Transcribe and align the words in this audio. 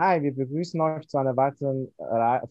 Hi, 0.00 0.22
wir 0.22 0.32
begrüßen 0.32 0.80
euch 0.80 1.08
zu 1.08 1.18
einer 1.18 1.36
weiteren 1.36 1.92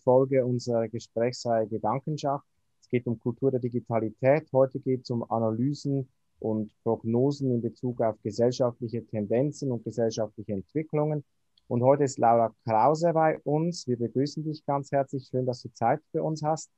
Folge 0.03 0.45
unserer 0.45 0.89
Gesprächsreihe 0.89 1.65
Gedankenschach. 1.65 2.43
Es 2.81 2.89
geht 2.89 3.07
um 3.07 3.17
Kultur 3.17 3.51
der 3.51 3.61
Digitalität. 3.61 4.51
Heute 4.51 4.81
geht 4.81 5.03
es 5.03 5.09
um 5.11 5.23
Analysen 5.31 6.09
und 6.39 6.73
Prognosen 6.83 7.49
in 7.51 7.61
Bezug 7.61 8.01
auf 8.01 8.21
gesellschaftliche 8.21 9.05
Tendenzen 9.05 9.71
und 9.71 9.85
gesellschaftliche 9.85 10.51
Entwicklungen. 10.51 11.23
Und 11.69 11.83
heute 11.83 12.03
ist 12.03 12.19
Laura 12.19 12.53
Krause 12.65 13.13
bei 13.13 13.39
uns. 13.45 13.87
Wir 13.87 13.97
begrüßen 13.97 14.43
dich 14.43 14.65
ganz 14.65 14.91
herzlich. 14.91 15.29
Schön, 15.31 15.45
dass 15.45 15.61
du 15.61 15.69
Zeit 15.71 16.01
für 16.11 16.23
uns 16.23 16.43
hast. 16.43 16.69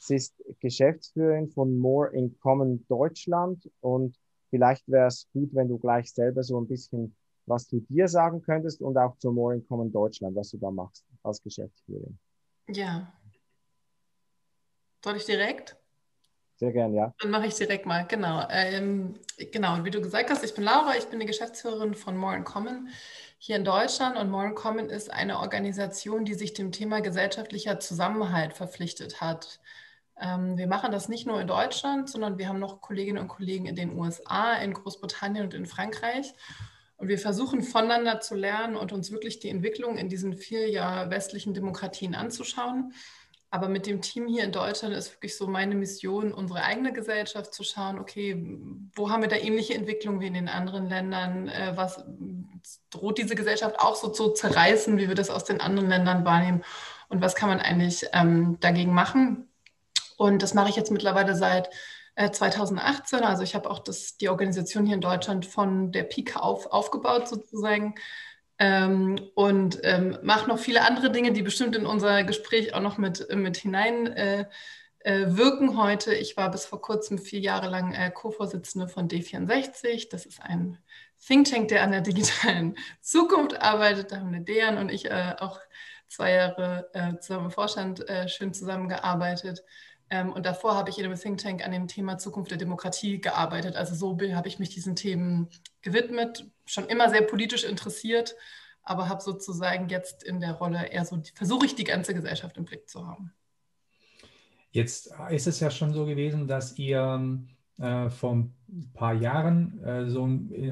Sie 0.00 0.16
ist 0.16 0.34
Geschäftsführerin 0.58 1.50
von 1.50 1.78
More 1.78 2.10
in 2.12 2.36
Common 2.40 2.84
Deutschland 2.88 3.70
und 3.78 4.16
vielleicht 4.50 4.88
wäre 4.88 5.06
es 5.06 5.28
gut, 5.32 5.50
wenn 5.54 5.68
du 5.68 5.78
gleich 5.78 6.12
selber 6.12 6.42
so 6.42 6.60
ein 6.60 6.66
bisschen 6.66 7.14
was 7.46 7.66
du 7.68 7.80
dir 7.80 8.08
sagen 8.08 8.42
könntest 8.42 8.82
und 8.82 8.96
auch 8.98 9.16
zur 9.18 9.32
More 9.32 9.54
in 9.54 9.66
Common 9.66 9.92
Deutschland, 9.92 10.36
was 10.36 10.50
du 10.50 10.58
da 10.58 10.70
machst 10.70 11.04
als 11.22 11.42
Geschäftsführerin. 11.42 12.18
Ja. 12.68 13.12
Soll 15.04 15.16
ich 15.16 15.24
direkt? 15.24 15.76
Sehr 16.56 16.72
gern, 16.72 16.94
ja. 16.94 17.14
Dann 17.20 17.30
mache 17.30 17.46
ich 17.46 17.54
direkt 17.54 17.86
mal, 17.86 18.06
genau. 18.06 18.46
Ähm, 18.50 19.14
genau, 19.52 19.74
und 19.74 19.84
wie 19.84 19.90
du 19.90 20.00
gesagt 20.00 20.30
hast, 20.30 20.42
ich 20.42 20.54
bin 20.54 20.64
Laura, 20.64 20.96
ich 20.96 21.06
bin 21.06 21.20
die 21.20 21.26
Geschäftsführerin 21.26 21.94
von 21.94 22.16
More 22.16 22.34
in 22.34 22.44
Common 22.44 22.88
hier 23.38 23.56
in 23.56 23.64
Deutschland 23.64 24.16
und 24.16 24.30
More 24.30 24.46
in 24.46 24.54
Common 24.54 24.88
ist 24.88 25.12
eine 25.12 25.38
Organisation, 25.38 26.24
die 26.24 26.34
sich 26.34 26.54
dem 26.54 26.72
Thema 26.72 27.00
gesellschaftlicher 27.00 27.78
Zusammenhalt 27.78 28.54
verpflichtet 28.54 29.20
hat. 29.20 29.60
Ähm, 30.18 30.56
wir 30.56 30.66
machen 30.66 30.90
das 30.90 31.08
nicht 31.08 31.26
nur 31.26 31.40
in 31.40 31.46
Deutschland, 31.46 32.08
sondern 32.08 32.38
wir 32.38 32.48
haben 32.48 32.58
noch 32.58 32.80
Kolleginnen 32.80 33.18
und 33.18 33.28
Kollegen 33.28 33.66
in 33.66 33.76
den 33.76 33.96
USA, 33.96 34.54
in 34.54 34.72
Großbritannien 34.72 35.44
und 35.44 35.54
in 35.54 35.66
Frankreich. 35.66 36.32
Und 36.96 37.08
wir 37.08 37.18
versuchen 37.18 37.62
voneinander 37.62 38.20
zu 38.20 38.34
lernen 38.34 38.76
und 38.76 38.92
uns 38.92 39.10
wirklich 39.10 39.38
die 39.38 39.50
Entwicklung 39.50 39.98
in 39.98 40.08
diesen 40.08 40.34
vier 40.34 40.70
Jahr 40.70 41.10
westlichen 41.10 41.52
Demokratien 41.52 42.14
anzuschauen. 42.14 42.92
Aber 43.50 43.68
mit 43.68 43.86
dem 43.86 44.02
Team 44.02 44.26
hier 44.26 44.44
in 44.44 44.52
Deutschland 44.52 44.94
ist 44.94 45.12
wirklich 45.12 45.36
so 45.36 45.46
meine 45.46 45.74
Mission, 45.74 46.32
unsere 46.32 46.62
eigene 46.62 46.92
Gesellschaft 46.92 47.54
zu 47.54 47.62
schauen, 47.62 47.98
okay, 47.98 48.36
wo 48.94 49.10
haben 49.10 49.22
wir 49.22 49.28
da 49.28 49.36
ähnliche 49.36 49.74
Entwicklungen 49.74 50.20
wie 50.20 50.26
in 50.26 50.34
den 50.34 50.48
anderen 50.48 50.88
Ländern? 50.88 51.48
Äh, 51.48 51.72
was 51.76 52.04
droht 52.90 53.18
diese 53.18 53.34
Gesellschaft 53.34 53.78
auch 53.78 53.94
so 53.94 54.08
zu 54.08 54.30
zerreißen, 54.30 54.98
wie 54.98 55.08
wir 55.08 55.14
das 55.14 55.30
aus 55.30 55.44
den 55.44 55.60
anderen 55.60 55.88
Ländern 55.88 56.24
wahrnehmen? 56.24 56.64
Und 57.08 57.20
was 57.20 57.36
kann 57.36 57.48
man 57.48 57.60
eigentlich 57.60 58.06
ähm, 58.12 58.58
dagegen 58.60 58.92
machen? 58.92 59.48
Und 60.16 60.42
das 60.42 60.54
mache 60.54 60.70
ich 60.70 60.76
jetzt 60.76 60.90
mittlerweile 60.90 61.36
seit 61.36 61.70
2018. 62.16 63.20
Äh, 63.20 63.22
also 63.22 63.42
ich 63.42 63.54
habe 63.54 63.70
auch 63.70 63.78
das, 63.78 64.16
die 64.16 64.28
Organisation 64.28 64.86
hier 64.86 64.94
in 64.94 65.00
Deutschland 65.00 65.46
von 65.46 65.92
der 65.92 66.04
Pike 66.04 66.42
auf 66.42 66.66
aufgebaut 66.66 67.28
sozusagen 67.28 67.94
ähm, 68.58 69.16
und 69.34 69.80
ähm, 69.82 70.18
mache 70.22 70.48
noch 70.48 70.58
viele 70.58 70.82
andere 70.82 71.10
Dinge, 71.10 71.32
die 71.32 71.42
bestimmt 71.42 71.76
in 71.76 71.86
unser 71.86 72.24
Gespräch 72.24 72.74
auch 72.74 72.80
noch 72.80 72.96
mit, 72.98 73.28
mit 73.34 73.58
hinein 73.58 74.06
äh, 74.06 74.46
äh, 75.00 75.26
wirken 75.28 75.80
heute. 75.80 76.14
Ich 76.14 76.36
war 76.36 76.50
bis 76.50 76.64
vor 76.64 76.80
kurzem 76.80 77.18
vier 77.18 77.40
Jahre 77.40 77.68
lang 77.68 77.92
äh, 77.92 78.10
Co-Vorsitzende 78.10 78.88
von 78.88 79.08
D64. 79.08 80.08
Das 80.10 80.24
ist 80.24 80.42
ein 80.42 80.78
Think 81.24 81.50
Tank, 81.50 81.68
der 81.68 81.82
an 81.82 81.92
der 81.92 82.00
digitalen 82.00 82.76
Zukunft 83.02 83.60
arbeitet. 83.60 84.10
Da 84.10 84.20
haben 84.20 84.28
eine 84.28 84.40
Dejan 84.40 84.78
und 84.78 84.90
ich 84.90 85.10
äh, 85.10 85.34
auch 85.38 85.60
zwei 86.08 86.32
Jahre 86.32 86.88
äh, 86.94 87.18
zusammen 87.18 87.46
im 87.46 87.50
Vorstand 87.50 88.04
schön 88.28 88.54
zusammengearbeitet. 88.54 89.64
Ähm, 90.08 90.32
und 90.32 90.46
davor 90.46 90.74
habe 90.76 90.90
ich 90.90 90.98
in 90.98 91.04
einem 91.04 91.18
Think 91.18 91.38
Tank 91.38 91.64
an 91.64 91.72
dem 91.72 91.88
Thema 91.88 92.18
Zukunft 92.18 92.50
der 92.50 92.58
Demokratie 92.58 93.20
gearbeitet. 93.20 93.76
Also 93.76 93.94
so 93.94 94.16
habe 94.34 94.48
ich 94.48 94.58
mich 94.58 94.70
diesen 94.70 94.94
Themen 94.94 95.48
gewidmet, 95.82 96.46
schon 96.64 96.86
immer 96.86 97.10
sehr 97.10 97.22
politisch 97.22 97.64
interessiert, 97.64 98.36
aber 98.82 99.08
habe 99.08 99.20
sozusagen 99.20 99.88
jetzt 99.88 100.22
in 100.22 100.40
der 100.40 100.52
Rolle 100.52 100.86
eher 100.86 101.04
so, 101.04 101.20
versuche 101.34 101.66
ich 101.66 101.74
die 101.74 101.84
ganze 101.84 102.14
Gesellschaft 102.14 102.56
im 102.56 102.64
Blick 102.64 102.88
zu 102.88 103.06
haben. 103.06 103.32
Jetzt 104.70 105.10
ist 105.30 105.46
es 105.46 105.58
ja 105.58 105.70
schon 105.70 105.92
so 105.92 106.06
gewesen, 106.06 106.46
dass 106.46 106.78
ihr 106.78 107.40
äh, 107.78 108.10
vor 108.10 108.34
ein 108.34 108.54
paar 108.94 109.14
Jahren 109.14 109.82
äh, 109.82 110.08
so 110.08 110.22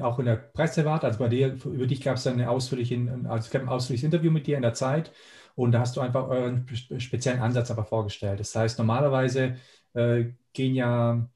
auch 0.01 0.19
in 0.19 0.25
der 0.25 0.35
Presse 0.35 0.85
wart. 0.85 1.03
Also 1.03 1.19
bei 1.19 1.27
dir, 1.27 1.57
über 1.65 1.87
dich 1.87 2.01
gab 2.01 2.15
es 2.15 2.27
ein, 2.27 2.41
ausführliche, 2.43 2.95
also 3.27 3.57
ein 3.57 3.67
ausführliches 3.67 4.05
Interview 4.05 4.31
mit 4.31 4.47
dir 4.47 4.55
in 4.55 4.61
der 4.61 4.73
Zeit 4.73 5.11
und 5.55 5.71
da 5.71 5.79
hast 5.79 5.95
du 5.95 6.01
einfach 6.01 6.27
euren 6.27 6.67
speziellen 6.97 7.41
Ansatz 7.41 7.71
aber 7.71 7.85
vorgestellt. 7.85 8.39
Das 8.39 8.55
heißt, 8.55 8.77
normalerweise 8.77 9.55
äh, 9.93 10.25
gehen 10.53 10.75
ja 10.75 11.27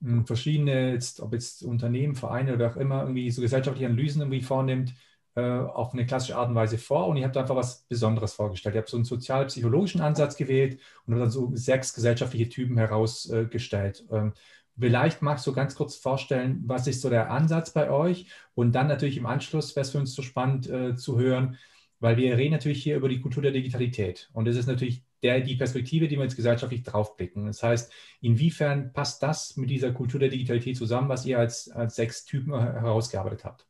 mh, 0.00 0.16
hm, 0.18 0.26
verschiedene, 0.26 0.92
jetzt, 0.92 1.20
ob 1.20 1.32
jetzt 1.32 1.62
Unternehmen, 1.62 2.16
Vereine 2.16 2.54
oder 2.54 2.70
auch 2.70 2.76
immer, 2.76 3.02
irgendwie 3.02 3.30
so 3.30 3.42
gesellschaftliche 3.42 3.86
Analysen 3.86 4.22
irgendwie 4.22 4.42
vornimmt, 4.42 4.94
äh, 5.36 5.42
auf 5.42 5.92
eine 5.92 6.06
klassische 6.06 6.36
Art 6.36 6.48
und 6.48 6.54
Weise 6.54 6.78
vor 6.78 7.08
und 7.08 7.16
ihr 7.16 7.24
habt 7.24 7.36
einfach 7.36 7.56
was 7.56 7.84
Besonderes 7.88 8.34
vorgestellt. 8.34 8.74
Ihr 8.74 8.80
habt 8.80 8.90
so 8.90 8.96
einen 8.96 9.04
sozial-psychologischen 9.04 10.00
Ansatz 10.00 10.36
gewählt 10.36 10.80
und 11.06 11.14
habt 11.14 11.22
dann 11.22 11.30
so 11.30 11.50
sechs 11.54 11.94
gesellschaftliche 11.94 12.48
Typen 12.48 12.76
herausgestellt. 12.78 14.04
Ähm, 14.10 14.32
Vielleicht 14.78 15.22
magst 15.22 15.46
du 15.46 15.52
ganz 15.52 15.76
kurz 15.76 15.94
vorstellen, 15.94 16.62
was 16.66 16.86
ist 16.88 17.00
so 17.00 17.08
der 17.08 17.30
Ansatz 17.30 17.70
bei 17.70 17.90
euch? 17.90 18.26
Und 18.54 18.72
dann 18.72 18.88
natürlich 18.88 19.16
im 19.16 19.26
Anschluss 19.26 19.76
wäre 19.76 19.84
es 19.84 19.90
für 19.92 19.98
uns 19.98 20.14
so 20.14 20.22
spannend 20.22 20.68
äh, 20.68 20.96
zu 20.96 21.18
hören, 21.18 21.58
weil 22.04 22.18
wir 22.18 22.36
reden 22.36 22.52
natürlich 22.52 22.82
hier 22.82 22.96
über 22.96 23.08
die 23.08 23.22
Kultur 23.22 23.42
der 23.42 23.50
Digitalität. 23.50 24.28
Und 24.34 24.44
das 24.44 24.56
ist 24.56 24.66
natürlich 24.66 25.02
der, 25.22 25.40
die 25.40 25.56
Perspektive, 25.56 26.06
die 26.06 26.16
wir 26.16 26.24
jetzt 26.24 26.36
gesellschaftlich 26.36 26.82
draufblicken. 26.82 27.46
Das 27.46 27.62
heißt, 27.62 27.90
inwiefern 28.20 28.92
passt 28.92 29.22
das 29.22 29.56
mit 29.56 29.70
dieser 29.70 29.90
Kultur 29.90 30.20
der 30.20 30.28
Digitalität 30.28 30.76
zusammen, 30.76 31.08
was 31.08 31.24
ihr 31.24 31.38
als, 31.38 31.70
als 31.70 31.96
sechs 31.96 32.26
Typen 32.26 32.52
herausgearbeitet 32.52 33.46
habt? 33.46 33.66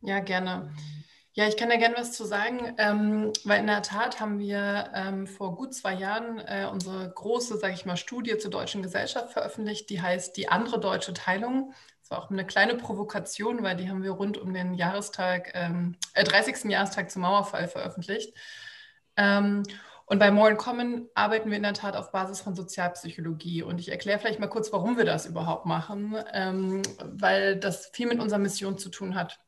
Ja, 0.00 0.18
gerne. 0.18 0.74
Ja, 1.34 1.46
ich 1.46 1.56
kann 1.56 1.68
da 1.68 1.76
gerne 1.76 1.94
was 1.96 2.10
zu 2.10 2.24
sagen, 2.24 2.74
ähm, 2.78 3.32
weil 3.44 3.60
in 3.60 3.68
der 3.68 3.82
Tat 3.82 4.18
haben 4.18 4.40
wir 4.40 4.90
ähm, 4.92 5.28
vor 5.28 5.54
gut 5.54 5.74
zwei 5.74 5.94
Jahren 5.94 6.40
äh, 6.40 6.66
unsere 6.68 7.08
große, 7.08 7.58
sage 7.58 7.74
ich 7.74 7.86
mal, 7.86 7.96
Studie 7.96 8.36
zur 8.36 8.50
deutschen 8.50 8.82
Gesellschaft 8.82 9.32
veröffentlicht, 9.32 9.90
die 9.90 10.02
heißt 10.02 10.36
Die 10.36 10.48
andere 10.48 10.80
deutsche 10.80 11.14
Teilung. 11.14 11.72
Das 12.04 12.10
war 12.10 12.22
auch 12.22 12.30
eine 12.30 12.44
kleine 12.44 12.74
Provokation, 12.74 13.62
weil 13.62 13.76
die 13.76 13.88
haben 13.88 14.02
wir 14.02 14.10
rund 14.10 14.36
um 14.36 14.52
den 14.52 14.74
Jahrestag, 14.74 15.52
ähm, 15.54 15.96
äh, 16.12 16.22
30. 16.22 16.70
Jahrestag 16.70 17.10
zum 17.10 17.22
Mauerfall 17.22 17.66
veröffentlicht. 17.66 18.36
Ähm, 19.16 19.62
und 20.04 20.18
bei 20.18 20.30
More 20.30 20.50
in 20.50 20.58
Common 20.58 21.08
arbeiten 21.14 21.48
wir 21.48 21.56
in 21.56 21.62
der 21.62 21.72
Tat 21.72 21.96
auf 21.96 22.12
Basis 22.12 22.42
von 22.42 22.54
Sozialpsychologie. 22.54 23.62
Und 23.62 23.80
ich 23.80 23.90
erkläre 23.90 24.18
vielleicht 24.18 24.38
mal 24.38 24.48
kurz, 24.48 24.70
warum 24.70 24.98
wir 24.98 25.06
das 25.06 25.24
überhaupt 25.24 25.64
machen, 25.64 26.14
ähm, 26.34 26.82
weil 27.00 27.56
das 27.56 27.86
viel 27.94 28.06
mit 28.06 28.20
unserer 28.20 28.38
Mission 28.38 28.76
zu 28.76 28.90
tun 28.90 29.14
hat. 29.14 29.40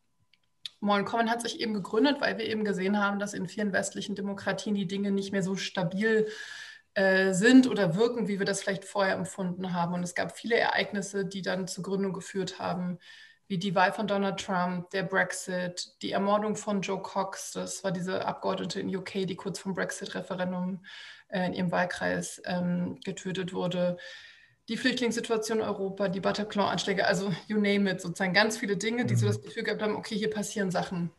More 0.81 0.99
in 0.99 1.05
Common 1.05 1.31
hat 1.31 1.43
sich 1.43 1.61
eben 1.61 1.75
gegründet, 1.75 2.23
weil 2.23 2.39
wir 2.39 2.47
eben 2.47 2.65
gesehen 2.65 2.99
haben, 2.99 3.19
dass 3.19 3.35
in 3.35 3.49
vielen 3.49 3.75
westlichen 3.75 4.15
Demokratien 4.15 4.75
die 4.75 4.87
Dinge 4.87 5.11
nicht 5.11 5.31
mehr 5.31 5.43
so 5.43 5.57
stabil 5.57 6.25
sind 6.25 6.66
äh, 6.97 7.35
sind 7.35 7.67
oder 7.69 7.95
wirken, 7.95 8.27
wie 8.27 8.39
wir 8.39 8.47
das 8.47 8.63
vielleicht 8.63 8.87
vorher 8.87 9.15
empfunden 9.15 9.75
haben. 9.75 9.93
Und 9.93 10.03
es 10.03 10.15
gab 10.15 10.35
viele 10.35 10.57
Ereignisse, 10.57 11.27
die 11.27 11.43
dann 11.43 11.69
zur 11.69 11.85
Gründung 11.85 12.15
geführt 12.15 12.59
haben, 12.59 12.99
wie 13.49 13.59
die 13.59 13.75
Wahl 13.75 13.93
von 13.93 14.07
Donald 14.07 14.41
Trump, 14.41 14.89
der 14.91 15.03
Brexit, 15.03 15.93
die 16.01 16.13
Ermordung 16.13 16.57
von 16.57 16.81
Joe 16.81 17.03
Cox, 17.03 17.53
das 17.53 17.85
war 17.85 17.93
diese 17.93 18.25
Abgeordnete 18.25 18.81
in 18.81 18.97
UK, 18.97 19.27
die 19.27 19.37
kurz 19.37 19.59
vom 19.59 19.75
Brexit-Referendum 19.75 20.87
äh, 21.29 21.47
in 21.47 21.53
ihrem 21.53 21.71
Wahlkreis 21.71 22.41
ähm, 22.47 22.99
getötet 23.05 23.53
wurde, 23.53 23.99
die 24.71 24.79
Flüchtlingssituation 24.79 25.59
in 25.59 25.65
Europa, 25.65 26.09
die 26.09 26.21
Bataclan-Anschläge, 26.21 27.07
also 27.07 27.31
you 27.47 27.59
name 27.59 27.91
it, 27.91 28.01
sozusagen 28.01 28.33
ganz 28.33 28.57
viele 28.57 28.79
Dinge, 28.79 29.05
die 29.05 29.17
so 29.17 29.27
mhm. 29.27 29.33
das 29.33 29.43
Gefühl 29.43 29.65
gehabt 29.65 29.83
haben, 29.83 29.97
okay, 29.97 30.17
hier 30.17 30.31
passieren 30.31 30.71
Sachen. 30.71 31.11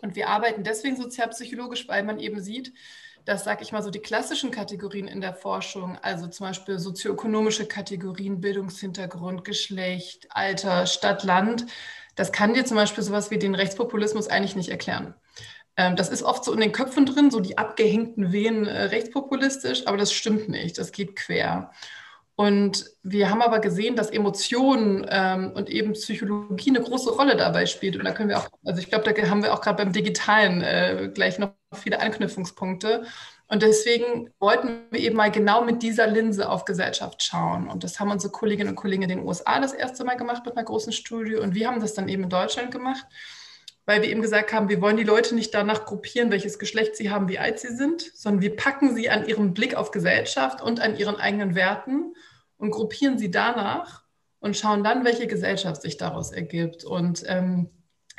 Und 0.00 0.16
wir 0.16 0.28
arbeiten 0.30 0.64
deswegen 0.64 0.96
sozialpsychologisch, 0.96 1.88
weil 1.88 2.04
man 2.04 2.18
eben 2.18 2.40
sieht, 2.40 2.72
dass, 3.24 3.44
sag 3.44 3.62
ich 3.62 3.72
mal, 3.72 3.82
so 3.82 3.90
die 3.90 4.00
klassischen 4.00 4.50
Kategorien 4.50 5.08
in 5.08 5.20
der 5.20 5.34
Forschung, 5.34 5.98
also 6.02 6.26
zum 6.26 6.46
Beispiel 6.46 6.78
sozioökonomische 6.78 7.66
Kategorien, 7.66 8.40
Bildungshintergrund, 8.40 9.44
Geschlecht, 9.44 10.26
Alter, 10.30 10.86
Stadt, 10.86 11.24
Land, 11.24 11.66
das 12.16 12.32
kann 12.32 12.54
dir 12.54 12.64
zum 12.64 12.76
Beispiel 12.76 13.02
sowas 13.02 13.30
wie 13.30 13.38
den 13.38 13.54
Rechtspopulismus 13.54 14.28
eigentlich 14.28 14.56
nicht 14.56 14.68
erklären. 14.68 15.14
Ähm, 15.76 15.96
das 15.96 16.10
ist 16.10 16.22
oft 16.22 16.44
so 16.44 16.52
in 16.52 16.60
den 16.60 16.72
Köpfen 16.72 17.06
drin, 17.06 17.30
so 17.30 17.40
die 17.40 17.58
abgehängten 17.58 18.32
Wehen 18.32 18.66
äh, 18.66 18.84
rechtspopulistisch, 18.84 19.86
aber 19.86 19.96
das 19.96 20.12
stimmt 20.12 20.48
nicht, 20.48 20.78
das 20.78 20.92
geht 20.92 21.16
quer. 21.16 21.72
Und 22.36 22.86
wir 23.04 23.30
haben 23.30 23.42
aber 23.42 23.60
gesehen, 23.60 23.94
dass 23.94 24.10
Emotionen 24.10 25.06
ähm, 25.08 25.52
und 25.52 25.70
eben 25.70 25.92
Psychologie 25.92 26.70
eine 26.70 26.82
große 26.82 27.10
Rolle 27.10 27.36
dabei 27.36 27.66
spielt. 27.66 27.96
Und 27.96 28.04
da 28.04 28.10
können 28.10 28.28
wir 28.28 28.38
auch, 28.38 28.48
also 28.64 28.80
ich 28.80 28.88
glaube, 28.88 29.04
da 29.04 29.30
haben 29.30 29.44
wir 29.44 29.54
auch 29.54 29.60
gerade 29.60 29.84
beim 29.84 29.92
Digitalen 29.92 30.60
äh, 30.60 31.10
gleich 31.14 31.38
noch 31.38 31.52
viele 31.72 32.00
Anknüpfungspunkte. 32.00 33.04
Und 33.46 33.62
deswegen 33.62 34.30
wollten 34.40 34.80
wir 34.90 34.98
eben 34.98 35.16
mal 35.16 35.30
genau 35.30 35.62
mit 35.62 35.82
dieser 35.82 36.08
Linse 36.08 36.48
auf 36.48 36.64
Gesellschaft 36.64 37.22
schauen. 37.22 37.68
Und 37.68 37.84
das 37.84 38.00
haben 38.00 38.10
unsere 38.10 38.32
Kolleginnen 38.32 38.70
und 38.70 38.76
Kollegen 38.76 39.02
in 39.02 39.10
den 39.10 39.24
USA 39.24 39.60
das 39.60 39.72
erste 39.72 40.04
Mal 40.04 40.16
gemacht 40.16 40.44
mit 40.44 40.56
einer 40.56 40.64
großen 40.64 40.92
Studie. 40.92 41.36
Und 41.36 41.54
wir 41.54 41.68
haben 41.68 41.80
das 41.80 41.94
dann 41.94 42.08
eben 42.08 42.24
in 42.24 42.30
Deutschland 42.30 42.72
gemacht, 42.72 43.06
weil 43.86 44.02
wir 44.02 44.08
eben 44.08 44.22
gesagt 44.22 44.52
haben, 44.52 44.68
wir 44.68 44.80
wollen 44.80 44.96
die 44.96 45.04
Leute 45.04 45.34
nicht 45.34 45.52
danach 45.52 45.84
gruppieren, 45.84 46.30
welches 46.30 46.58
Geschlecht 46.58 46.96
sie 46.96 47.10
haben, 47.10 47.28
wie 47.28 47.38
alt 47.38 47.58
sie 47.58 47.74
sind, 47.74 48.02
sondern 48.14 48.42
wir 48.42 48.56
packen 48.56 48.94
sie 48.94 49.10
an 49.10 49.26
ihrem 49.26 49.52
Blick 49.52 49.74
auf 49.74 49.90
Gesellschaft 49.90 50.62
und 50.62 50.80
an 50.80 50.96
ihren 50.96 51.16
eigenen 51.16 51.54
Werten 51.54 52.14
und 52.56 52.70
gruppieren 52.70 53.18
sie 53.18 53.30
danach 53.30 54.04
und 54.40 54.56
schauen 54.56 54.84
dann, 54.84 55.04
welche 55.04 55.26
Gesellschaft 55.26 55.82
sich 55.82 55.96
daraus 55.96 56.32
ergibt. 56.32 56.84
Und 56.84 57.24
ähm, 57.26 57.70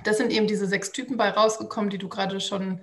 das 0.03 0.17
sind 0.17 0.31
eben 0.31 0.47
diese 0.47 0.67
sechs 0.67 0.91
Typen 0.91 1.17
bei 1.17 1.29
rausgekommen, 1.29 1.89
die 1.89 1.97
du 1.97 2.09
gerade 2.09 2.39
schon 2.39 2.81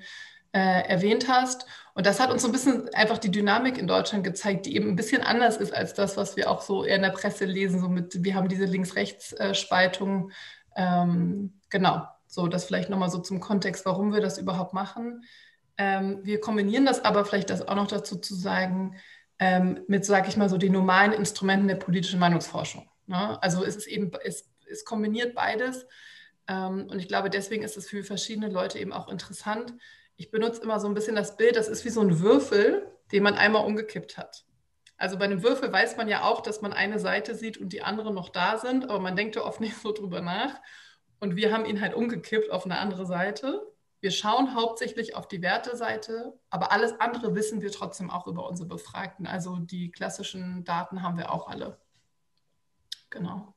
äh, 0.53 0.89
erwähnt 0.89 1.29
hast. 1.29 1.67
Und 1.95 2.07
das 2.07 2.21
hat 2.21 2.31
uns 2.31 2.43
so 2.43 2.49
ein 2.49 2.53
bisschen 2.53 2.89
einfach 2.95 3.19
die 3.19 3.31
Dynamik 3.31 3.79
in 3.79 3.87
Deutschland 3.87 4.25
gezeigt, 4.25 4.67
die 4.67 4.77
eben 4.77 4.89
ein 4.89 4.97
bisschen 4.97 5.23
anders 5.23 5.57
ist 5.57 5.75
als 5.75 5.95
das, 5.95 6.17
was 6.17 6.37
wir 6.37 6.51
auch 6.51 6.63
so 6.63 6.85
eher 6.85 6.97
in 6.97 7.03
der 7.03 7.11
Presse 7.11 7.45
lesen. 7.45 7.81
So 7.81 7.89
mit, 7.89 8.25
wir 8.25 8.35
haben 8.35 8.49
diese 8.49 8.65
Links-Rechts-Spaltung. 8.65 10.31
Ähm, 10.75 11.61
genau, 11.69 12.07
so 12.33 12.49
das 12.49 12.65
vielleicht 12.65 12.89
nochmal 12.89 13.11
so 13.11 13.19
zum 13.19 13.41
Kontext, 13.41 13.85
warum 13.85 14.15
wir 14.15 14.23
das 14.23 14.39
überhaupt 14.39 14.73
machen. 14.73 15.23
Ähm, 15.77 16.21
wir 16.23 16.41
kombinieren 16.41 16.87
das 16.87 17.05
aber 17.05 17.27
vielleicht 17.27 17.51
das 17.51 17.69
auch 17.69 17.75
noch 17.75 17.89
dazu 17.89 18.17
zu 18.17 18.35
sagen, 18.35 18.97
ähm, 19.39 19.85
mit, 19.87 20.07
sage 20.07 20.29
ich 20.29 20.39
mal, 20.39 20.49
so 20.49 20.57
den 20.57 20.73
normalen 20.73 21.13
Instrumenten 21.13 21.69
der 21.69 21.75
politischen 21.75 22.19
Meinungsforschung. 22.19 22.89
Ne? 23.07 23.41
Also 23.43 23.63
es 23.65 23.77
ist 23.77 23.87
eben, 23.87 24.11
es, 24.25 24.51
es 24.67 24.87
kombiniert 24.87 25.35
beides. 25.35 25.85
Ähm, 26.49 26.87
und 26.91 26.99
ich 27.01 27.07
glaube, 27.07 27.29
deswegen 27.29 27.65
ist 27.65 27.77
es 27.77 27.87
für 27.87 28.03
verschiedene 28.03 28.49
Leute 28.49 28.79
eben 28.79 28.95
auch 28.95 29.09
interessant, 29.09 29.75
ich 30.17 30.31
benutze 30.31 30.63
immer 30.63 30.81
so 30.81 30.89
ein 30.89 30.95
bisschen 30.95 31.17
das 31.17 31.37
Bild, 31.37 31.57
das 31.57 31.69
ist 31.69 31.85
wie 31.85 31.91
so 31.91 32.01
ein 32.01 32.21
Würfel, 32.21 32.87
den 33.13 33.25
man 33.25 33.35
einmal 33.35 33.67
umgekippt 33.67 34.17
hat. 34.17 34.45
Also 34.97 35.19
bei 35.19 35.25
einem 35.27 35.43
Würfel 35.43 35.71
weiß 35.71 35.99
man 35.99 36.09
ja 36.09 36.23
auch, 36.23 36.41
dass 36.41 36.63
man 36.63 36.73
eine 36.73 36.99
Seite 36.99 37.35
sieht 37.35 37.59
und 37.59 37.75
die 37.75 37.83
andere 37.83 38.13
noch 38.13 38.31
da 38.31 38.57
sind, 38.57 38.85
aber 38.85 39.01
man 39.01 39.17
denkt 39.17 39.37
ja 39.37 39.43
oft 39.43 39.61
nicht 39.61 39.77
so 39.77 39.93
drüber 39.93 40.23
nach. 40.23 40.61
Und 41.23 41.37
wir 41.37 41.53
haben 41.53 41.67
ihn 41.67 41.81
halt 41.81 41.95
umgekippt 41.95 42.51
auf 42.51 42.65
eine 42.65 42.79
andere 42.79 43.07
Seite. 43.07 43.65
Wir 44.01 44.11
schauen 44.11 44.57
hauptsächlich 44.57 45.15
auf 45.15 45.29
die 45.29 45.41
Werteseite, 45.41 46.33
aber 46.51 46.73
alles 46.73 46.99
andere 46.99 47.37
wissen 47.37 47.63
wir 47.63 47.71
trotzdem 47.71 48.11
auch 48.11 48.27
über 48.27 48.49
unsere 48.49 48.69
Befragten. 48.69 49.29
Also 49.29 49.59
die 49.61 49.93
klassischen 49.93 50.65
Daten 50.65 51.01
haben 51.01 51.17
wir 51.17 51.31
auch 51.31 51.47
alle. 51.47 51.79
Genau. 53.09 53.55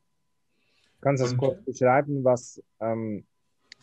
Kannst 1.02 1.24
du 1.24 1.28
das 1.28 1.38
kurz 1.38 1.66
beschreiben, 1.66 2.24
was 2.24 2.62
ähm, 2.82 3.26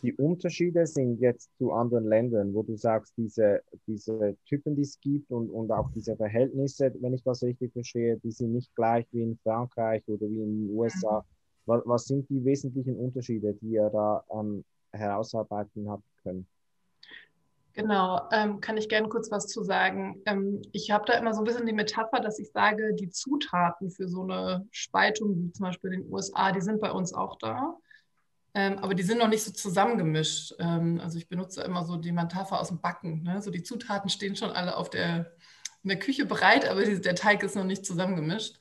die 0.03 0.13
Unterschiede 0.13 0.87
sind 0.87 1.19
jetzt 1.21 1.51
zu 1.59 1.73
anderen 1.73 2.07
Ländern, 2.07 2.55
wo 2.55 2.63
du 2.63 2.77
sagst, 2.77 3.15
diese, 3.17 3.63
diese 3.89 4.37
Typen, 4.47 4.77
die 4.77 4.83
es 4.83 5.01
gibt 5.01 5.29
und, 5.33 5.51
und 5.51 5.73
auch 5.73 5.91
diese 5.91 6.17
Verhältnisse, 6.17 6.95
wenn 7.01 7.15
ich 7.15 7.25
das 7.25 7.43
richtig 7.43 7.73
verstehe, 7.73 8.17
die 8.19 8.31
sind 8.31 8.53
nicht 8.53 8.73
gleich 8.77 9.07
wie 9.11 9.23
in 9.23 9.39
Frankreich 9.43 10.07
oder 10.07 10.29
wie 10.29 10.41
in 10.41 10.69
den 10.69 10.79
USA. 10.79 11.19
Mhm. 11.19 11.32
Was, 11.67 11.83
was 11.85 12.05
sind 12.05 12.29
die 12.29 12.45
wesentlichen 12.45 12.97
Unterschiede, 12.97 13.55
die 13.55 13.73
ihr 13.73 13.91
da 13.91 14.25
ähm, 14.31 14.65
herausarbeiten 14.93 15.89
habt 15.89 16.05
können? 16.23 16.47
Genau, 17.75 18.29
ähm, 18.33 18.61
kann 18.61 18.77
ich 18.77 18.89
gerne 18.89 19.09
kurz 19.09 19.31
was 19.31 19.47
zu 19.47 19.63
sagen. 19.63 20.21
Ähm, 20.27 20.61
ich 20.73 20.91
habe 20.91 21.05
da 21.07 21.15
immer 21.15 21.33
so 21.33 21.41
ein 21.41 21.45
bisschen 21.45 21.65
die 21.65 21.73
Metapher, 21.73 22.21
dass 22.21 22.39
ich 22.39 22.51
sage, 22.51 22.95
die 22.95 23.09
Zutaten 23.09 23.91
für 23.91 24.09
so 24.09 24.23
eine 24.23 24.67
Spaltung, 24.71 25.37
wie 25.39 25.53
zum 25.53 25.65
Beispiel 25.65 25.95
in 25.95 26.03
den 26.03 26.13
USA, 26.13 26.53
die 26.53 26.61
sind 26.61 26.81
bei 26.81 26.93
uns 26.93 27.15
auch 27.15 27.39
da. 27.39 27.79
Ähm, 28.55 28.79
aber 28.79 28.95
die 28.95 29.03
sind 29.03 29.19
noch 29.19 29.29
nicht 29.29 29.43
so 29.43 29.53
zusammengemischt. 29.53 30.55
Ähm, 30.59 31.01
also 31.03 31.17
ich 31.17 31.29
benutze 31.29 31.63
immer 31.63 31.85
so 31.87 31.97
die 31.97 32.13
Metapher 32.13 32.61
aus 32.61 32.69
dem 32.69 32.81
Backen. 32.81 33.23
Ne? 33.23 33.41
So 33.41 33.51
die 33.51 33.63
Zutaten 33.63 34.11
stehen 34.11 34.37
schon 34.37 34.51
alle 34.51 34.77
auf 34.77 34.91
der, 34.91 35.33
in 35.83 35.89
der 35.89 35.99
Küche 35.99 36.27
bereit, 36.27 36.69
aber 36.69 36.85
die, 36.85 37.01
der 37.01 37.15
Teig 37.15 37.43
ist 37.43 37.57
noch 37.57 37.65
nicht 37.65 37.87
zusammengemischt. 37.87 38.59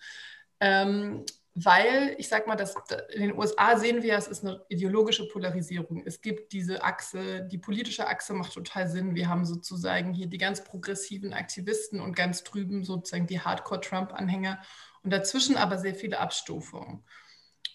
Weil, 1.53 2.15
ich 2.17 2.29
sage 2.29 2.47
mal, 2.47 2.55
dass 2.55 2.75
in 3.13 3.21
den 3.21 3.37
USA 3.37 3.77
sehen 3.77 4.03
wir, 4.03 4.15
es 4.15 4.27
ist 4.27 4.45
eine 4.45 4.63
ideologische 4.69 5.27
Polarisierung. 5.27 6.03
Es 6.05 6.21
gibt 6.21 6.53
diese 6.53 6.81
Achse, 6.81 7.41
die 7.43 7.57
politische 7.57 8.07
Achse 8.07 8.33
macht 8.33 8.53
total 8.53 8.87
Sinn. 8.87 9.15
Wir 9.15 9.27
haben 9.27 9.45
sozusagen 9.45 10.13
hier 10.13 10.27
die 10.27 10.37
ganz 10.37 10.63
progressiven 10.63 11.33
Aktivisten 11.33 11.99
und 11.99 12.15
ganz 12.15 12.45
drüben 12.45 12.85
sozusagen 12.85 13.27
die 13.27 13.41
Hardcore-Trump-Anhänger 13.41 14.61
und 15.03 15.11
dazwischen 15.11 15.57
aber 15.57 15.77
sehr 15.77 15.93
viele 15.93 16.19
Abstufungen. 16.19 17.03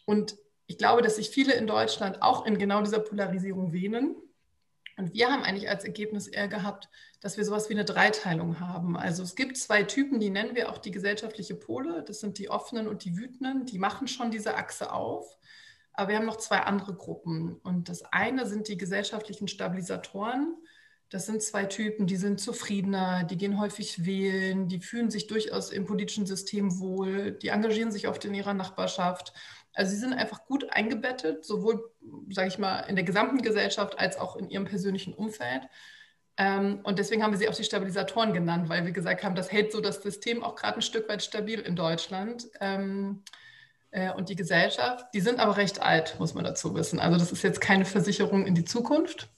Und 0.06 0.37
ich 0.67 0.78
glaube, 0.78 1.02
dass 1.02 1.17
sich 1.17 1.28
viele 1.28 1.52
in 1.52 1.67
Deutschland 1.67 2.23
auch 2.23 2.46
in 2.46 2.56
genau 2.56 2.81
dieser 2.81 3.00
Polarisierung 3.00 3.73
wähnen. 3.73 4.17
Und 4.96 5.12
wir 5.12 5.31
haben 5.31 5.43
eigentlich 5.43 5.69
als 5.69 5.84
Ergebnis 5.84 6.26
eher 6.28 6.49
gehabt, 6.49 6.88
dass 7.21 7.37
wir 7.37 7.45
sowas 7.45 7.69
wie 7.69 7.75
eine 7.75 7.85
Dreiteilung 7.85 8.61
haben. 8.61 8.97
Also 8.97 9.23
es 9.23 9.35
gibt 9.35 9.57
zwei 9.57 9.83
Typen, 9.83 10.21
die 10.21 10.31
nennen 10.31 10.55
wir 10.55 10.71
auch 10.71 10.79
die 10.79 10.91
gesellschaftliche 10.91 11.55
Pole. 11.55 12.05
Das 12.07 12.21
sind 12.21 12.39
die 12.39 12.51
offenen 12.51 12.89
und 12.89 13.05
die 13.05 13.17
wütenden. 13.17 13.67
Die 13.67 13.79
machen 13.79 14.09
schon 14.09 14.31
diese 14.31 14.57
Achse 14.57 14.93
auf. 14.93 15.37
Aber 15.93 16.09
wir 16.09 16.17
haben 16.17 16.27
noch 16.27 16.37
zwei 16.37 16.59
andere 16.59 16.95
Gruppen. 16.95 17.57
Und 17.63 17.89
das 17.89 18.03
eine 18.05 18.47
sind 18.47 18.69
die 18.69 18.77
gesellschaftlichen 18.77 19.49
Stabilisatoren. 19.49 20.57
Das 21.09 21.25
sind 21.25 21.41
zwei 21.41 21.65
Typen, 21.65 22.09
die 22.09 22.17
sind 22.17 22.41
zufriedener, 22.41 23.23
die 23.23 23.37
gehen 23.37 23.61
häufig 23.61 24.05
wählen, 24.05 24.67
die 24.67 24.81
fühlen 24.81 25.09
sich 25.09 25.29
durchaus 25.29 25.71
im 25.71 25.87
politischen 25.87 26.27
System 26.27 26.81
wohl, 26.81 27.31
die 27.31 27.49
engagieren 27.49 27.93
sich 27.93 28.09
oft 28.09 28.25
in 28.25 28.35
ihrer 28.35 28.55
Nachbarschaft 28.55 29.33
also 29.77 29.91
sie 29.91 29.99
sind 29.99 30.15
einfach 30.15 30.47
gut 30.47 30.71
eingebettet, 30.71 31.45
sowohl, 31.45 31.93
sage 32.31 32.49
ich 32.49 32.59
mal, 32.59 32.81
in 32.81 32.97
der 32.97 33.05
gesamten 33.05 33.43
Gesellschaft 33.43 33.99
als 33.99 34.17
auch 34.17 34.37
in 34.37 34.49
ihrem 34.49 34.65
persönlichen 34.65 35.12
Umfeld. 35.12 35.69
Ähm, 36.38 36.81
und 36.83 36.99
deswegen 36.99 37.23
haben 37.23 37.33
wir 37.33 37.38
sie 37.38 37.49
auch 37.49 37.55
die 37.55 37.65
Stabilisatoren 37.65 38.33
genannt, 38.33 38.69
weil 38.69 38.85
wir 38.85 38.93
gesagt 38.93 39.25
haben, 39.25 39.35
das 39.35 39.50
hält 39.50 39.73
so 39.73 39.81
das 39.81 40.03
System 40.03 40.43
auch 40.43 40.55
gerade 40.55 40.79
ein 40.79 40.83
Stück 40.83 41.09
weit 41.09 41.23
stabil 41.23 41.61
in 41.61 41.77
Deutschland. 41.77 42.47
Ähm, 42.61 43.23
äh, 43.91 44.12
und 44.12 44.29
die 44.29 44.37
Gesellschaft, 44.37 45.06
die 45.15 45.21
sind 45.21 45.41
aber 45.41 45.56
recht 45.56 45.81
alt, 45.81 46.17
muss 46.19 46.35
man 46.35 46.44
dazu 46.44 46.75
wissen. 46.75 47.00
Also 47.00 47.19
das 47.19 47.33
ist 47.33 47.43
jetzt 47.43 47.61
keine 47.61 47.85
Versicherung 47.85 48.47
in 48.47 48.55
die 48.55 48.65
Zukunft. 48.65 49.29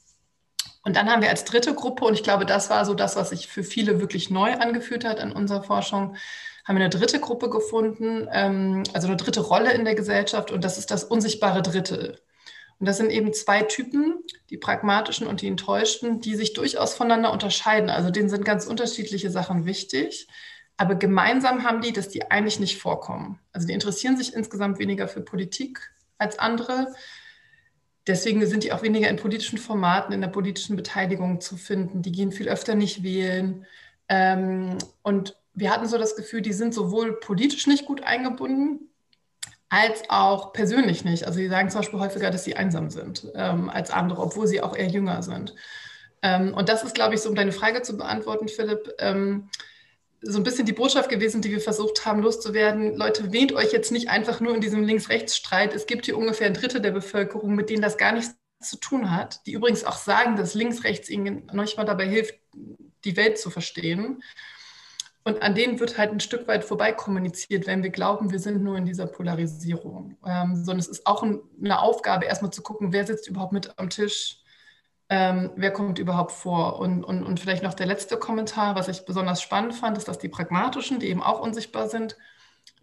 Und 0.84 0.96
dann 0.96 1.10
haben 1.10 1.22
wir 1.22 1.30
als 1.30 1.44
dritte 1.44 1.74
Gruppe, 1.74 2.04
und 2.04 2.14
ich 2.14 2.22
glaube, 2.22 2.46
das 2.46 2.70
war 2.70 2.84
so 2.84 2.94
das, 2.94 3.14
was 3.16 3.30
sich 3.30 3.46
für 3.46 3.62
viele 3.62 4.00
wirklich 4.00 4.30
neu 4.30 4.54
angefühlt 4.54 5.04
hat 5.04 5.18
in 5.18 5.32
unserer 5.32 5.62
Forschung, 5.62 6.16
haben 6.64 6.76
wir 6.76 6.84
eine 6.84 6.88
dritte 6.88 7.20
Gruppe 7.20 7.50
gefunden, 7.50 8.28
ähm, 8.32 8.82
also 8.92 9.06
eine 9.06 9.16
dritte 9.16 9.40
Rolle 9.40 9.72
in 9.72 9.84
der 9.84 9.94
Gesellschaft 9.94 10.50
und 10.50 10.64
das 10.64 10.78
ist 10.78 10.90
das 10.90 11.04
unsichtbare 11.04 11.62
Drittel. 11.62 12.20
Und 12.78 12.86
das 12.86 12.96
sind 12.96 13.10
eben 13.10 13.32
zwei 13.32 13.62
Typen, 13.62 14.22
die 14.50 14.56
pragmatischen 14.56 15.26
und 15.26 15.42
die 15.42 15.48
enttäuschten, 15.48 16.20
die 16.20 16.36
sich 16.36 16.52
durchaus 16.52 16.94
voneinander 16.94 17.32
unterscheiden. 17.32 17.90
Also 17.90 18.10
denen 18.10 18.28
sind 18.28 18.44
ganz 18.44 18.66
unterschiedliche 18.66 19.30
Sachen 19.30 19.66
wichtig. 19.66 20.28
Aber 20.76 20.94
gemeinsam 20.94 21.64
haben 21.64 21.80
die, 21.80 21.92
dass 21.92 22.08
die 22.08 22.30
eigentlich 22.30 22.60
nicht 22.60 22.80
vorkommen. 22.80 23.40
Also 23.52 23.66
die 23.66 23.72
interessieren 23.72 24.16
sich 24.16 24.32
insgesamt 24.32 24.78
weniger 24.78 25.08
für 25.08 25.20
Politik 25.20 25.90
als 26.18 26.38
andere. 26.38 26.94
Deswegen 28.06 28.46
sind 28.46 28.62
die 28.62 28.72
auch 28.72 28.82
weniger 28.82 29.08
in 29.08 29.16
politischen 29.16 29.58
Formaten, 29.58 30.12
in 30.12 30.20
der 30.20 30.28
politischen 30.28 30.76
Beteiligung 30.76 31.40
zu 31.40 31.56
finden. 31.56 32.02
Die 32.02 32.12
gehen 32.12 32.30
viel 32.30 32.48
öfter 32.48 32.76
nicht 32.76 33.02
wählen. 33.02 33.66
Ähm, 34.08 34.78
und 35.02 35.36
wir 35.52 35.72
hatten 35.72 35.88
so 35.88 35.98
das 35.98 36.14
Gefühl, 36.14 36.42
die 36.42 36.52
sind 36.52 36.72
sowohl 36.72 37.18
politisch 37.18 37.66
nicht 37.66 37.84
gut 37.84 38.04
eingebunden, 38.04 38.88
als 39.70 40.02
auch 40.08 40.52
persönlich 40.52 41.04
nicht. 41.04 41.24
Also 41.24 41.38
sie 41.38 41.48
sagen 41.48 41.70
zum 41.70 41.80
Beispiel 41.80 42.00
häufiger, 42.00 42.30
dass 42.30 42.44
sie 42.44 42.56
einsam 42.56 42.90
sind 42.90 43.26
ähm, 43.34 43.68
als 43.68 43.90
andere, 43.90 44.22
obwohl 44.22 44.46
sie 44.46 44.62
auch 44.62 44.74
eher 44.74 44.88
jünger 44.88 45.22
sind. 45.22 45.54
Ähm, 46.22 46.54
und 46.54 46.68
das 46.68 46.82
ist, 46.82 46.94
glaube 46.94 47.14
ich, 47.14 47.20
so 47.20 47.28
um 47.28 47.34
deine 47.34 47.52
Frage 47.52 47.82
zu 47.82 47.96
beantworten, 47.96 48.48
Philipp, 48.48 48.94
ähm, 48.98 49.50
so 50.20 50.38
ein 50.38 50.42
bisschen 50.42 50.66
die 50.66 50.72
Botschaft 50.72 51.10
gewesen, 51.10 51.42
die 51.42 51.50
wir 51.50 51.60
versucht 51.60 52.04
haben 52.04 52.22
loszuwerden. 52.22 52.96
Leute, 52.96 53.32
wähnt 53.32 53.52
euch 53.52 53.72
jetzt 53.72 53.92
nicht 53.92 54.08
einfach 54.08 54.40
nur 54.40 54.54
in 54.54 54.60
diesem 54.60 54.82
Links-Rechts-Streit. 54.82 55.74
Es 55.74 55.86
gibt 55.86 56.06
hier 56.06 56.18
ungefähr 56.18 56.48
ein 56.48 56.54
Drittel 56.54 56.80
der 56.80 56.90
Bevölkerung, 56.90 57.54
mit 57.54 57.70
denen 57.70 57.82
das 57.82 57.98
gar 57.98 58.12
nichts 58.12 58.34
zu 58.60 58.76
tun 58.78 59.12
hat, 59.12 59.46
die 59.46 59.52
übrigens 59.52 59.84
auch 59.84 59.96
sagen, 59.96 60.34
dass 60.34 60.54
Links-Rechts 60.54 61.08
ihnen 61.08 61.48
manchmal 61.52 61.86
dabei 61.86 62.08
hilft, 62.08 62.34
die 63.04 63.16
Welt 63.16 63.38
zu 63.38 63.50
verstehen. 63.50 64.22
Und 65.28 65.42
an 65.42 65.54
denen 65.54 65.78
wird 65.78 65.98
halt 65.98 66.10
ein 66.10 66.20
Stück 66.20 66.48
weit 66.48 66.64
vorbei 66.64 66.90
kommuniziert, 66.90 67.66
wenn 67.66 67.82
wir 67.82 67.90
glauben, 67.90 68.32
wir 68.32 68.38
sind 68.38 68.62
nur 68.62 68.78
in 68.78 68.86
dieser 68.86 69.06
Polarisierung. 69.06 70.16
Ähm, 70.24 70.56
sondern 70.56 70.78
es 70.78 70.88
ist 70.88 71.06
auch 71.06 71.22
ein, 71.22 71.42
eine 71.62 71.80
Aufgabe, 71.82 72.24
erstmal 72.24 72.50
zu 72.50 72.62
gucken, 72.62 72.94
wer 72.94 73.06
sitzt 73.06 73.28
überhaupt 73.28 73.52
mit 73.52 73.78
am 73.78 73.90
Tisch, 73.90 74.38
ähm, 75.10 75.50
wer 75.54 75.70
kommt 75.70 75.98
überhaupt 75.98 76.32
vor. 76.32 76.78
Und, 76.78 77.04
und, 77.04 77.24
und 77.24 77.40
vielleicht 77.40 77.62
noch 77.62 77.74
der 77.74 77.84
letzte 77.84 78.16
Kommentar, 78.16 78.74
was 78.74 78.88
ich 78.88 79.04
besonders 79.04 79.42
spannend 79.42 79.74
fand, 79.74 79.98
ist, 79.98 80.08
dass 80.08 80.18
die 80.18 80.30
pragmatischen, 80.30 80.98
die 80.98 81.08
eben 81.08 81.22
auch 81.22 81.40
unsichtbar 81.40 81.90
sind, 81.90 82.16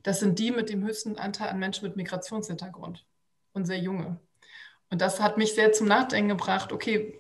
das 0.03 0.19
sind 0.19 0.37
die 0.37 0.51
mit 0.51 0.69
dem 0.69 0.85
höchsten 0.85 1.17
Anteil 1.17 1.49
an 1.49 1.57
Menschen 1.57 1.87
mit 1.87 1.95
Migrationshintergrund 1.95 3.07
und 3.53 3.65
sehr 3.65 3.79
junge. 3.79 4.19
Und 4.91 5.01
das 5.01 5.19
hat 5.19 5.39
mich 5.39 5.55
sehr 5.55 5.71
zum 5.71 5.87
Nachdenken 5.87 6.29
gebracht, 6.29 6.71
okay, 6.71 7.19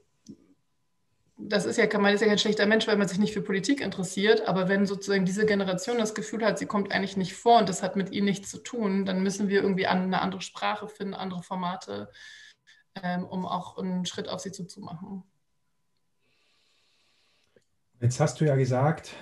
das 1.37 1.65
ist 1.65 1.77
ja, 1.77 1.99
man 1.99 2.13
ist 2.13 2.21
ja 2.21 2.27
kein 2.27 2.37
schlechter 2.37 2.65
Mensch, 2.65 2.87
weil 2.87 2.97
man 2.97 3.07
sich 3.07 3.19
nicht 3.19 3.33
für 3.33 3.41
Politik 3.41 3.81
interessiert, 3.81 4.47
aber 4.47 4.69
wenn 4.69 4.85
sozusagen 4.85 5.25
diese 5.25 5.45
Generation 5.45 5.97
das 5.97 6.15
Gefühl 6.15 6.45
hat, 6.45 6.57
sie 6.57 6.65
kommt 6.65 6.91
eigentlich 6.91 7.17
nicht 7.17 7.33
vor 7.33 7.59
und 7.59 7.67
das 7.67 7.83
hat 7.83 7.95
mit 7.95 8.11
ihnen 8.11 8.25
nichts 8.25 8.49
zu 8.49 8.59
tun, 8.59 9.05
dann 9.05 9.21
müssen 9.21 9.49
wir 9.49 9.61
irgendwie 9.61 9.87
eine 9.87 10.21
andere 10.21 10.41
Sprache 10.41 10.87
finden, 10.87 11.13
andere 11.13 11.43
Formate, 11.43 12.09
ähm, 13.03 13.25
um 13.25 13.45
auch 13.45 13.77
einen 13.77 14.05
Schritt 14.05 14.29
auf 14.29 14.39
sie 14.39 14.51
zuzumachen. 14.51 15.23
Jetzt 17.99 18.19
hast 18.19 18.39
du 18.39 18.45
ja 18.45 18.55
gesagt, 18.55 19.13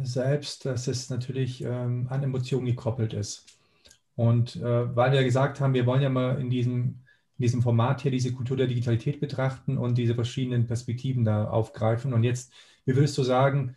selbst, 0.00 0.66
dass 0.66 0.86
es 0.86 1.08
natürlich 1.08 1.62
ähm, 1.62 2.08
an 2.10 2.22
Emotionen 2.22 2.66
gekoppelt 2.66 3.14
ist. 3.14 3.46
Und 4.16 4.56
äh, 4.56 4.96
weil 4.96 5.12
wir 5.12 5.24
gesagt 5.24 5.60
haben, 5.60 5.74
wir 5.74 5.86
wollen 5.86 6.02
ja 6.02 6.08
mal 6.08 6.40
in 6.40 6.50
diesem 6.50 7.03
in 7.38 7.42
diesem 7.42 7.62
Format 7.62 8.02
hier 8.02 8.10
diese 8.10 8.32
Kultur 8.32 8.56
der 8.56 8.66
Digitalität 8.66 9.20
betrachten 9.20 9.78
und 9.78 9.96
diese 9.98 10.14
verschiedenen 10.14 10.66
Perspektiven 10.66 11.24
da 11.24 11.48
aufgreifen. 11.48 12.12
Und 12.12 12.24
jetzt, 12.24 12.52
wie 12.84 12.94
würdest 12.94 13.18
du 13.18 13.22
sagen, 13.22 13.76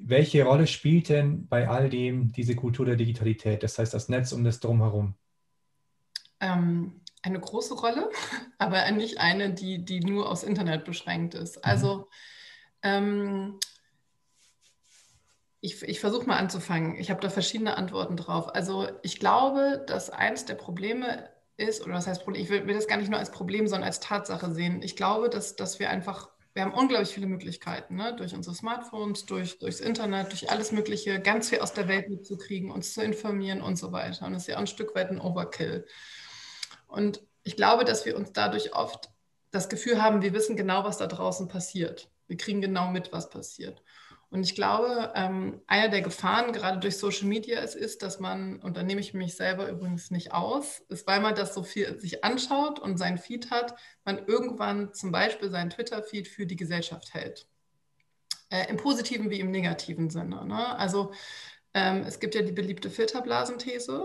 welche 0.00 0.44
Rolle 0.44 0.66
spielt 0.66 1.08
denn 1.08 1.46
bei 1.46 1.68
all 1.68 1.90
dem 1.90 2.32
diese 2.32 2.56
Kultur 2.56 2.86
der 2.86 2.96
Digitalität, 2.96 3.62
das 3.62 3.78
heißt 3.78 3.94
das 3.94 4.08
Netz 4.08 4.32
und 4.32 4.44
das 4.44 4.60
Drumherum? 4.60 5.14
Ähm, 6.40 7.00
eine 7.22 7.40
große 7.40 7.74
Rolle, 7.74 8.10
aber 8.58 8.90
nicht 8.92 9.18
eine, 9.18 9.52
die, 9.52 9.84
die 9.84 10.00
nur 10.00 10.30
aufs 10.30 10.42
Internet 10.42 10.84
beschränkt 10.84 11.34
ist. 11.34 11.56
Mhm. 11.56 11.62
Also 11.64 12.08
Ähm, 12.84 13.58
ich, 15.64 15.82
ich 15.82 15.98
versuche 15.98 16.26
mal 16.26 16.36
anzufangen. 16.36 16.94
Ich 16.96 17.10
habe 17.10 17.22
da 17.22 17.30
verschiedene 17.30 17.78
Antworten 17.78 18.18
drauf. 18.18 18.54
Also 18.54 18.86
ich 19.02 19.18
glaube, 19.18 19.82
dass 19.86 20.10
eins 20.10 20.44
der 20.44 20.56
Probleme 20.56 21.30
ist, 21.56 21.82
oder 21.84 21.94
was 21.94 22.06
heißt 22.06 22.24
Problem, 22.24 22.42
ich 22.42 22.50
will, 22.50 22.66
will, 22.66 22.74
das 22.74 22.88
gar 22.88 22.96
nicht 22.96 23.10
nur 23.10 23.18
als 23.18 23.30
Problem, 23.30 23.66
sondern 23.66 23.86
als 23.86 24.00
Tatsache 24.00 24.52
sehen. 24.52 24.82
Ich 24.82 24.96
glaube, 24.96 25.28
dass, 25.30 25.56
dass 25.56 25.78
wir 25.78 25.90
einfach, 25.90 26.30
wir 26.52 26.62
haben 26.62 26.74
unglaublich 26.74 27.10
viele 27.10 27.26
Möglichkeiten, 27.26 27.96
ne? 27.96 28.14
durch 28.16 28.34
unsere 28.34 28.54
Smartphones, 28.54 29.26
durch, 29.26 29.58
durchs 29.58 29.80
Internet, 29.80 30.32
durch 30.32 30.50
alles 30.50 30.72
Mögliche, 30.72 31.20
ganz 31.20 31.50
viel 31.50 31.60
aus 31.60 31.72
der 31.72 31.88
Welt 31.88 32.08
mitzukriegen, 32.08 32.70
uns 32.70 32.94
zu 32.94 33.02
informieren 33.02 33.60
und 33.60 33.76
so 33.76 33.92
weiter. 33.92 34.26
Und 34.26 34.32
das 34.32 34.42
ist 34.42 34.48
ja 34.48 34.56
auch 34.56 34.60
ein 34.60 34.66
Stück 34.66 34.94
weit 34.94 35.10
ein 35.10 35.20
Overkill. 35.20 35.86
Und 36.86 37.22
ich 37.42 37.56
glaube, 37.56 37.84
dass 37.84 38.06
wir 38.06 38.16
uns 38.16 38.32
dadurch 38.32 38.74
oft 38.74 39.10
das 39.50 39.68
Gefühl 39.68 40.02
haben, 40.02 40.22
wir 40.22 40.32
wissen 40.32 40.56
genau, 40.56 40.84
was 40.84 40.98
da 40.98 41.06
draußen 41.06 41.48
passiert. 41.48 42.10
Wir 42.26 42.36
kriegen 42.36 42.60
genau 42.60 42.90
mit, 42.90 43.12
was 43.12 43.30
passiert. 43.30 43.82
Und 44.34 44.42
ich 44.42 44.56
glaube, 44.56 45.12
ähm, 45.14 45.60
einer 45.68 45.88
der 45.88 46.02
Gefahren 46.02 46.52
gerade 46.52 46.80
durch 46.80 46.96
Social 46.96 47.28
Media 47.28 47.60
ist, 47.60 47.76
ist, 47.76 48.02
dass 48.02 48.18
man, 48.18 48.58
und 48.62 48.76
da 48.76 48.82
nehme 48.82 49.00
ich 49.00 49.14
mich 49.14 49.36
selber 49.36 49.68
übrigens 49.68 50.10
nicht 50.10 50.32
aus, 50.32 50.80
ist, 50.88 51.06
weil 51.06 51.20
man 51.20 51.36
das 51.36 51.54
so 51.54 51.62
viel 51.62 52.00
sich 52.00 52.24
anschaut 52.24 52.80
und 52.80 52.98
seinen 52.98 53.18
Feed 53.18 53.52
hat, 53.52 53.76
man 54.04 54.26
irgendwann 54.26 54.92
zum 54.92 55.12
Beispiel 55.12 55.50
seinen 55.52 55.70
Twitter-Feed 55.70 56.26
für 56.26 56.46
die 56.46 56.56
Gesellschaft 56.56 57.14
hält. 57.14 57.46
Äh, 58.50 58.68
Im 58.68 58.76
positiven 58.76 59.30
wie 59.30 59.38
im 59.38 59.52
negativen 59.52 60.10
Sinne. 60.10 60.44
Ne? 60.44 60.76
Also 60.78 61.12
ähm, 61.72 62.02
es 62.04 62.18
gibt 62.18 62.34
ja 62.34 62.42
die 62.42 62.50
beliebte 62.50 62.90
Filterblasenthese. 62.90 64.02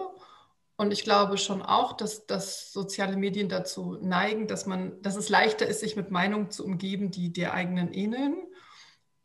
Und 0.77 0.91
ich 0.91 1.03
glaube 1.03 1.39
schon 1.39 1.63
auch, 1.63 1.93
dass, 1.93 2.27
dass 2.27 2.71
soziale 2.71 3.17
Medien 3.17 3.49
dazu 3.49 3.97
neigen, 3.99 4.45
dass 4.45 4.67
man, 4.67 5.01
dass 5.01 5.15
es 5.15 5.29
leichter 5.29 5.65
ist, 5.65 5.79
sich 5.79 5.95
mit 5.95 6.11
Meinungen 6.11 6.51
zu 6.51 6.63
umgeben, 6.63 7.09
die 7.09 7.33
der 7.33 7.55
eigenen 7.55 7.91
ähneln 7.91 8.48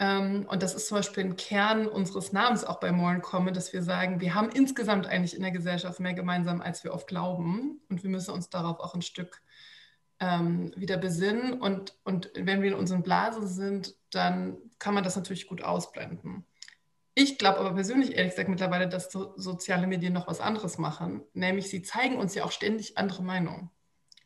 und 0.00 0.62
das 0.62 0.74
ist 0.74 0.88
zum 0.88 0.96
Beispiel 0.98 1.24
ein 1.24 1.36
Kern 1.36 1.86
unseres 1.86 2.32
Namens 2.32 2.64
auch 2.64 2.80
bei 2.80 2.90
Moren 2.90 3.22
Common, 3.22 3.54
dass 3.54 3.72
wir 3.72 3.82
sagen, 3.82 4.20
wir 4.20 4.34
haben 4.34 4.50
insgesamt 4.50 5.06
eigentlich 5.06 5.36
in 5.36 5.42
der 5.42 5.52
Gesellschaft 5.52 6.00
mehr 6.00 6.14
gemeinsam, 6.14 6.60
als 6.60 6.82
wir 6.82 6.92
oft 6.92 7.06
glauben. 7.06 7.80
Und 7.88 8.02
wir 8.02 8.10
müssen 8.10 8.32
uns 8.32 8.50
darauf 8.50 8.80
auch 8.80 8.94
ein 8.94 9.02
Stück 9.02 9.40
ähm, 10.18 10.72
wieder 10.76 10.96
besinnen. 10.96 11.60
Und, 11.60 11.96
und 12.02 12.30
wenn 12.34 12.60
wir 12.60 12.72
in 12.72 12.78
unseren 12.78 13.02
Blasen 13.02 13.46
sind, 13.46 13.94
dann 14.10 14.56
kann 14.80 14.94
man 14.94 15.04
das 15.04 15.14
natürlich 15.14 15.46
gut 15.46 15.62
ausblenden. 15.62 16.44
Ich 17.14 17.38
glaube 17.38 17.60
aber 17.60 17.74
persönlich, 17.74 18.16
ehrlich 18.16 18.32
gesagt, 18.32 18.48
mittlerweile, 18.48 18.88
dass 18.88 19.12
so, 19.12 19.34
soziale 19.36 19.86
Medien 19.86 20.12
noch 20.12 20.26
was 20.26 20.40
anderes 20.40 20.78
machen. 20.78 21.22
Nämlich, 21.34 21.70
sie 21.70 21.82
zeigen 21.82 22.16
uns 22.16 22.34
ja 22.34 22.44
auch 22.44 22.50
ständig 22.50 22.98
andere 22.98 23.22
Meinungen, 23.22 23.70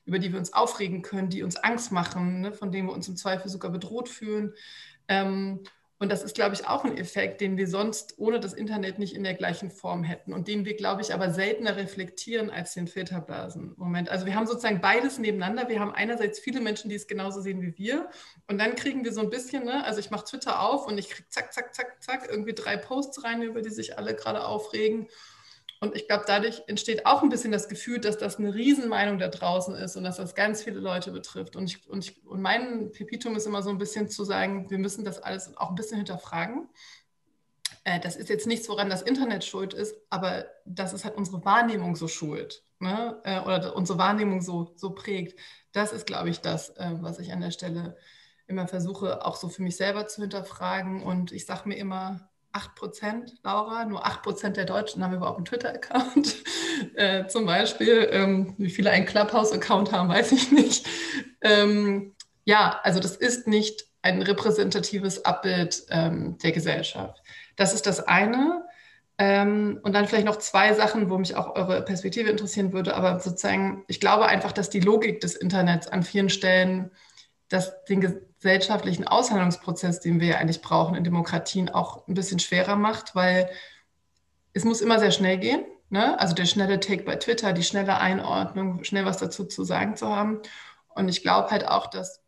über 0.06 0.18
die 0.18 0.32
wir 0.32 0.38
uns 0.38 0.54
aufregen 0.54 1.02
können, 1.02 1.28
die 1.28 1.42
uns 1.42 1.56
Angst 1.56 1.92
machen, 1.92 2.40
ne, 2.40 2.52
von 2.52 2.72
denen 2.72 2.88
wir 2.88 2.94
uns 2.94 3.06
im 3.06 3.16
Zweifel 3.16 3.50
sogar 3.50 3.70
bedroht 3.70 4.08
fühlen. 4.08 4.54
Ähm, 5.08 5.60
und 6.00 6.12
das 6.12 6.22
ist, 6.22 6.36
glaube 6.36 6.54
ich, 6.54 6.66
auch 6.66 6.84
ein 6.84 6.96
Effekt, 6.96 7.40
den 7.40 7.56
wir 7.56 7.66
sonst 7.66 8.14
ohne 8.18 8.38
das 8.38 8.52
Internet 8.52 9.00
nicht 9.00 9.16
in 9.16 9.24
der 9.24 9.34
gleichen 9.34 9.70
Form 9.72 10.04
hätten 10.04 10.32
und 10.32 10.46
den 10.46 10.64
wir, 10.64 10.76
glaube 10.76 11.02
ich, 11.02 11.12
aber 11.12 11.30
seltener 11.30 11.76
reflektieren 11.76 12.50
als 12.50 12.74
den 12.74 12.86
Filterblasen-Moment. 12.86 14.08
Also 14.08 14.24
wir 14.24 14.36
haben 14.36 14.46
sozusagen 14.46 14.80
beides 14.80 15.18
nebeneinander. 15.18 15.68
Wir 15.68 15.80
haben 15.80 15.92
einerseits 15.92 16.38
viele 16.38 16.60
Menschen, 16.60 16.88
die 16.88 16.94
es 16.94 17.08
genauso 17.08 17.40
sehen 17.40 17.62
wie 17.62 17.76
wir 17.76 18.08
und 18.46 18.58
dann 18.58 18.76
kriegen 18.76 19.04
wir 19.04 19.12
so 19.12 19.20
ein 19.20 19.30
bisschen, 19.30 19.64
ne, 19.64 19.84
also 19.84 19.98
ich 19.98 20.10
mache 20.10 20.24
Twitter 20.24 20.62
auf 20.62 20.86
und 20.86 20.98
ich 20.98 21.10
kriege 21.10 21.28
zack, 21.30 21.52
zack, 21.52 21.74
zack, 21.74 22.00
zack, 22.00 22.28
irgendwie 22.30 22.54
drei 22.54 22.76
Posts 22.76 23.24
rein, 23.24 23.42
über 23.42 23.60
die 23.60 23.70
sich 23.70 23.98
alle 23.98 24.14
gerade 24.14 24.46
aufregen. 24.46 25.08
Und 25.80 25.94
ich 25.94 26.06
glaube, 26.08 26.24
dadurch 26.26 26.62
entsteht 26.66 27.06
auch 27.06 27.22
ein 27.22 27.28
bisschen 27.28 27.52
das 27.52 27.68
Gefühl, 27.68 28.00
dass 28.00 28.18
das 28.18 28.38
eine 28.38 28.54
Riesenmeinung 28.54 29.18
da 29.18 29.28
draußen 29.28 29.74
ist 29.76 29.96
und 29.96 30.04
dass 30.04 30.16
das 30.16 30.34
ganz 30.34 30.62
viele 30.62 30.80
Leute 30.80 31.12
betrifft. 31.12 31.54
Und, 31.54 31.70
ich, 31.70 31.88
und, 31.88 32.04
ich, 32.04 32.26
und 32.26 32.42
mein 32.42 32.90
Pepitum 32.90 33.36
ist 33.36 33.46
immer 33.46 33.62
so 33.62 33.70
ein 33.70 33.78
bisschen 33.78 34.08
zu 34.08 34.24
sagen, 34.24 34.70
wir 34.70 34.78
müssen 34.78 35.04
das 35.04 35.20
alles 35.20 35.56
auch 35.56 35.70
ein 35.70 35.76
bisschen 35.76 35.98
hinterfragen. 35.98 36.68
Äh, 37.84 38.00
das 38.00 38.16
ist 38.16 38.28
jetzt 38.28 38.46
nichts, 38.46 38.68
woran 38.68 38.90
das 38.90 39.02
Internet 39.02 39.44
schuld 39.44 39.72
ist, 39.72 39.94
aber 40.10 40.46
das 40.64 40.92
ist 40.92 41.04
halt 41.04 41.16
unsere 41.16 41.44
Wahrnehmung 41.44 41.94
so 41.94 42.08
schuld 42.08 42.64
ne? 42.80 43.20
äh, 43.24 43.40
oder 43.40 43.76
unsere 43.76 43.98
Wahrnehmung 43.98 44.40
so, 44.40 44.72
so 44.76 44.90
prägt. 44.90 45.38
Das 45.72 45.92
ist, 45.92 46.06
glaube 46.06 46.30
ich, 46.30 46.40
das, 46.40 46.70
äh, 46.70 46.94
was 47.00 47.18
ich 47.18 47.32
an 47.32 47.40
der 47.40 47.50
Stelle 47.50 47.96
immer 48.46 48.66
versuche, 48.66 49.24
auch 49.24 49.36
so 49.36 49.48
für 49.48 49.62
mich 49.62 49.76
selber 49.76 50.06
zu 50.06 50.22
hinterfragen. 50.22 51.02
Und 51.02 51.32
ich 51.32 51.46
sage 51.46 51.68
mir 51.68 51.76
immer, 51.76 52.30
8 52.58 52.74
Prozent, 52.74 53.34
Laura, 53.44 53.84
nur 53.84 54.04
8 54.04 54.20
Prozent 54.22 54.56
der 54.56 54.64
Deutschen 54.64 55.04
haben 55.04 55.14
überhaupt 55.14 55.38
einen 55.38 55.44
Twitter-Account. 55.44 56.34
äh, 56.96 57.26
zum 57.28 57.46
Beispiel, 57.46 58.08
ähm, 58.10 58.54
wie 58.58 58.70
viele 58.70 58.90
einen 58.90 59.06
Clubhouse-Account 59.06 59.92
haben, 59.92 60.08
weiß 60.08 60.32
ich 60.32 60.50
nicht. 60.50 60.88
Ähm, 61.40 62.16
ja, 62.44 62.80
also 62.82 62.98
das 62.98 63.14
ist 63.14 63.46
nicht 63.46 63.84
ein 64.02 64.22
repräsentatives 64.22 65.24
Abbild 65.24 65.84
ähm, 65.90 66.36
der 66.38 66.50
Gesellschaft. 66.50 67.22
Das 67.54 67.74
ist 67.74 67.86
das 67.86 68.00
eine. 68.08 68.64
Ähm, 69.18 69.78
und 69.84 69.94
dann 69.94 70.06
vielleicht 70.08 70.26
noch 70.26 70.38
zwei 70.38 70.74
Sachen, 70.74 71.10
wo 71.10 71.18
mich 71.18 71.36
auch 71.36 71.54
eure 71.54 71.82
Perspektive 71.82 72.28
interessieren 72.28 72.72
würde. 72.72 72.96
Aber 72.96 73.20
sozusagen, 73.20 73.84
ich 73.86 74.00
glaube 74.00 74.26
einfach, 74.26 74.50
dass 74.50 74.68
die 74.68 74.80
Logik 74.80 75.20
des 75.20 75.36
Internets 75.36 75.86
an 75.86 76.02
vielen 76.02 76.28
Stellen 76.28 76.90
das 77.48 77.84
den 77.84 78.00
gesellschaftlichen 78.00 79.06
Aushandlungsprozess, 79.06 80.00
den 80.00 80.20
wir 80.20 80.28
ja 80.28 80.36
eigentlich 80.38 80.62
brauchen 80.62 80.94
in 80.94 81.04
Demokratien, 81.04 81.68
auch 81.68 82.06
ein 82.06 82.14
bisschen 82.14 82.38
schwerer 82.38 82.76
macht, 82.76 83.14
weil 83.14 83.50
es 84.52 84.64
muss 84.64 84.80
immer 84.80 84.98
sehr 84.98 85.12
schnell 85.12 85.38
gehen. 85.38 85.64
Ne? 85.90 86.18
Also 86.20 86.34
der 86.34 86.46
schnelle 86.46 86.80
Take 86.80 87.04
bei 87.04 87.16
Twitter, 87.16 87.52
die 87.52 87.62
schnelle 87.62 87.98
Einordnung, 87.98 88.84
schnell 88.84 89.06
was 89.06 89.18
dazu 89.18 89.44
zu 89.44 89.64
sagen 89.64 89.96
zu 89.96 90.08
haben. 90.08 90.40
Und 90.88 91.08
ich 91.08 91.22
glaube 91.22 91.50
halt 91.50 91.66
auch, 91.66 91.86
dass 91.86 92.22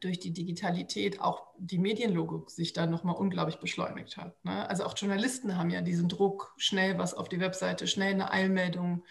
durch 0.00 0.18
die 0.18 0.32
Digitalität 0.32 1.20
auch 1.20 1.46
die 1.58 1.78
Medienlogik 1.78 2.50
sich 2.50 2.72
da 2.72 2.86
nochmal 2.86 3.14
unglaublich 3.14 3.60
beschleunigt 3.60 4.16
hat. 4.16 4.44
Ne? 4.44 4.68
Also 4.68 4.84
auch 4.84 4.96
Journalisten 4.96 5.56
haben 5.56 5.70
ja 5.70 5.80
diesen 5.80 6.08
Druck, 6.08 6.52
schnell 6.56 6.98
was 6.98 7.14
auf 7.14 7.28
die 7.28 7.38
Webseite, 7.40 7.86
schnell 7.86 8.12
eine 8.12 8.32
Eilmeldung, 8.32 9.04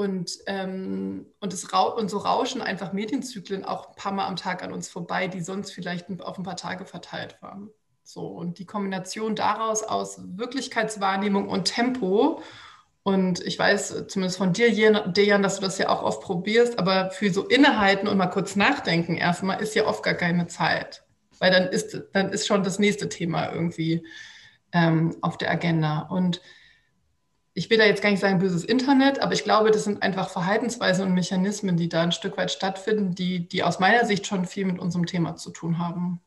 und, 0.00 0.38
ähm, 0.46 1.26
und, 1.40 1.52
es 1.52 1.64
und 1.70 2.10
so 2.10 2.16
rauschen 2.16 2.62
einfach 2.62 2.94
Medienzyklen 2.94 3.66
auch 3.66 3.90
ein 3.90 3.96
paar 3.96 4.12
Mal 4.12 4.28
am 4.28 4.36
Tag 4.36 4.62
an 4.62 4.72
uns 4.72 4.88
vorbei, 4.88 5.28
die 5.28 5.42
sonst 5.42 5.72
vielleicht 5.72 6.06
auf 6.22 6.38
ein 6.38 6.42
paar 6.42 6.56
Tage 6.56 6.86
verteilt 6.86 7.36
waren. 7.42 7.68
So, 8.02 8.26
und 8.28 8.58
die 8.58 8.64
Kombination 8.64 9.36
daraus 9.36 9.82
aus 9.82 10.18
Wirklichkeitswahrnehmung 10.38 11.50
und 11.50 11.66
Tempo, 11.66 12.40
und 13.02 13.40
ich 13.40 13.58
weiß 13.58 14.06
zumindest 14.08 14.38
von 14.38 14.54
dir, 14.54 14.70
Dejan, 14.72 15.42
dass 15.42 15.56
du 15.56 15.60
das 15.60 15.76
ja 15.76 15.90
auch 15.90 16.02
oft 16.02 16.22
probierst, 16.22 16.78
aber 16.78 17.10
für 17.10 17.30
so 17.30 17.46
Innehalten 17.46 18.08
und 18.08 18.16
mal 18.16 18.28
kurz 18.28 18.56
nachdenken 18.56 19.18
erstmal 19.18 19.60
ist 19.60 19.74
ja 19.74 19.84
oft 19.84 20.02
gar 20.02 20.14
keine 20.14 20.46
Zeit. 20.46 21.02
Weil 21.38 21.50
dann 21.50 21.68
ist, 21.68 22.04
dann 22.14 22.30
ist 22.30 22.46
schon 22.46 22.62
das 22.62 22.78
nächste 22.78 23.10
Thema 23.10 23.52
irgendwie 23.52 24.06
ähm, 24.72 25.14
auf 25.20 25.36
der 25.36 25.50
Agenda. 25.50 26.00
Und 26.08 26.40
ich 27.52 27.68
will 27.68 27.78
da 27.78 27.84
jetzt 27.84 28.02
gar 28.02 28.10
nicht 28.10 28.20
sagen 28.20 28.38
böses 28.38 28.64
Internet, 28.64 29.20
aber 29.20 29.32
ich 29.32 29.44
glaube, 29.44 29.70
das 29.70 29.84
sind 29.84 30.02
einfach 30.02 30.30
Verhaltensweisen 30.30 31.06
und 31.06 31.14
Mechanismen, 31.14 31.76
die 31.76 31.88
da 31.88 32.02
ein 32.02 32.12
Stück 32.12 32.36
weit 32.36 32.50
stattfinden, 32.50 33.14
die, 33.14 33.48
die 33.48 33.62
aus 33.62 33.80
meiner 33.80 34.04
Sicht 34.04 34.26
schon 34.26 34.44
viel 34.44 34.66
mit 34.66 34.78
unserem 34.78 35.06
Thema 35.06 35.36
zu 35.36 35.50
tun 35.50 35.78
haben. 35.78 36.20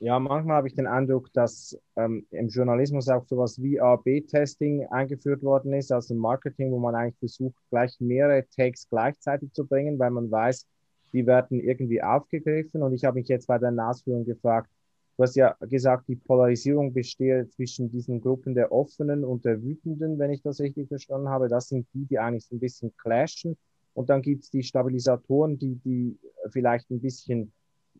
Ja, 0.00 0.20
manchmal 0.20 0.58
habe 0.58 0.68
ich 0.68 0.76
den 0.76 0.86
Eindruck, 0.86 1.32
dass 1.32 1.76
ähm, 1.96 2.24
im 2.30 2.48
Journalismus 2.48 3.08
auch 3.08 3.26
sowas 3.26 3.60
wie 3.60 3.80
A-B-Testing 3.80 4.86
eingeführt 4.90 5.42
worden 5.42 5.72
ist, 5.72 5.90
also 5.90 6.14
im 6.14 6.20
Marketing, 6.20 6.70
wo 6.70 6.78
man 6.78 6.94
eigentlich 6.94 7.18
versucht, 7.18 7.56
gleich 7.70 7.96
mehrere 7.98 8.46
Takes 8.56 8.88
gleichzeitig 8.88 9.52
zu 9.52 9.66
bringen, 9.66 9.98
weil 9.98 10.10
man 10.10 10.30
weiß, 10.30 10.66
die 11.12 11.26
werden 11.26 11.58
irgendwie 11.58 12.00
aufgegriffen. 12.00 12.82
Und 12.82 12.92
ich 12.92 13.04
habe 13.04 13.18
mich 13.18 13.26
jetzt 13.26 13.48
bei 13.48 13.58
der 13.58 13.72
Ausführung 13.88 14.24
gefragt, 14.24 14.70
Du 15.18 15.24
hast 15.24 15.34
ja 15.34 15.56
gesagt, 15.62 16.06
die 16.06 16.14
Polarisierung 16.14 16.92
besteht 16.92 17.52
zwischen 17.52 17.90
diesen 17.90 18.20
Gruppen 18.20 18.54
der 18.54 18.70
Offenen 18.70 19.24
und 19.24 19.44
der 19.44 19.60
Wütenden, 19.60 20.16
wenn 20.16 20.30
ich 20.30 20.42
das 20.42 20.60
richtig 20.60 20.86
verstanden 20.86 21.28
habe. 21.28 21.48
Das 21.48 21.68
sind 21.68 21.88
die, 21.92 22.06
die 22.06 22.20
eigentlich 22.20 22.46
so 22.46 22.54
ein 22.54 22.60
bisschen 22.60 22.96
clashen. 22.96 23.56
Und 23.94 24.10
dann 24.10 24.22
gibt 24.22 24.44
es 24.44 24.50
die 24.50 24.62
Stabilisatoren, 24.62 25.58
die, 25.58 25.74
die 25.84 26.16
vielleicht 26.50 26.88
ein 26.92 27.00
bisschen 27.00 27.52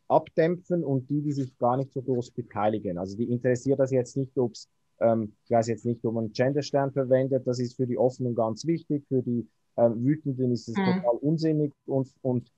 abdämpfen 0.07 0.85
und 0.85 1.11
die, 1.11 1.21
die 1.21 1.33
sich 1.33 1.59
gar 1.59 1.77
nicht 1.77 1.93
so 1.93 2.03
groß 2.03 2.31
beteiligen. 2.31 2.99
Also 2.99 3.17
die 3.17 3.29
interessiert 3.29 3.81
das 3.81 3.91
jetzt 3.91 4.17
nicht, 4.17 4.39
ob 4.39 4.53
es, 4.53 4.69
ähm, 5.01 5.33
ich 5.45 5.51
weiß 5.51 5.67
jetzt 5.67 5.87
nicht, 5.87 6.05
ob 6.05 6.15
man 6.15 6.31
Genderstern 6.33 6.93
verwendet, 6.93 7.49
das 7.49 7.59
ist 7.59 7.75
für 7.75 7.89
die 7.89 7.99
Offenen 7.99 8.37
ganz 8.37 8.65
wichtig, 8.65 9.05
für 9.09 9.23
die 9.23 9.49
ähm, 9.77 10.05
Wütenden 10.05 10.53
ist 10.53 10.69
es 10.69 10.77
mhm. 10.77 10.85
total 10.85 11.17
unsinnig 11.21 11.73
und, 11.87 12.15
und 12.23 12.49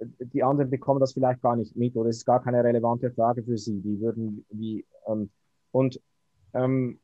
die 0.00 0.42
anderen 0.42 0.70
bekommen 0.70 1.00
das 1.00 1.12
vielleicht 1.12 1.42
gar 1.42 1.56
nicht 1.56 1.76
mit 1.76 1.96
oder 1.96 2.10
es 2.10 2.18
ist 2.18 2.24
gar 2.24 2.42
keine 2.42 2.62
relevante 2.62 3.10
Frage 3.10 3.42
für 3.42 3.58
sie. 3.58 3.80
Die 3.80 4.00
würden 4.00 4.44
wie 4.50 4.84
ähm, 5.06 5.30
und 5.72 6.00
ähm, 6.54 6.98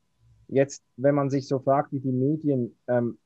jetzt, 0.48 0.82
wenn 0.96 1.14
man 1.14 1.30
sich 1.30 1.48
so 1.48 1.58
fragt, 1.58 1.92
wie 1.92 2.00
die 2.00 2.12
Medien 2.12 2.76
ähm, 2.88 3.18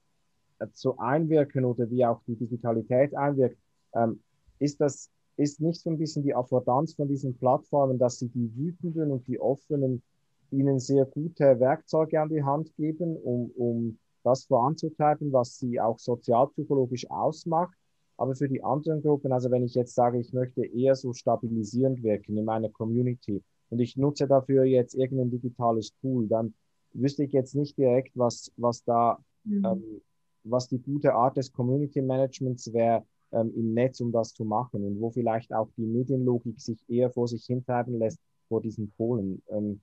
so 0.73 0.97
einwirken 0.99 1.65
oder 1.65 1.91
wie 1.91 2.05
auch 2.05 2.21
die 2.27 2.37
Digitalität 2.37 3.15
einwirkt, 3.15 3.59
ähm, 3.95 4.21
ist 4.59 4.81
das 4.81 5.11
ist 5.37 5.61
nicht 5.61 5.81
so 5.81 5.91
ein 5.91 5.99
bisschen 5.99 6.25
die 6.25 6.35
Affordanz 6.35 6.95
von 6.95 7.07
diesen 7.07 7.37
Plattformen, 7.39 7.97
dass 7.99 8.19
sie 8.19 8.29
die 8.29 8.51
Wütenden 8.57 9.13
und 9.13 9.27
die 9.29 9.41
Offenen 9.41 10.03
ihnen 10.51 10.81
sehr 10.81 11.05
gute 11.05 11.61
Werkzeuge 11.61 12.21
an 12.21 12.29
die 12.29 12.43
Hand 12.43 12.75
geben, 12.77 13.17
um, 13.17 13.53
um 13.57 13.99
das 14.25 14.47
voranzutreiben, 14.47 15.33
was 15.33 15.59
sie 15.59 15.81
auch 15.81 15.99
sozialpsychologisch 16.01 17.09
ausmacht 17.09 17.78
Aber 18.19 18.35
für 18.35 18.49
die 18.49 18.63
anderen 18.63 19.01
Gruppen, 19.01 19.33
also 19.33 19.51
wenn 19.51 19.65
ich 19.65 19.75
jetzt 19.75 19.95
sage, 19.95 20.19
ich 20.19 20.33
möchte 20.33 20.65
eher 20.65 20.97
so 20.97 21.13
stabilisierend 21.13 22.03
wirken 22.03 22.37
in 22.37 22.45
meiner 22.45 22.69
Community 22.69 23.43
und 23.71 23.79
ich 23.79 23.97
nutze 23.97 24.27
dafür 24.27 24.65
jetzt 24.65 24.95
irgendein 24.95 25.31
digitales 25.31 25.95
Tool, 26.01 26.27
dann 26.27 26.53
wüsste 26.93 27.23
ich 27.23 27.33
jetzt 27.33 27.55
nicht 27.55 27.79
direkt, 27.79 28.11
was, 28.17 28.53
was 28.57 28.83
da, 28.83 29.19
mhm. 29.45 29.65
ähm, 29.65 30.01
was 30.43 30.69
die 30.69 30.79
gute 30.79 31.15
Art 31.15 31.37
des 31.37 31.53
Community 31.53 32.03
Managements 32.03 32.73
wäre 32.73 33.05
ähm, 33.31 33.53
im 33.55 33.73
Netz, 33.73 34.01
um 34.01 34.11
das 34.11 34.35
zu 34.35 34.45
machen 34.45 34.85
und 34.85 35.01
wo 35.01 35.11
vielleicht 35.11 35.53
auch 35.53 35.69
die 35.77 35.87
Medienlogik 35.87 36.61
sich 36.61 36.85
eher 36.89 37.11
vor 37.11 37.29
sich 37.29 37.45
hintreiben 37.47 37.99
lässt 38.01 38.19
vor 38.49 38.61
diesen 38.61 38.91
Polen. 38.97 39.43
Ähm, 39.49 39.81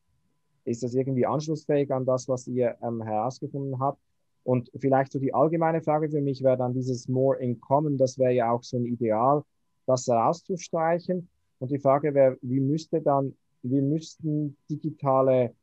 ist 0.66 0.84
das 0.84 0.94
irgendwie 0.94 1.26
anschlussfähig 1.26 1.92
an 1.92 2.06
das, 2.06 2.28
was 2.28 2.48
ihr 2.48 2.76
ähm, 2.82 3.02
herausgefunden 3.02 3.80
habt? 3.80 4.00
Und 4.46 4.70
vielleicht 4.78 5.12
so 5.12 5.18
die 5.18 5.34
allgemeine 5.34 5.82
Frage 5.82 6.08
für 6.08 6.22
mich 6.22 6.44
wäre 6.44 6.56
dann 6.56 6.74
dieses 6.74 7.08
More 7.08 7.40
in 7.40 7.60
Common, 7.60 7.98
das 7.98 8.20
wäre 8.20 8.32
ja 8.32 8.52
auch 8.52 8.64
so 8.64 8.78
ein 8.78 8.86
Ideal, 8.86 9.42
das 9.88 10.06
herauszustreichen. 10.06 11.28
Und 11.58 11.72
die 11.72 11.80
Frage 11.80 12.14
wäre, 12.14 12.38
wie 12.44 12.60
müsste 12.60 13.02
dann, 13.02 13.36
wie 13.64 13.82
müssten 13.82 14.56
digitale 14.70 15.56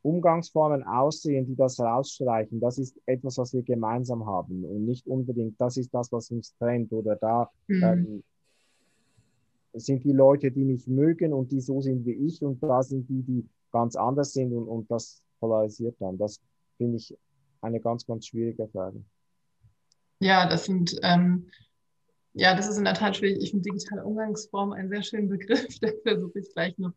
Umgangsformen 0.00 0.82
aussehen, 0.82 1.46
die 1.46 1.56
das 1.56 1.78
herausstreichen? 1.78 2.58
Das 2.58 2.78
ist 2.78 2.98
etwas, 3.04 3.36
was 3.36 3.52
wir 3.52 3.62
gemeinsam 3.62 4.24
haben 4.24 4.64
und 4.64 4.86
nicht 4.86 5.06
unbedingt, 5.06 5.60
das 5.60 5.76
ist 5.76 5.92
das, 5.92 6.10
was 6.10 6.30
uns 6.30 6.56
trennt 6.56 6.94
oder 6.94 7.16
da 7.16 7.50
mhm. 7.66 7.82
ähm, 7.82 8.22
sind 9.74 10.04
die 10.04 10.12
Leute, 10.12 10.50
die 10.50 10.64
mich 10.64 10.86
mögen 10.86 11.34
und 11.34 11.52
die 11.52 11.60
so 11.60 11.82
sind 11.82 12.06
wie 12.06 12.14
ich 12.14 12.42
und 12.42 12.62
da 12.62 12.82
sind 12.82 13.10
die, 13.10 13.20
die 13.22 13.46
ganz 13.72 13.94
anders 13.94 14.32
sind 14.32 14.54
und, 14.54 14.66
und 14.68 14.90
das 14.90 15.20
polarisiert 15.38 15.96
dann. 15.98 16.16
Das 16.16 16.40
finde 16.78 16.96
ich 16.96 17.14
eine 17.60 17.80
ganz, 17.80 18.06
ganz 18.06 18.26
schwierige 18.26 18.68
Frage. 18.68 19.02
Ja, 20.20 20.48
das 20.48 20.64
sind, 20.64 20.96
ähm, 21.02 21.50
ja, 22.32 22.54
das 22.54 22.68
ist 22.68 22.78
in 22.78 22.84
der 22.84 22.94
Tat 22.94 23.16
schwierig. 23.16 23.42
Ich 23.42 23.50
finde 23.50 23.64
digitale 23.64 24.04
Umgangsform 24.04 24.72
einen 24.72 24.88
sehr 24.88 25.02
schönen 25.02 25.28
Begriff. 25.28 25.66
Da 25.80 25.88
versuche 26.02 26.38
ich 26.38 26.52
gleich 26.52 26.76
noch 26.78 26.92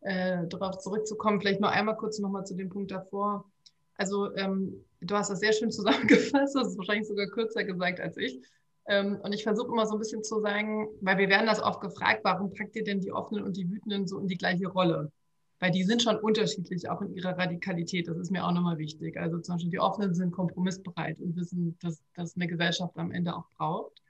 äh, 0.00 0.46
darauf 0.48 0.78
zurückzukommen. 0.78 1.40
Vielleicht 1.40 1.60
nur 1.60 1.70
einmal 1.70 1.96
kurz 1.96 2.18
nochmal 2.18 2.44
zu 2.44 2.54
dem 2.54 2.68
Punkt 2.68 2.90
davor. 2.90 3.50
Also 3.96 4.34
ähm, 4.36 4.84
du 5.00 5.14
hast 5.14 5.30
das 5.30 5.40
sehr 5.40 5.52
schön 5.52 5.70
zusammengefasst, 5.70 6.54
das 6.54 6.68
ist 6.68 6.78
wahrscheinlich 6.78 7.08
sogar 7.08 7.26
kürzer 7.26 7.64
gesagt 7.64 8.00
als 8.00 8.16
ich. 8.16 8.40
Ähm, 8.86 9.20
und 9.22 9.32
ich 9.32 9.44
versuche 9.44 9.68
immer 9.68 9.86
so 9.86 9.94
ein 9.94 10.00
bisschen 10.00 10.24
zu 10.24 10.40
sagen, 10.40 10.88
weil 11.00 11.18
wir 11.18 11.28
werden 11.28 11.46
das 11.46 11.62
oft 11.62 11.80
gefragt, 11.80 12.20
warum 12.24 12.52
packt 12.52 12.74
ihr 12.74 12.84
denn 12.84 13.00
die 13.00 13.12
Offenen 13.12 13.44
und 13.44 13.56
die 13.56 13.70
Wütenden 13.70 14.08
so 14.08 14.18
in 14.18 14.26
die 14.26 14.36
gleiche 14.36 14.66
Rolle? 14.66 15.12
Weil 15.62 15.70
die 15.70 15.84
sind 15.84 16.02
schon 16.02 16.16
unterschiedlich, 16.16 16.90
auch 16.90 17.02
in 17.02 17.14
ihrer 17.14 17.38
Radikalität. 17.38 18.08
Das 18.08 18.18
ist 18.18 18.32
mir 18.32 18.44
auch 18.44 18.50
nochmal 18.50 18.78
wichtig. 18.78 19.16
Also 19.16 19.38
zum 19.38 19.54
Beispiel 19.54 19.70
die 19.70 19.78
Offenen 19.78 20.12
sind 20.12 20.32
kompromissbereit 20.32 21.20
und 21.20 21.36
wissen, 21.36 21.78
dass 21.80 22.02
das 22.16 22.34
eine 22.34 22.48
Gesellschaft 22.48 22.98
am 22.98 23.12
Ende 23.12 23.32
auch 23.32 23.48
braucht. 23.56 24.02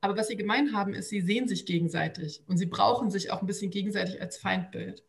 Aber 0.00 0.16
was 0.16 0.26
sie 0.26 0.34
gemein 0.34 0.72
haben, 0.74 0.92
ist, 0.92 1.08
sie 1.08 1.20
sehen 1.20 1.46
sich 1.46 1.66
gegenseitig 1.66 2.42
und 2.48 2.56
sie 2.56 2.66
brauchen 2.66 3.12
sich 3.12 3.30
auch 3.30 3.42
ein 3.42 3.46
bisschen 3.46 3.70
gegenseitig 3.70 4.20
als 4.20 4.38
Feindbild. 4.38 5.04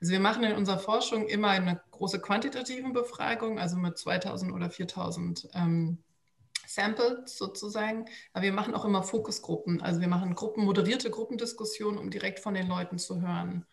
Also 0.00 0.10
wir 0.10 0.18
machen 0.18 0.42
in 0.42 0.56
unserer 0.56 0.80
Forschung 0.80 1.28
immer 1.28 1.50
eine 1.50 1.80
große 1.92 2.18
quantitative 2.18 2.90
Befragung, 2.90 3.60
also 3.60 3.76
mit 3.76 3.96
2000 3.96 4.52
oder 4.52 4.70
4000 4.70 5.50
ähm, 5.54 5.98
Samples 6.66 7.38
sozusagen. 7.38 8.06
Aber 8.32 8.42
wir 8.42 8.52
machen 8.52 8.74
auch 8.74 8.84
immer 8.84 9.04
Fokusgruppen. 9.04 9.82
Also 9.82 10.00
wir 10.00 10.08
machen 10.08 10.34
Gruppen, 10.34 10.64
moderierte 10.64 11.10
Gruppendiskussionen, 11.10 11.98
um 11.98 12.10
direkt 12.10 12.40
von 12.40 12.54
den 12.54 12.66
Leuten 12.66 12.98
zu 12.98 13.22
hören. 13.22 13.66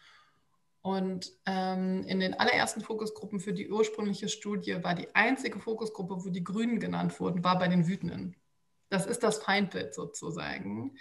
Und 0.90 1.32
ähm, 1.46 2.04
in 2.08 2.20
den 2.20 2.34
allerersten 2.34 2.82
Fokusgruppen 2.82 3.40
für 3.40 3.54
die 3.54 3.70
ursprüngliche 3.70 4.28
Studie 4.28 4.84
war 4.84 4.96
die 4.96 5.14
einzige 5.14 5.60
Fokusgruppe, 5.60 6.26
wo 6.26 6.30
die 6.30 6.44
Grünen 6.44 6.80
genannt 6.80 7.20
wurden, 7.20 7.44
war 7.44 7.60
bei 7.60 7.68
den 7.68 7.88
Wütenden. 7.88 8.36
Das 8.90 9.06
ist 9.06 9.22
das 9.22 9.38
Feindbild 9.38 9.94
sozusagen. 9.94 10.98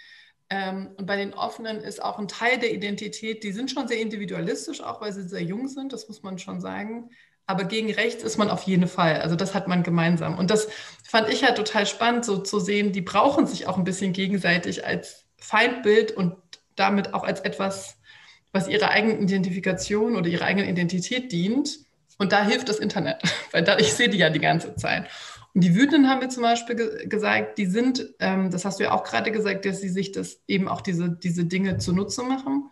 Ähm, 0.51 0.91
und 0.95 1.07
bei 1.07 1.15
den 1.15 1.33
Offenen 1.33 1.77
ist 1.77 2.03
auch 2.03 2.19
ein 2.19 2.27
Teil 2.27 2.59
der 2.59 2.71
Identität, 2.71 3.43
die 3.43 3.51
sind 3.51 3.71
schon 3.71 3.87
sehr 3.87 3.99
individualistisch, 3.99 4.79
auch 4.81 5.01
weil 5.01 5.11
sie 5.11 5.27
sehr 5.27 5.41
jung 5.41 5.67
sind, 5.67 5.91
das 5.91 6.07
muss 6.07 6.21
man 6.21 6.37
schon 6.37 6.61
sagen. 6.61 7.09
Aber 7.47 7.63
gegen 7.63 7.91
rechts 7.91 8.21
ist 8.21 8.37
man 8.37 8.51
auf 8.51 8.61
jeden 8.61 8.87
Fall. 8.87 9.21
Also 9.21 9.35
das 9.35 9.55
hat 9.55 9.67
man 9.67 9.81
gemeinsam. 9.81 10.37
Und 10.37 10.51
das 10.51 10.67
fand 11.03 11.29
ich 11.29 11.43
halt 11.43 11.57
total 11.57 11.87
spannend, 11.87 12.25
so 12.25 12.37
zu 12.37 12.59
sehen, 12.59 12.91
die 12.91 13.01
brauchen 13.01 13.47
sich 13.47 13.65
auch 13.65 13.79
ein 13.79 13.85
bisschen 13.85 14.13
gegenseitig 14.13 14.85
als 14.85 15.25
Feindbild 15.39 16.11
und 16.11 16.35
damit 16.75 17.15
auch 17.15 17.23
als 17.23 17.39
etwas, 17.39 17.98
was 18.51 18.67
ihrer 18.67 18.89
eigenen 18.89 19.21
Identifikation 19.21 20.15
oder 20.15 20.27
ihrer 20.27 20.45
eigenen 20.45 20.69
Identität 20.69 21.31
dient. 21.31 21.79
Und 22.17 22.31
da 22.31 22.43
hilft 22.43 22.69
das 22.69 22.79
Internet, 22.79 23.21
weil 23.51 23.63
da, 23.63 23.77
ich 23.77 23.93
sehe 23.93 24.09
die 24.09 24.17
ja 24.17 24.29
die 24.29 24.39
ganze 24.39 24.75
Zeit. 24.75 25.07
Und 25.53 25.63
die 25.63 25.75
Wütenden 25.75 26.09
haben 26.09 26.21
wir 26.21 26.29
zum 26.29 26.43
Beispiel 26.43 26.75
ge 26.75 27.07
gesagt, 27.07 27.57
die 27.57 27.65
sind, 27.65 28.13
ähm, 28.19 28.51
das 28.51 28.65
hast 28.65 28.79
du 28.79 28.83
ja 28.83 28.91
auch 28.91 29.03
gerade 29.03 29.31
gesagt, 29.31 29.65
dass 29.65 29.81
sie 29.81 29.89
sich 29.89 30.11
das 30.11 30.41
eben 30.47 30.67
auch 30.67 30.81
diese, 30.81 31.09
diese 31.09 31.45
Dinge 31.45 31.77
zunutze 31.77 32.23
machen. 32.23 32.69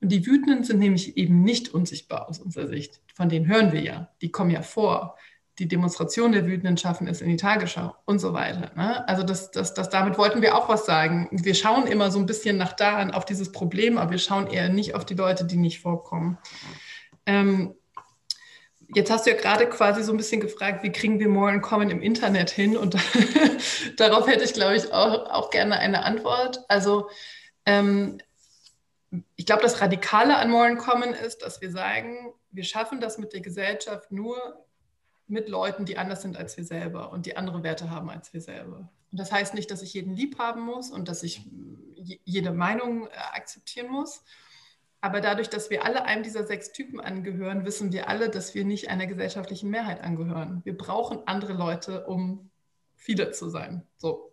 Und 0.00 0.12
die 0.12 0.26
Wütenden 0.26 0.64
sind 0.64 0.78
nämlich 0.78 1.16
eben 1.16 1.42
nicht 1.42 1.72
unsichtbar 1.72 2.28
aus 2.28 2.38
unserer 2.38 2.66
Sicht. 2.66 3.00
Von 3.14 3.28
denen 3.28 3.46
hören 3.46 3.72
wir 3.72 3.80
ja. 3.80 4.10
Die 4.20 4.30
kommen 4.30 4.50
ja 4.50 4.62
vor. 4.62 5.16
Die 5.58 5.68
Demonstration 5.68 6.32
der 6.32 6.46
Wütenden 6.46 6.76
schaffen 6.76 7.06
es 7.08 7.20
in 7.20 7.28
die 7.28 7.36
Tagesschau 7.36 7.94
und 8.04 8.18
so 8.18 8.32
weiter. 8.34 8.72
Ne? 8.76 9.08
Also 9.08 9.22
das, 9.22 9.50
das, 9.50 9.72
das, 9.72 9.88
damit 9.88 10.18
wollten 10.18 10.42
wir 10.42 10.54
auch 10.54 10.68
was 10.68 10.84
sagen. 10.84 11.28
Wir 11.30 11.54
schauen 11.54 11.86
immer 11.86 12.10
so 12.10 12.18
ein 12.18 12.26
bisschen 12.26 12.58
nach 12.58 12.74
da 12.74 13.08
auf 13.10 13.24
dieses 13.24 13.52
Problem, 13.52 13.96
aber 13.96 14.10
wir 14.10 14.18
schauen 14.18 14.48
eher 14.48 14.68
nicht 14.68 14.94
auf 14.94 15.06
die 15.06 15.14
Leute, 15.14 15.44
die 15.44 15.56
nicht 15.56 15.80
vorkommen. 15.80 16.38
Ähm, 17.24 17.74
Jetzt 18.94 19.10
hast 19.10 19.26
du 19.26 19.30
ja 19.30 19.36
gerade 19.36 19.68
quasi 19.68 20.02
so 20.04 20.12
ein 20.12 20.16
bisschen 20.16 20.40
gefragt, 20.40 20.82
wie 20.84 20.92
kriegen 20.92 21.18
wir 21.18 21.28
More 21.28 21.52
in 21.52 21.60
Common 21.60 21.90
im 21.90 22.02
Internet 22.02 22.50
hin? 22.50 22.76
Und 22.76 22.96
darauf 23.96 24.28
hätte 24.28 24.44
ich, 24.44 24.52
glaube 24.52 24.76
ich, 24.76 24.92
auch, 24.92 25.28
auch 25.28 25.50
gerne 25.50 25.78
eine 25.78 26.04
Antwort. 26.04 26.64
Also 26.68 27.10
ähm, 27.64 28.18
ich 29.34 29.46
glaube, 29.46 29.62
das 29.62 29.80
Radikale 29.80 30.36
an 30.36 30.50
More 30.50 30.68
in 30.68 30.78
Common 30.78 31.14
ist, 31.14 31.42
dass 31.42 31.60
wir 31.60 31.70
sagen, 31.70 32.32
wir 32.50 32.64
schaffen 32.64 33.00
das 33.00 33.18
mit 33.18 33.32
der 33.32 33.40
Gesellschaft 33.40 34.12
nur 34.12 34.65
mit 35.28 35.48
Leuten, 35.48 35.84
die 35.84 35.98
anders 35.98 36.22
sind 36.22 36.36
als 36.36 36.56
wir 36.56 36.64
selber 36.64 37.10
und 37.12 37.26
die 37.26 37.36
andere 37.36 37.62
Werte 37.62 37.90
haben 37.90 38.10
als 38.10 38.32
wir 38.32 38.40
selber. 38.40 38.90
Und 39.10 39.20
das 39.20 39.32
heißt 39.32 39.54
nicht, 39.54 39.70
dass 39.70 39.82
ich 39.82 39.94
jeden 39.94 40.14
lieb 40.14 40.38
haben 40.38 40.62
muss 40.62 40.90
und 40.90 41.08
dass 41.08 41.22
ich 41.22 41.42
jede 42.24 42.52
Meinung 42.52 43.06
äh, 43.06 43.10
akzeptieren 43.32 43.90
muss, 43.90 44.22
aber 45.00 45.20
dadurch, 45.20 45.48
dass 45.48 45.70
wir 45.70 45.84
alle 45.84 46.04
einem 46.04 46.22
dieser 46.22 46.44
sechs 46.46 46.72
Typen 46.72 47.00
angehören, 47.00 47.64
wissen 47.64 47.92
wir 47.92 48.08
alle, 48.08 48.28
dass 48.28 48.54
wir 48.54 48.64
nicht 48.64 48.90
einer 48.90 49.06
gesellschaftlichen 49.06 49.70
Mehrheit 49.70 50.02
angehören. 50.02 50.62
Wir 50.64 50.76
brauchen 50.76 51.20
andere 51.26 51.52
Leute, 51.52 52.06
um 52.06 52.50
viele 52.96 53.30
zu 53.30 53.48
sein. 53.48 53.86
So. 53.98 54.32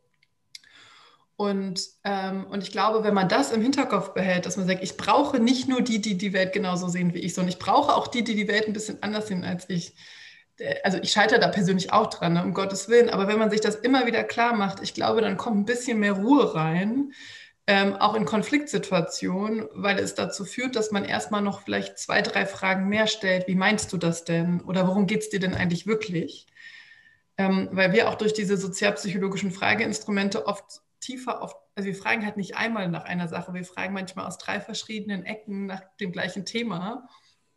Und, 1.36 1.90
ähm, 2.04 2.46
und 2.48 2.64
ich 2.64 2.72
glaube, 2.72 3.04
wenn 3.04 3.14
man 3.14 3.28
das 3.28 3.52
im 3.52 3.62
Hinterkopf 3.62 4.14
behält, 4.14 4.46
dass 4.46 4.58
man 4.58 4.66
sagt, 4.66 4.82
ich 4.82 4.98
brauche 4.98 5.40
nicht 5.40 5.68
nur 5.68 5.82
die, 5.82 6.00
die 6.00 6.18
die 6.18 6.34
Welt 6.34 6.54
genauso 6.54 6.88
sehen 6.88 7.14
wie 7.14 7.20
ich, 7.20 7.34
sondern 7.34 7.50
ich 7.50 7.60
brauche 7.60 7.94
auch 7.94 8.08
die, 8.08 8.24
die 8.24 8.36
die 8.36 8.48
Welt 8.48 8.68
ein 8.68 8.74
bisschen 8.74 9.02
anders 9.04 9.28
sehen 9.28 9.44
als 9.44 9.70
ich. 9.70 9.94
Also 10.84 11.00
ich 11.02 11.12
scheitere 11.12 11.40
da 11.40 11.48
persönlich 11.48 11.92
auch 11.92 12.08
dran, 12.08 12.34
ne, 12.34 12.44
um 12.44 12.54
Gottes 12.54 12.90
Willen. 12.90 13.10
Aber 13.10 13.28
wenn 13.28 13.40
man 13.40 13.50
sich 13.50 13.62
das 13.62 13.76
immer 13.76 14.06
wieder 14.06 14.24
klar 14.24 14.54
macht, 14.56 14.82
ich 14.82 14.94
glaube, 14.94 15.22
dann 15.22 15.38
kommt 15.38 15.58
ein 15.58 15.66
bisschen 15.66 16.00
mehr 16.00 16.14
Ruhe 16.14 16.54
rein 16.56 17.14
ähm, 17.66 17.96
auch 17.96 18.16
in 18.16 18.26
Konfliktsituationen, 18.26 19.68
weil 19.74 19.98
es 20.00 20.16
dazu 20.16 20.44
führt, 20.44 20.76
dass 20.76 20.92
man 20.92 21.06
erstmal 21.06 21.42
noch 21.42 21.62
vielleicht 21.62 21.98
zwei, 21.98 22.22
drei 22.22 22.46
Fragen 22.46 22.90
mehr 22.90 23.08
stellt. 23.08 23.48
Wie 23.48 23.56
meinst 23.56 23.94
du 23.94 23.98
das 23.98 24.26
denn? 24.26 24.62
Oder 24.62 24.88
worum 24.88 25.08
geht 25.08 25.22
es 25.22 25.30
dir 25.30 25.40
denn 25.40 25.56
eigentlich 25.56 25.88
wirklich? 25.88 26.48
Ähm, 27.38 27.70
weil 27.72 27.94
wir 27.94 28.10
auch 28.10 28.16
durch 28.16 28.34
diese 28.34 28.58
sozialpsychologischen 28.58 29.52
Frageinstrumente 29.52 30.46
oft 30.46 30.82
tiefer 31.00 31.42
auf, 31.42 31.56
also 31.76 31.88
wir 31.88 31.96
fragen 31.96 32.26
halt 32.26 32.38
nicht 32.38 32.58
einmal 32.58 32.90
nach 32.90 33.06
einer 33.06 33.28
Sache, 33.30 33.54
wir 33.54 33.64
fragen 33.64 33.94
manchmal 33.94 34.28
aus 34.28 34.38
drei 34.38 34.60
verschiedenen 34.60 35.26
Ecken 35.26 35.66
nach 35.66 35.82
dem 36.02 36.12
gleichen 36.12 36.46
Thema. 36.46 37.08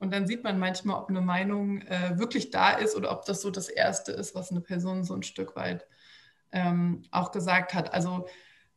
Und 0.07 0.12
dann 0.12 0.29
sieht 0.29 0.45
man 0.45 0.61
manchmal, 0.61 1.03
ob 1.03 1.09
eine 1.09 1.21
Meinung 1.21 1.83
äh, 1.83 2.16
wirklich 2.16 2.53
da 2.53 2.71
ist 2.71 2.95
oder 2.95 3.11
ob 3.11 3.25
das 3.25 3.42
so 3.42 3.51
das 3.51 3.69
Erste 3.69 4.12
ist, 4.12 4.37
was 4.37 4.53
eine 4.53 4.61
Person 4.61 5.03
so 5.03 5.14
ein 5.14 5.25
Stück 5.25 5.57
weit 5.57 5.85
ähm, 6.53 7.03
auch 7.11 7.33
gesagt 7.33 7.75
hat. 7.75 7.92
Also 7.92 8.29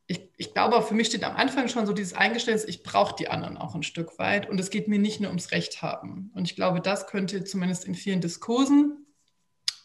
ich, 0.08 0.32
ich 0.38 0.56
glaube, 0.56 0.82
für 0.82 0.96
mich 0.96 1.06
steht 1.06 1.24
am 1.24 1.36
Anfang 1.36 1.68
schon 1.68 1.86
so 1.86 1.94
dieses 1.94 2.14
Eingeständnis, 2.14 2.68
ich 2.68 2.82
brauche 2.82 3.16
die 3.16 3.28
anderen 3.28 3.58
auch 3.58 3.76
ein 3.76 3.84
Stück 3.84 4.18
weit 4.18 4.50
und 4.50 4.60
es 4.60 4.72
geht 4.72 4.88
mir 4.88 4.98
nicht 4.98 5.20
nur 5.20 5.30
ums 5.30 5.52
Recht 5.52 5.84
haben. 5.84 6.32
Und 6.34 6.46
ich 6.46 6.56
glaube, 6.56 6.82
das 6.82 7.06
könnte 7.06 7.44
zumindest 7.44 7.86
in 7.86 7.94
vielen 7.94 8.22
Diskursen 8.22 9.06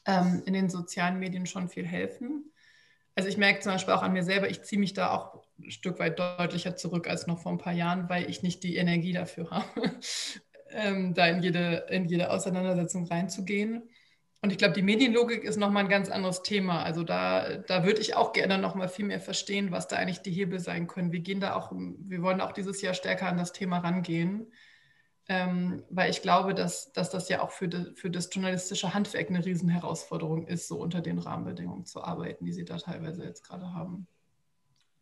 ähm, 0.06 0.42
in 0.46 0.54
den 0.54 0.70
sozialen 0.70 1.18
Medien 1.18 1.44
schon 1.44 1.68
viel 1.68 1.84
helfen. 1.84 2.54
Also 3.16 3.28
ich 3.28 3.36
merke 3.36 3.60
zum 3.60 3.72
Beispiel 3.72 3.92
auch 3.92 4.02
an 4.02 4.14
mir 4.14 4.24
selber, 4.24 4.48
ich 4.48 4.62
ziehe 4.62 4.80
mich 4.80 4.94
da 4.94 5.10
auch 5.10 5.44
ein 5.58 5.70
Stück 5.70 5.98
weit 5.98 6.18
deutlicher 6.18 6.74
zurück 6.74 7.06
als 7.06 7.26
noch 7.26 7.40
vor 7.40 7.52
ein 7.52 7.58
paar 7.58 7.74
Jahren, 7.74 8.08
weil 8.08 8.30
ich 8.30 8.42
nicht 8.42 8.62
die 8.62 8.76
Energie 8.76 9.12
dafür 9.12 9.50
habe, 9.50 9.92
ähm, 10.74 11.14
da 11.14 11.26
in 11.26 11.42
jede, 11.42 11.86
in 11.90 12.06
jede 12.06 12.30
Auseinandersetzung 12.30 13.06
reinzugehen. 13.06 13.88
Und 14.42 14.50
ich 14.50 14.58
glaube, 14.58 14.74
die 14.74 14.82
Medienlogik 14.82 15.42
ist 15.42 15.56
nochmal 15.56 15.84
ein 15.84 15.88
ganz 15.88 16.10
anderes 16.10 16.42
Thema. 16.42 16.82
Also 16.82 17.02
da, 17.02 17.56
da 17.66 17.84
würde 17.84 18.02
ich 18.02 18.14
auch 18.14 18.34
gerne 18.34 18.58
nochmal 18.58 18.88
viel 18.88 19.06
mehr 19.06 19.20
verstehen, 19.20 19.70
was 19.70 19.88
da 19.88 19.96
eigentlich 19.96 20.20
die 20.20 20.32
Hebel 20.32 20.60
sein 20.60 20.86
können. 20.86 21.12
Wir 21.12 21.20
gehen 21.20 21.40
da 21.40 21.54
auch, 21.54 21.72
wir 21.72 22.20
wollen 22.20 22.42
auch 22.42 22.52
dieses 22.52 22.82
Jahr 22.82 22.92
stärker 22.92 23.26
an 23.26 23.38
das 23.38 23.52
Thema 23.52 23.78
rangehen. 23.78 24.52
Ähm, 25.26 25.82
weil 25.88 26.10
ich 26.10 26.20
glaube, 26.20 26.52
dass, 26.52 26.92
dass 26.92 27.08
das 27.08 27.30
ja 27.30 27.40
auch 27.40 27.50
für, 27.50 27.68
de, 27.68 27.94
für 27.94 28.10
das 28.10 28.28
journalistische 28.30 28.92
Handwerk 28.92 29.30
eine 29.30 29.42
Riesenherausforderung 29.42 30.46
ist, 30.46 30.68
so 30.68 30.78
unter 30.78 31.00
den 31.00 31.18
Rahmenbedingungen 31.18 31.86
zu 31.86 32.04
arbeiten, 32.04 32.44
die 32.44 32.52
Sie 32.52 32.66
da 32.66 32.76
teilweise 32.76 33.24
jetzt 33.24 33.42
gerade 33.42 33.72
haben. 33.72 34.06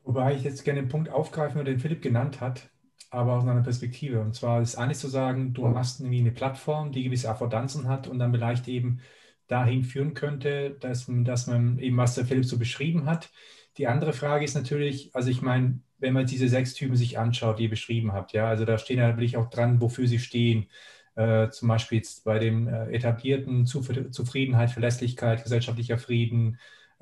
Wobei 0.05 0.35
ich 0.35 0.45
jetzt 0.45 0.65
gerne 0.65 0.83
den 0.83 0.89
Punkt 0.89 1.09
aufgreifen 1.09 1.65
den 1.65 1.81
Philipp 1.81 2.03
genannt 2.03 2.41
hat, 2.41 2.71
aber 3.13 3.35
aus 3.35 3.45
einer 3.47 3.63
Perspektive. 3.63 4.21
Und 4.21 4.35
zwar 4.35 4.63
ist 4.63 4.77
eine 4.77 4.95
zu 4.95 5.09
sagen, 5.09 5.53
du 5.53 5.69
hast 5.77 6.01
irgendwie 6.01 6.21
eine 6.21 6.33
Plattform, 6.33 6.93
die 6.93 7.05
gewisse 7.05 7.31
Affordanzen 7.31 7.87
hat 7.89 8.09
und 8.09 8.19
dann 8.19 8.33
vielleicht 8.33 8.69
eben 8.69 9.01
dahin 9.49 9.85
führen 9.85 10.15
könnte, 10.15 10.71
dass, 10.81 11.07
dass 11.09 11.47
man 11.47 11.79
eben, 11.79 11.97
was 11.99 12.15
der 12.15 12.25
Philipp 12.25 12.47
so 12.47 12.59
beschrieben 12.59 13.05
hat. 13.07 13.31
Die 13.77 13.87
andere 13.87 14.15
Frage 14.15 14.45
ist 14.45 14.55
natürlich, 14.55 15.15
also 15.15 15.29
ich 15.31 15.43
meine, 15.43 15.81
wenn 15.99 16.15
man 16.15 16.27
diese 16.27 16.49
sechs 16.49 16.73
Typen 16.75 16.97
sich 16.97 17.19
anschaut, 17.19 17.59
die 17.59 17.65
ihr 17.65 17.71
beschrieben 17.71 18.13
habt, 18.13 18.33
ja, 18.33 18.49
also 18.49 18.65
da 18.65 18.79
stehen 18.79 18.99
ja 18.99 19.09
wirklich 19.09 19.37
auch 19.37 19.51
dran, 19.51 19.81
wofür 19.83 20.09
sie 20.09 20.19
stehen. 20.19 20.69
Äh, 21.15 21.51
zum 21.51 21.69
Beispiel 21.69 21.99
jetzt 21.99 22.25
bei 22.25 22.39
dem 22.39 22.67
äh, 22.67 22.91
etablierten 22.93 23.67
Zufriedenheit, 23.67 24.71
Verlässlichkeit, 24.71 25.43
gesellschaftlicher 25.43 25.99
Frieden, 25.99 26.59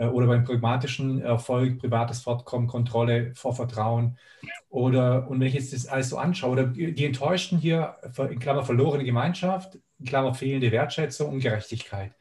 oder 0.09 0.27
beim 0.27 0.45
pragmatischen 0.45 1.21
Erfolg, 1.21 1.79
privates 1.79 2.23
Fortkommen, 2.23 2.67
Kontrolle, 2.67 3.35
Vorvertrauen. 3.35 4.19
Oder, 4.69 5.29
und 5.29 5.41
wenn 5.41 5.49
ich 5.49 5.55
jetzt 5.55 5.73
das 5.73 5.87
alles 5.87 6.09
so 6.09 6.17
anschaue, 6.17 6.53
oder 6.53 6.67
die 6.67 7.05
Enttäuschten 7.05 7.59
hier, 7.59 7.97
in 8.31 8.39
Klammer 8.39 8.65
verlorene 8.65 9.05
Gemeinschaft, 9.05 9.79
in 9.99 10.07
Klammer 10.07 10.35
fehlende 10.35 10.73
Wertschätzung 10.73 11.33
und 11.33 11.41
Gerechtigkeit. 11.41 12.13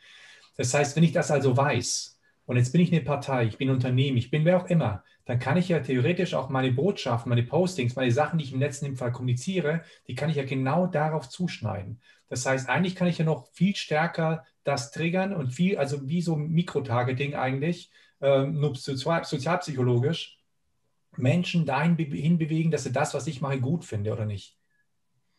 Das 0.57 0.73
heißt, 0.73 0.95
wenn 0.95 1.03
ich 1.03 1.13
das 1.13 1.31
also 1.31 1.55
weiß, 1.55 2.19
und 2.45 2.57
jetzt 2.57 2.71
bin 2.71 2.81
ich 2.81 2.91
eine 2.91 3.01
Partei, 3.01 3.45
ich 3.45 3.57
bin 3.57 3.69
ein 3.69 3.75
Unternehmen, 3.75 4.17
ich 4.17 4.31
bin 4.31 4.43
wer 4.43 4.57
auch 4.57 4.65
immer, 4.65 5.03
dann 5.25 5.37
kann 5.37 5.55
ich 5.57 5.69
ja 5.69 5.79
theoretisch 5.79 6.33
auch 6.33 6.49
meine 6.49 6.71
Botschaften, 6.71 7.29
meine 7.29 7.43
Postings, 7.43 7.95
meine 7.95 8.11
Sachen, 8.11 8.39
die 8.39 8.45
ich 8.45 8.53
im 8.53 8.59
dem 8.59 8.97
Fall 8.97 9.11
kommuniziere, 9.11 9.83
die 10.07 10.15
kann 10.15 10.31
ich 10.31 10.35
ja 10.35 10.43
genau 10.43 10.87
darauf 10.87 11.29
zuschneiden. 11.29 12.01
Das 12.29 12.45
heißt, 12.45 12.69
eigentlich 12.69 12.95
kann 12.95 13.07
ich 13.07 13.17
ja 13.17 13.25
noch 13.25 13.47
viel 13.51 13.75
stärker 13.75 14.45
das 14.63 14.91
triggern 14.91 15.33
und 15.33 15.51
viel, 15.51 15.77
also 15.77 16.07
wie 16.07 16.21
so 16.21 16.35
Mikrotargeting 16.35 17.35
eigentlich, 17.35 17.91
äh, 18.21 18.45
nur 18.45 18.75
sozial, 18.75 19.23
sozialpsychologisch, 19.25 20.39
Menschen 21.17 21.65
dahin 21.65 21.95
hinbewegen, 21.97 22.71
dass 22.71 22.83
sie 22.83 22.91
das, 22.91 23.13
was 23.13 23.27
ich 23.27 23.41
mache, 23.41 23.59
gut 23.59 23.83
finde 23.83 24.13
oder 24.13 24.25
nicht. 24.25 24.57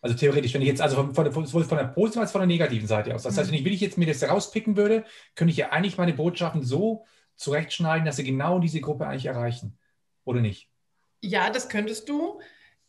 Also 0.03 0.17
theoretisch, 0.17 0.55
wenn 0.55 0.63
ich 0.63 0.69
jetzt, 0.69 0.81
also 0.81 1.13
von, 1.13 1.33
von, 1.33 1.47
sowohl 1.47 1.65
von 1.65 1.79
der 1.79 1.85
positiven 1.85 2.23
als 2.23 2.33
von 2.33 2.41
der 2.41 2.49
negativen 2.49 2.89
Seite 2.89 3.15
aus. 3.15 3.23
Das 3.23 3.37
heißt, 3.37 3.51
mhm. 3.51 3.53
wenn 3.53 3.59
ich, 3.61 3.65
wenn 3.67 3.73
ich 3.75 3.81
jetzt 3.81 3.99
mir 3.99 4.07
das 4.07 4.23
rauspicken 4.27 4.77
würde, 4.77 5.05
könnte 5.35 5.53
ich 5.53 5.59
ja 5.59 5.71
eigentlich 5.71 5.99
meine 5.99 6.15
Botschaften 6.15 6.63
so 6.63 7.05
zurechtschneiden, 7.37 8.07
dass 8.07 8.17
sie 8.17 8.25
genau 8.25 8.59
diese 8.59 8.81
Gruppe 8.81 9.07
eigentlich 9.07 9.27
erreichen. 9.27 9.79
Oder 10.25 10.41
nicht? 10.41 10.69
Ja, 11.23 11.51
das 11.51 11.69
könntest 11.69 12.09
du 12.09 12.41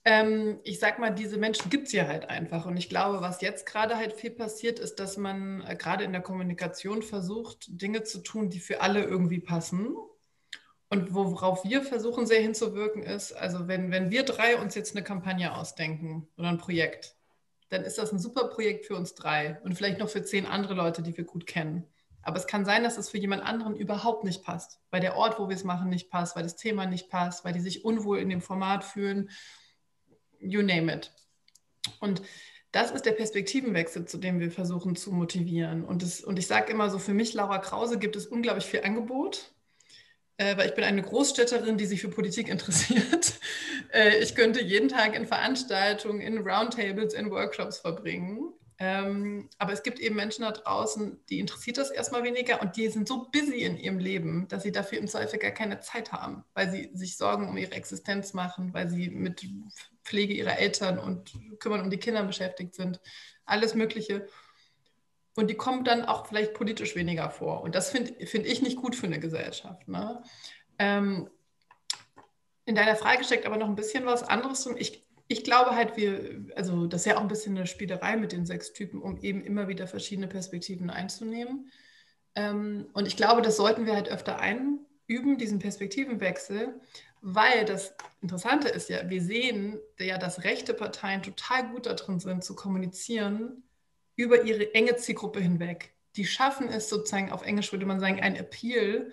ähm, 0.03 0.59
ich 0.63 0.79
sag 0.79 0.97
mal, 0.99 1.11
diese 1.11 1.37
Menschen 1.37 1.69
gibt 1.69 1.87
es 1.87 1.93
ja 1.93 2.07
halt 2.07 2.29
einfach. 2.29 2.65
Und 2.65 2.77
ich 2.77 2.89
glaube, 2.89 3.21
was 3.21 3.41
jetzt 3.41 3.65
gerade 3.65 3.97
halt 3.97 4.13
viel 4.13 4.31
passiert, 4.31 4.79
ist, 4.79 4.95
dass 4.95 5.17
man 5.17 5.61
äh, 5.61 5.75
gerade 5.75 6.03
in 6.03 6.11
der 6.11 6.21
Kommunikation 6.21 7.03
versucht, 7.03 7.65
Dinge 7.69 8.03
zu 8.03 8.19
tun, 8.19 8.49
die 8.49 8.59
für 8.59 8.81
alle 8.81 9.03
irgendwie 9.03 9.39
passen. 9.39 9.95
Und 10.89 11.13
worauf 11.13 11.63
wir 11.63 11.83
versuchen, 11.83 12.25
sehr 12.25 12.41
hinzuwirken, 12.41 13.03
ist, 13.03 13.31
also 13.31 13.67
wenn, 13.67 13.91
wenn 13.91 14.11
wir 14.11 14.23
drei 14.23 14.57
uns 14.57 14.75
jetzt 14.75 14.95
eine 14.95 15.05
Kampagne 15.05 15.55
ausdenken 15.55 16.27
oder 16.35 16.49
ein 16.49 16.57
Projekt, 16.57 17.15
dann 17.69 17.83
ist 17.83 17.97
das 17.97 18.11
ein 18.11 18.19
super 18.19 18.49
Projekt 18.49 18.85
für 18.85 18.95
uns 18.95 19.13
drei 19.13 19.61
und 19.63 19.75
vielleicht 19.75 19.99
noch 19.99 20.09
für 20.09 20.23
zehn 20.23 20.45
andere 20.45 20.73
Leute, 20.73 21.01
die 21.01 21.15
wir 21.15 21.23
gut 21.23 21.47
kennen. 21.47 21.87
Aber 22.23 22.37
es 22.37 22.45
kann 22.45 22.65
sein, 22.65 22.83
dass 22.83 22.97
es 22.97 23.09
für 23.09 23.17
jemand 23.17 23.43
anderen 23.43 23.75
überhaupt 23.75 24.25
nicht 24.25 24.43
passt, 24.43 24.81
weil 24.89 24.99
der 24.99 25.15
Ort, 25.15 25.39
wo 25.39 25.47
wir 25.47 25.55
es 25.55 25.63
machen, 25.63 25.89
nicht 25.89 26.09
passt, 26.09 26.35
weil 26.35 26.43
das 26.43 26.57
Thema 26.57 26.85
nicht 26.85 27.09
passt, 27.09 27.45
weil 27.45 27.53
die 27.53 27.61
sich 27.61 27.85
unwohl 27.85 28.19
in 28.19 28.29
dem 28.29 28.41
Format 28.41 28.83
fühlen 28.83 29.29
you 30.41 30.61
name 30.61 30.93
it. 30.93 31.11
Und 31.99 32.21
das 32.71 32.91
ist 32.91 33.05
der 33.05 33.11
Perspektivenwechsel, 33.11 34.05
zu 34.05 34.17
dem 34.17 34.39
wir 34.39 34.51
versuchen 34.51 34.95
zu 34.95 35.11
motivieren. 35.11 35.83
Und, 35.83 36.03
das, 36.03 36.21
und 36.21 36.39
ich 36.39 36.47
sage 36.47 36.71
immer 36.71 36.89
so, 36.89 36.99
für 36.99 37.13
mich, 37.13 37.33
Laura 37.33 37.57
Krause, 37.57 37.99
gibt 37.99 38.15
es 38.15 38.27
unglaublich 38.27 38.65
viel 38.65 38.81
Angebot, 38.81 39.51
äh, 40.37 40.55
weil 40.57 40.69
ich 40.69 40.75
bin 40.75 40.85
eine 40.85 41.01
Großstädterin, 41.01 41.77
die 41.77 41.85
sich 41.85 42.01
für 42.01 42.09
Politik 42.09 42.47
interessiert. 42.47 43.33
Äh, 43.93 44.19
ich 44.19 44.35
könnte 44.35 44.61
jeden 44.63 44.87
Tag 44.87 45.17
in 45.17 45.25
Veranstaltungen, 45.25 46.21
in 46.21 46.47
Roundtables, 46.47 47.13
in 47.13 47.29
Workshops 47.29 47.79
verbringen. 47.79 48.53
Ähm, 48.83 49.47
aber 49.59 49.73
es 49.73 49.83
gibt 49.83 49.99
eben 49.99 50.15
Menschen 50.15 50.41
da 50.41 50.49
draußen, 50.49 51.23
die 51.29 51.39
interessiert 51.39 51.77
das 51.77 51.91
erstmal 51.91 52.23
weniger 52.23 52.63
und 52.63 52.77
die 52.77 52.87
sind 52.87 53.07
so 53.07 53.29
busy 53.29 53.59
in 53.61 53.77
ihrem 53.77 53.99
Leben, 53.99 54.47
dass 54.47 54.63
sie 54.63 54.71
dafür 54.71 54.97
im 54.97 55.07
Zweifel 55.07 55.37
gar 55.37 55.51
keine 55.51 55.81
Zeit 55.81 56.11
haben, 56.11 56.43
weil 56.55 56.71
sie 56.71 56.89
sich 56.95 57.15
Sorgen 57.15 57.47
um 57.47 57.57
ihre 57.57 57.73
Existenz 57.73 58.33
machen, 58.33 58.73
weil 58.73 58.89
sie 58.89 59.11
mit 59.11 59.47
Pflege 60.03 60.33
ihrer 60.33 60.57
Eltern 60.57 60.97
und 60.97 61.31
kümmern 61.59 61.81
um 61.81 61.91
die 61.91 61.99
Kinder 61.99 62.23
beschäftigt 62.23 62.73
sind. 62.73 62.99
Alles 63.45 63.75
Mögliche. 63.75 64.25
Und 65.35 65.51
die 65.51 65.55
kommen 65.55 65.83
dann 65.83 66.03
auch 66.03 66.25
vielleicht 66.25 66.55
politisch 66.55 66.95
weniger 66.95 67.29
vor. 67.29 67.61
Und 67.61 67.75
das 67.75 67.91
finde 67.91 68.25
find 68.25 68.47
ich 68.47 68.63
nicht 68.63 68.77
gut 68.77 68.95
für 68.95 69.05
eine 69.05 69.19
Gesellschaft. 69.19 69.87
Ne? 69.87 70.23
Ähm, 70.79 71.29
in 72.65 72.73
deiner 72.73 72.95
Frage 72.95 73.23
steckt 73.25 73.45
aber 73.45 73.57
noch 73.57 73.67
ein 73.67 73.75
bisschen 73.75 74.07
was 74.07 74.23
anderes. 74.23 74.65
Ich, 74.77 75.05
ich 75.31 75.43
glaube 75.43 75.75
halt, 75.75 75.97
wir, 75.97 76.45
also 76.55 76.87
das 76.87 77.01
ist 77.01 77.05
ja 77.05 77.17
auch 77.17 77.21
ein 77.21 77.27
bisschen 77.27 77.55
eine 77.57 77.67
Spielerei 77.67 78.17
mit 78.17 78.31
den 78.31 78.45
sechs 78.45 78.73
Typen, 78.73 79.01
um 79.01 79.17
eben 79.21 79.43
immer 79.43 79.67
wieder 79.67 79.87
verschiedene 79.87 80.27
Perspektiven 80.27 80.89
einzunehmen. 80.89 81.71
Ähm, 82.35 82.89
und 82.93 83.07
ich 83.07 83.17
glaube, 83.17 83.41
das 83.41 83.57
sollten 83.57 83.85
wir 83.85 83.93
halt 83.93 84.09
öfter 84.09 84.39
einüben, 84.39 85.37
diesen 85.37 85.59
Perspektivenwechsel, 85.59 86.79
weil 87.21 87.65
das 87.65 87.95
Interessante 88.21 88.67
ist 88.67 88.89
ja, 88.89 89.09
wir 89.09 89.21
sehen 89.21 89.79
ja, 89.99 90.17
dass 90.17 90.43
rechte 90.43 90.73
Parteien 90.73 91.23
total 91.23 91.69
gut 91.69 91.85
darin 91.85 92.19
sind, 92.19 92.43
zu 92.43 92.55
kommunizieren 92.55 93.63
über 94.15 94.43
ihre 94.43 94.73
enge 94.73 94.95
Zielgruppe 94.97 95.39
hinweg. 95.39 95.93
Die 96.15 96.25
schaffen 96.25 96.67
es 96.67 96.89
sozusagen, 96.89 97.31
auf 97.31 97.43
Englisch 97.43 97.71
würde 97.71 97.85
man 97.85 97.99
sagen, 97.99 98.19
ein 98.19 98.35
Appeal. 98.35 99.11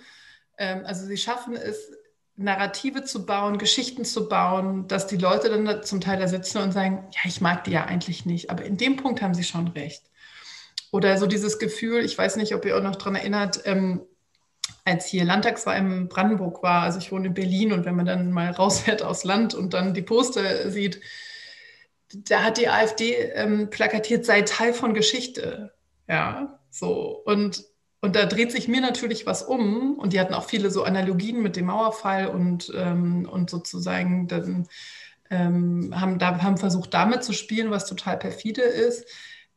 Ähm, 0.57 0.85
also 0.85 1.07
sie 1.07 1.17
schaffen 1.17 1.55
es, 1.55 1.93
Narrative 2.39 3.03
zu 3.03 3.27
bauen, 3.27 3.59
Geschichten 3.59 4.05
zu 4.05 4.29
bauen, 4.29 4.87
dass 4.87 5.09
die 5.09 5.17
Leute 5.17 5.51
dann 5.51 5.65
da 5.65 5.83
zum 5.83 6.01
Teil 6.01 6.19
da 6.19 6.29
sitzen 6.29 6.59
und 6.59 6.73
sagen, 6.73 7.05
ja, 7.11 7.21
ich 7.25 7.41
mag 7.41 7.65
die 7.65 7.73
ja 7.73 7.85
eigentlich 7.85 8.27
nicht, 8.27 8.51
aber 8.51 8.65
in 8.65 8.77
dem 8.77 8.97
Punkt 8.97 9.21
haben 9.21 9.35
sie 9.35 9.43
schon 9.43 9.69
recht. 9.69 10.05
Oder 10.93 11.19
so 11.19 11.27
dieses 11.27 11.59
Gefühl, 11.59 12.05
ich 12.05 12.17
weiß 12.17 12.37
nicht, 12.37 12.55
ob 12.55 12.65
ihr 12.65 12.75
euch 12.75 12.83
noch 12.83 12.97
daran 12.97 13.17
erinnert, 13.17 13.63
ähm, 13.65 14.03
als 14.85 15.07
hier 15.07 15.25
Landtagswahl 15.25 15.79
in 15.79 16.09
Brandenburg 16.09 16.63
war, 16.63 16.83
also 16.83 16.99
ich 16.99 17.11
wohne 17.11 17.27
in 17.27 17.35
Berlin 17.35 17.73
und 17.73 17.85
wenn 17.85 17.97
man 17.97 18.07
dann 18.07 18.31
mal 18.31 18.51
rausfährt 18.53 19.03
aufs 19.03 19.25
Land 19.25 19.55
und 19.55 19.75
dann 19.75 19.93
die 19.93 20.03
Poster 20.03 20.71
sieht, 20.71 21.01
da 22.13 22.45
hat 22.45 22.57
die 22.57 22.69
AfD 22.69 23.15
ähm, 23.35 23.69
plakatiert, 23.69 24.25
sei 24.25 24.43
Teil 24.43 24.73
von 24.73 24.95
Geschichte. 24.95 25.75
Ja, 26.09 26.61
so. 26.71 27.21
Und, 27.25 27.65
und 28.01 28.15
da 28.15 28.27
dreht 28.27 28.53
sich 28.53 28.69
mir 28.69 28.81
natürlich 28.81 29.27
was 29.27 29.43
um. 29.43 29.99
Und 29.99 30.13
die 30.13 30.21
hatten 30.21 30.35
auch 30.35 30.45
viele 30.45 30.71
so 30.71 30.85
Analogien 30.85 31.43
mit 31.43 31.57
dem 31.57 31.67
Mauerfall 31.67 32.29
und, 32.29 32.73
ähm, 32.77 33.29
und 33.31 33.51
sozusagen 33.51 34.29
dann, 34.29 34.69
ähm, 35.31 35.93
haben, 35.95 36.19
da, 36.19 36.41
haben 36.43 36.59
versucht, 36.59 36.95
damit 36.95 37.25
zu 37.25 37.33
spielen, 37.33 37.71
was 37.71 37.87
total 37.87 38.19
perfide 38.19 38.63
ist. 38.63 39.05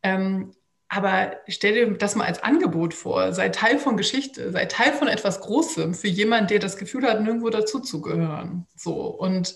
Ähm, 0.03 0.53
aber 0.89 1.37
stell 1.47 1.73
dir 1.73 1.97
das 1.97 2.15
mal 2.15 2.25
als 2.25 2.43
Angebot 2.43 2.93
vor. 2.93 3.31
Sei 3.31 3.49
Teil 3.49 3.77
von 3.77 3.95
Geschichte, 3.95 4.51
sei 4.51 4.65
Teil 4.65 4.91
von 4.91 5.07
etwas 5.07 5.39
Großem 5.39 5.93
für 5.93 6.09
jemanden, 6.09 6.47
der 6.47 6.59
das 6.59 6.77
Gefühl 6.77 7.03
hat, 7.03 7.21
nirgendwo 7.21 7.49
dazuzugehören. 7.49 8.67
So. 8.75 9.05
Und, 9.05 9.55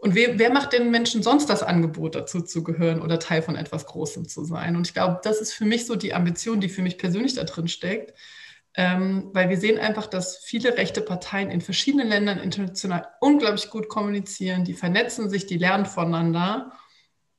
und 0.00 0.14
wer, 0.14 0.38
wer 0.38 0.50
macht 0.50 0.72
den 0.72 0.90
Menschen 0.90 1.22
sonst 1.22 1.50
das 1.50 1.62
Angebot, 1.62 2.14
dazu 2.14 2.40
zu 2.40 2.64
gehören 2.64 3.02
oder 3.02 3.18
Teil 3.18 3.42
von 3.42 3.54
etwas 3.54 3.84
Großem 3.84 4.26
zu 4.26 4.44
sein? 4.44 4.74
Und 4.76 4.86
ich 4.86 4.94
glaube, 4.94 5.20
das 5.22 5.40
ist 5.40 5.52
für 5.52 5.66
mich 5.66 5.84
so 5.84 5.94
die 5.94 6.14
Ambition, 6.14 6.60
die 6.60 6.70
für 6.70 6.80
mich 6.80 6.96
persönlich 6.96 7.34
da 7.34 7.44
drin 7.44 7.68
steckt. 7.68 8.14
Ähm, 8.74 9.30
weil 9.32 9.48
wir 9.48 9.58
sehen 9.58 9.78
einfach, 9.78 10.06
dass 10.06 10.38
viele 10.38 10.78
rechte 10.78 11.00
Parteien 11.00 11.50
in 11.50 11.60
verschiedenen 11.60 12.08
Ländern 12.08 12.38
international 12.38 13.06
unglaublich 13.20 13.68
gut 13.68 13.88
kommunizieren, 13.88 14.64
die 14.64 14.74
vernetzen 14.74 15.28
sich, 15.28 15.46
die 15.46 15.58
lernen 15.58 15.86
voneinander 15.86 16.72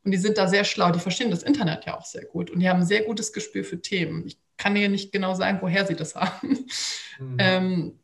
und 0.03 0.11
die 0.11 0.17
sind 0.17 0.37
da 0.37 0.47
sehr 0.47 0.65
schlau, 0.65 0.91
die 0.91 0.99
verstehen 0.99 1.31
das 1.31 1.43
Internet 1.43 1.85
ja 1.85 1.97
auch 1.97 2.05
sehr 2.05 2.25
gut 2.25 2.51
und 2.51 2.59
die 2.59 2.69
haben 2.69 2.81
ein 2.81 2.85
sehr 2.85 3.03
gutes 3.03 3.31
Gespür 3.31 3.63
für 3.63 3.81
Themen. 3.81 4.27
Ich 4.27 4.37
kann 4.57 4.75
dir 4.75 4.89
nicht 4.89 5.13
genau 5.13 5.33
sagen, 5.33 5.59
woher 5.61 5.85
sie 5.85 5.95
das 5.95 6.15
haben. 6.15 6.65
Mhm. 7.17 7.37
Ähm, 7.39 7.99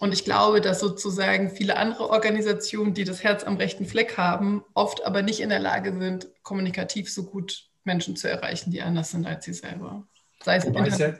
und 0.00 0.12
ich 0.12 0.24
glaube, 0.24 0.60
dass 0.60 0.80
sozusagen 0.80 1.50
viele 1.50 1.76
andere 1.76 2.10
Organisationen, 2.10 2.94
die 2.94 3.04
das 3.04 3.22
Herz 3.22 3.44
am 3.44 3.56
rechten 3.56 3.86
Fleck 3.86 4.16
haben, 4.16 4.64
oft 4.74 5.04
aber 5.04 5.22
nicht 5.22 5.40
in 5.40 5.48
der 5.48 5.58
Lage 5.58 5.98
sind, 5.98 6.28
kommunikativ 6.42 7.10
so 7.10 7.24
gut 7.24 7.68
Menschen 7.84 8.16
zu 8.16 8.28
erreichen, 8.28 8.70
die 8.70 8.82
anders 8.82 9.10
sind 9.10 9.26
als 9.26 9.44
sie 9.44 9.54
selber. 9.54 10.06
Sei 10.44 10.56
es 10.56 10.66
wobei, 10.66 10.86
es 10.86 10.98
ja, 10.98 11.14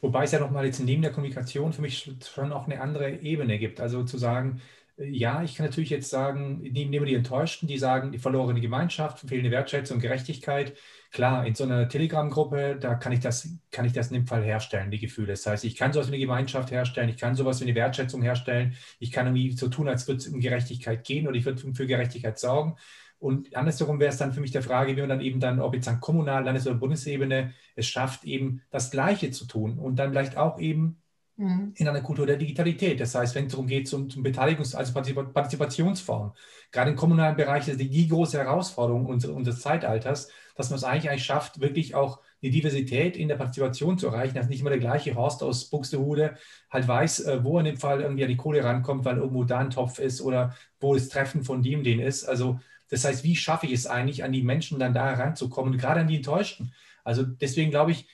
wobei 0.00 0.24
es 0.24 0.32
ja 0.32 0.40
nochmal 0.40 0.66
jetzt 0.66 0.80
neben 0.80 1.02
der 1.02 1.12
Kommunikation 1.12 1.72
für 1.72 1.82
mich 1.82 2.12
schon 2.34 2.52
auch 2.52 2.66
eine 2.66 2.80
andere 2.80 3.20
Ebene 3.20 3.58
gibt. 3.58 3.80
Also 3.80 4.02
zu 4.02 4.18
sagen, 4.18 4.60
ja, 4.96 5.42
ich 5.42 5.54
kann 5.54 5.66
natürlich 5.66 5.90
jetzt 5.90 6.10
sagen, 6.10 6.60
nehmen 6.60 6.92
wir 6.92 7.04
die 7.04 7.14
Enttäuschten, 7.14 7.68
die 7.68 7.78
sagen, 7.78 8.12
die 8.12 8.18
verlorene 8.18 8.60
Gemeinschaft, 8.60 9.20
fehlende 9.20 9.50
Wertschätzung, 9.50 10.00
Gerechtigkeit. 10.00 10.74
Klar, 11.10 11.44
in 11.44 11.56
so 11.56 11.64
einer 11.64 11.88
Telegram-Gruppe, 11.88 12.76
da 12.80 12.94
kann 12.94 13.10
ich 13.10 13.18
das, 13.18 13.48
kann 13.72 13.84
ich 13.84 13.92
das 13.92 14.08
in 14.08 14.14
dem 14.14 14.26
Fall 14.26 14.44
herstellen, 14.44 14.92
die 14.92 14.98
Gefühle. 15.00 15.28
Das 15.28 15.44
heißt, 15.44 15.64
ich 15.64 15.74
kann 15.74 15.92
sowas 15.92 16.06
wie 16.06 16.14
eine 16.14 16.20
Gemeinschaft 16.20 16.70
herstellen, 16.70 17.08
ich 17.08 17.16
kann 17.16 17.34
sowas 17.34 17.60
wie 17.60 17.64
eine 17.64 17.74
Wertschätzung 17.74 18.22
herstellen, 18.22 18.76
ich 19.00 19.10
kann 19.10 19.26
irgendwie 19.26 19.50
so 19.50 19.68
tun, 19.68 19.88
als 19.88 20.06
würde 20.06 20.18
es 20.18 20.28
um 20.28 20.38
Gerechtigkeit 20.38 21.04
gehen 21.04 21.26
oder 21.26 21.36
ich 21.36 21.44
würde 21.44 21.74
für 21.74 21.86
Gerechtigkeit 21.86 22.38
sorgen. 22.38 22.76
Und 23.18 23.54
andersherum 23.54 24.00
wäre 24.00 24.10
es 24.10 24.16
dann 24.16 24.32
für 24.32 24.40
mich 24.40 24.52
der 24.52 24.62
Frage, 24.62 24.96
wie 24.96 25.00
man 25.00 25.10
dann 25.10 25.20
eben 25.20 25.40
dann, 25.40 25.60
ob 25.60 25.74
jetzt 25.74 25.88
an 25.88 26.00
Kommunal-, 26.00 26.44
Landes- 26.44 26.66
oder 26.66 26.76
Bundesebene 26.76 27.52
es 27.74 27.86
schafft, 27.86 28.24
eben 28.24 28.62
das 28.70 28.90
Gleiche 28.90 29.30
zu 29.30 29.46
tun 29.46 29.78
und 29.78 29.96
dann 29.96 30.10
vielleicht 30.10 30.38
auch 30.38 30.58
eben 30.58 31.02
mhm. 31.36 31.74
in 31.76 31.88
einer 31.88 32.00
Kultur 32.00 32.26
der 32.26 32.36
Digitalität. 32.36 33.00
Das 33.00 33.14
heißt, 33.14 33.34
wenn 33.34 33.46
es 33.46 33.52
darum 33.52 33.66
geht, 33.66 33.88
zum, 33.88 34.08
zum 34.08 34.22
Beteiligungs-, 34.22 34.74
also 34.74 34.92
Partizipationsform, 34.94 36.32
gerade 36.70 36.90
im 36.90 36.96
kommunalen 36.96 37.36
Bereich 37.36 37.68
ist 37.68 37.80
die, 37.80 38.08
große 38.08 38.38
Herausforderung 38.38 39.06
unseres, 39.06 39.34
unseres 39.34 39.60
Zeitalters, 39.60 40.30
dass 40.60 40.70
man 40.70 40.76
es 40.76 40.84
eigentlich, 40.84 41.10
eigentlich 41.10 41.24
schafft, 41.24 41.60
wirklich 41.60 41.94
auch 41.94 42.20
die 42.42 42.50
Diversität 42.50 43.16
in 43.16 43.28
der 43.28 43.36
Partizipation 43.36 43.98
zu 43.98 44.08
erreichen, 44.08 44.34
dass 44.34 44.48
nicht 44.48 44.60
immer 44.60 44.70
der 44.70 44.78
gleiche 44.78 45.14
Horst 45.14 45.42
aus 45.42 45.68
Buxtehude 45.70 46.36
halt 46.70 46.86
weiß, 46.86 47.20
äh, 47.20 47.44
wo 47.44 47.58
in 47.58 47.64
dem 47.64 47.76
Fall 47.76 48.00
irgendwie 48.00 48.24
an 48.24 48.30
die 48.30 48.36
Kohle 48.36 48.62
rankommt, 48.64 49.04
weil 49.04 49.16
irgendwo 49.16 49.44
da 49.44 49.58
ein 49.58 49.70
Topf 49.70 49.98
ist 49.98 50.20
oder 50.20 50.54
wo 50.78 50.94
das 50.94 51.08
Treffen 51.08 51.44
von 51.44 51.62
dem 51.62 51.82
den 51.82 52.00
ist. 52.00 52.24
Also 52.24 52.60
das 52.88 53.04
heißt, 53.04 53.24
wie 53.24 53.36
schaffe 53.36 53.66
ich 53.66 53.72
es 53.72 53.86
eigentlich, 53.86 54.24
an 54.24 54.32
die 54.32 54.42
Menschen 54.42 54.78
dann 54.78 54.94
da 54.94 55.16
heranzukommen, 55.16 55.78
gerade 55.78 56.00
an 56.00 56.08
die 56.08 56.16
Enttäuschten? 56.16 56.72
Also 57.04 57.24
deswegen 57.24 57.70
glaube 57.70 57.92
ich, 57.92 58.06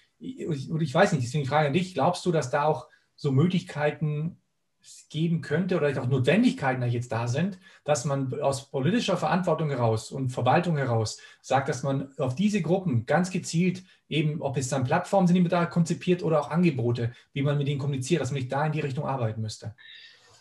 und 0.48 0.80
ich 0.80 0.94
weiß 0.94 1.12
nicht, 1.12 1.24
deswegen 1.24 1.46
Frage 1.46 1.68
an 1.68 1.72
dich, 1.72 1.94
glaubst 1.94 2.24
du, 2.24 2.32
dass 2.32 2.50
da 2.50 2.64
auch 2.64 2.88
so 3.16 3.32
Möglichkeiten 3.32 4.38
geben 5.08 5.40
könnte 5.40 5.76
oder 5.76 5.88
auch 6.00 6.06
Notwendigkeiten 6.06 6.82
jetzt 6.82 7.12
da 7.12 7.28
sind, 7.28 7.58
dass 7.84 8.04
man 8.04 8.40
aus 8.40 8.70
politischer 8.70 9.16
Verantwortung 9.16 9.70
heraus 9.70 10.10
und 10.10 10.30
Verwaltung 10.30 10.76
heraus 10.76 11.18
sagt, 11.40 11.68
dass 11.68 11.82
man 11.82 12.12
auf 12.18 12.34
diese 12.34 12.62
Gruppen 12.62 13.06
ganz 13.06 13.30
gezielt 13.30 13.82
eben, 14.08 14.42
ob 14.42 14.56
es 14.56 14.68
dann 14.68 14.84
Plattformen 14.84 15.26
sind, 15.26 15.34
die 15.34 15.42
man 15.42 15.50
da 15.50 15.66
konzipiert 15.66 16.22
oder 16.22 16.40
auch 16.40 16.50
Angebote, 16.50 17.12
wie 17.32 17.42
man 17.42 17.58
mit 17.58 17.68
denen 17.68 17.78
kommuniziert, 17.78 18.20
dass 18.20 18.30
man 18.30 18.40
nicht 18.40 18.52
da 18.52 18.66
in 18.66 18.72
die 18.72 18.80
Richtung 18.80 19.06
arbeiten 19.06 19.40
müsste. 19.40 19.74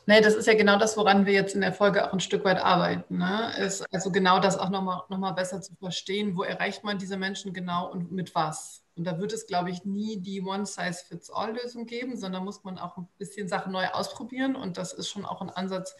Nee, 0.07 0.21
das 0.21 0.35
ist 0.35 0.45
ja 0.45 0.53
genau 0.53 0.77
das, 0.77 0.97
woran 0.97 1.25
wir 1.25 1.33
jetzt 1.33 1.55
in 1.55 1.61
der 1.61 1.73
Folge 1.73 2.07
auch 2.07 2.13
ein 2.13 2.19
Stück 2.19 2.45
weit 2.45 2.63
arbeiten. 2.63 3.17
Ne? 3.17 3.53
Ist 3.57 3.83
also 3.91 4.11
genau 4.11 4.39
das 4.39 4.57
auch 4.57 4.69
nochmal 4.69 5.01
noch 5.09 5.17
mal 5.17 5.31
besser 5.31 5.61
zu 5.61 5.73
verstehen, 5.75 6.37
wo 6.37 6.43
erreicht 6.43 6.83
man 6.83 6.99
diese 6.99 7.17
Menschen 7.17 7.53
genau 7.53 7.91
und 7.91 8.11
mit 8.11 8.35
was. 8.35 8.84
Und 8.95 9.05
da 9.05 9.19
wird 9.19 9.33
es, 9.33 9.47
glaube 9.47 9.69
ich, 9.71 9.83
nie 9.83 10.21
die 10.21 10.41
One-Size-Fits-All-Lösung 10.41 11.85
geben, 11.85 12.17
sondern 12.17 12.45
muss 12.45 12.63
man 12.63 12.77
auch 12.77 12.97
ein 12.97 13.07
bisschen 13.17 13.47
Sachen 13.47 13.71
neu 13.71 13.87
ausprobieren. 13.87 14.55
Und 14.55 14.77
das 14.77 14.93
ist 14.93 15.09
schon 15.09 15.25
auch 15.25 15.41
ein 15.41 15.49
Ansatz. 15.49 15.95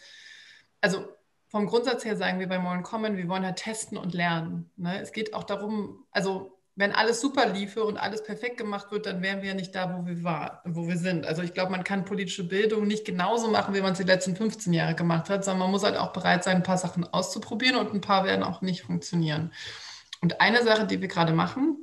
Also 0.81 1.05
vom 1.47 1.67
Grundsatz 1.67 2.05
her 2.05 2.15
sagen 2.15 2.39
wir 2.39 2.47
bei 2.47 2.59
Mollen 2.59 2.83
Common, 2.83 3.17
wir 3.17 3.27
wollen 3.27 3.43
ja 3.43 3.51
testen 3.51 3.97
und 3.97 4.13
lernen. 4.13 4.69
Ne? 4.77 5.01
Es 5.01 5.11
geht 5.11 5.33
auch 5.33 5.43
darum, 5.43 6.05
also 6.11 6.55
wenn 6.77 6.91
alles 6.91 7.21
super 7.21 7.47
liefe 7.47 7.85
und 7.85 7.97
alles 7.97 8.21
perfekt 8.23 8.57
gemacht 8.57 8.91
wird, 8.91 9.05
dann 9.05 9.21
wären 9.21 9.41
wir 9.41 9.49
ja 9.49 9.53
nicht 9.55 9.73
da, 9.73 9.97
wo 9.97 10.05
wir 10.05 10.23
waren, 10.23 10.59
wo 10.65 10.87
wir 10.87 10.97
sind. 10.97 11.25
Also 11.25 11.41
ich 11.41 11.53
glaube, 11.53 11.71
man 11.71 11.85
kann 11.85 12.03
politische 12.03 12.43
Bildung 12.43 12.85
nicht 12.85 13.05
genauso 13.05 13.49
machen, 13.49 13.73
wie 13.73 13.81
man 13.81 13.93
es 13.93 13.97
die 13.97 14.03
letzten 14.03 14.35
15 14.35 14.73
Jahre 14.73 14.95
gemacht 14.95 15.29
hat, 15.29 15.45
sondern 15.45 15.59
man 15.59 15.71
muss 15.71 15.83
halt 15.83 15.95
auch 15.95 16.11
bereit 16.11 16.43
sein, 16.43 16.57
ein 16.57 16.63
paar 16.63 16.77
Sachen 16.77 17.05
auszuprobieren 17.05 17.77
und 17.77 17.93
ein 17.93 18.01
paar 18.01 18.25
werden 18.25 18.43
auch 18.43 18.61
nicht 18.61 18.83
funktionieren. 18.83 19.53
Und 20.21 20.41
eine 20.41 20.63
Sache, 20.63 20.85
die 20.85 20.99
wir 20.99 21.07
gerade 21.07 21.31
machen, 21.31 21.77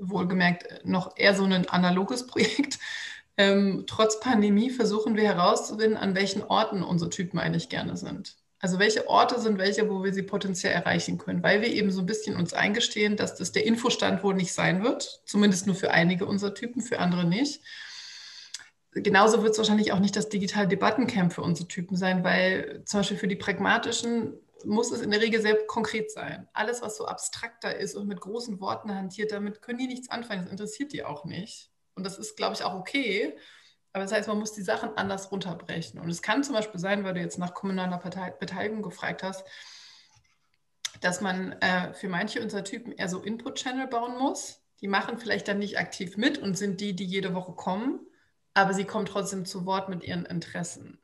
wohlgemerkt 0.00 0.84
noch 0.84 1.16
eher 1.16 1.34
so 1.34 1.44
ein 1.44 1.68
analoges 1.68 2.26
Projekt. 2.28 2.78
Ähm, 3.36 3.84
trotz 3.86 4.20
Pandemie 4.20 4.70
versuchen 4.70 5.16
wir 5.16 5.24
herauszufinden, 5.24 5.96
an 5.96 6.14
welchen 6.14 6.42
Orten 6.42 6.82
unsere 6.82 7.10
Typen 7.10 7.38
eigentlich 7.38 7.68
gerne 7.68 7.96
sind. 7.96 8.36
Also 8.62 8.78
welche 8.78 9.08
Orte 9.08 9.40
sind 9.40 9.56
welche, 9.56 9.88
wo 9.88 10.04
wir 10.04 10.12
sie 10.12 10.22
potenziell 10.22 10.74
erreichen 10.74 11.16
können, 11.16 11.42
weil 11.42 11.62
wir 11.62 11.68
eben 11.68 11.90
so 11.90 12.00
ein 12.00 12.06
bisschen 12.06 12.36
uns 12.36 12.52
eingestehen, 12.52 13.16
dass 13.16 13.34
das 13.36 13.52
der 13.52 13.64
Infostand 13.64 14.22
wohl 14.22 14.34
nicht 14.34 14.52
sein 14.52 14.84
wird, 14.84 15.22
zumindest 15.24 15.66
nur 15.66 15.74
für 15.74 15.92
einige 15.92 16.26
unserer 16.26 16.52
Typen, 16.52 16.82
für 16.82 16.98
andere 16.98 17.24
nicht. 17.24 17.62
Genauso 18.92 19.42
wird 19.42 19.52
es 19.52 19.58
wahrscheinlich 19.58 19.92
auch 19.92 20.00
nicht 20.00 20.16
das 20.16 20.28
digitale 20.28 20.68
Debattencamp 20.68 21.32
für 21.32 21.42
unsere 21.42 21.68
Typen 21.68 21.96
sein, 21.96 22.22
weil 22.22 22.82
zum 22.84 23.00
Beispiel 23.00 23.16
für 23.16 23.28
die 23.28 23.36
pragmatischen 23.36 24.34
muss 24.64 24.92
es 24.92 25.00
in 25.00 25.10
der 25.10 25.20
Regel 25.20 25.40
sehr 25.40 25.66
konkret 25.66 26.10
sein. 26.10 26.48
Alles, 26.52 26.82
was 26.82 26.96
so 26.96 27.06
abstrakter 27.06 27.76
ist 27.76 27.94
und 27.94 28.06
mit 28.06 28.20
großen 28.20 28.60
Worten 28.60 28.94
hantiert, 28.94 29.32
damit 29.32 29.62
können 29.62 29.78
die 29.78 29.86
nichts 29.86 30.10
anfangen. 30.10 30.42
Das 30.42 30.50
interessiert 30.52 30.92
die 30.92 31.04
auch 31.04 31.24
nicht. 31.24 31.70
Und 31.94 32.04
das 32.04 32.18
ist, 32.18 32.36
glaube 32.36 32.54
ich, 32.54 32.62
auch 32.62 32.74
okay. 32.74 33.36
Aber 33.92 34.04
das 34.04 34.12
heißt, 34.12 34.28
man 34.28 34.38
muss 34.38 34.52
die 34.52 34.62
Sachen 34.62 34.96
anders 34.96 35.32
runterbrechen. 35.32 36.00
Und 36.00 36.10
es 36.10 36.22
kann 36.22 36.44
zum 36.44 36.54
Beispiel 36.54 36.80
sein, 36.80 37.04
weil 37.04 37.14
du 37.14 37.20
jetzt 37.20 37.38
nach 37.38 37.54
kommunaler 37.54 37.98
Beteiligung 37.98 38.82
gefragt 38.82 39.22
hast, 39.22 39.44
dass 41.00 41.20
man 41.20 41.52
äh, 41.60 41.92
für 41.94 42.08
manche 42.08 42.40
unserer 42.42 42.64
Typen 42.64 42.92
eher 42.92 43.08
so 43.08 43.20
Input-Channel 43.20 43.88
bauen 43.88 44.18
muss. 44.18 44.62
Die 44.80 44.88
machen 44.88 45.18
vielleicht 45.18 45.48
dann 45.48 45.58
nicht 45.58 45.78
aktiv 45.78 46.16
mit 46.16 46.38
und 46.38 46.56
sind 46.56 46.80
die, 46.80 46.94
die 46.94 47.04
jede 47.04 47.34
Woche 47.34 47.52
kommen, 47.52 48.00
aber 48.54 48.74
sie 48.74 48.84
kommen 48.84 49.06
trotzdem 49.06 49.44
zu 49.44 49.66
Wort 49.66 49.88
mit 49.88 50.04
ihren 50.04 50.24
Interessen. 50.24 51.00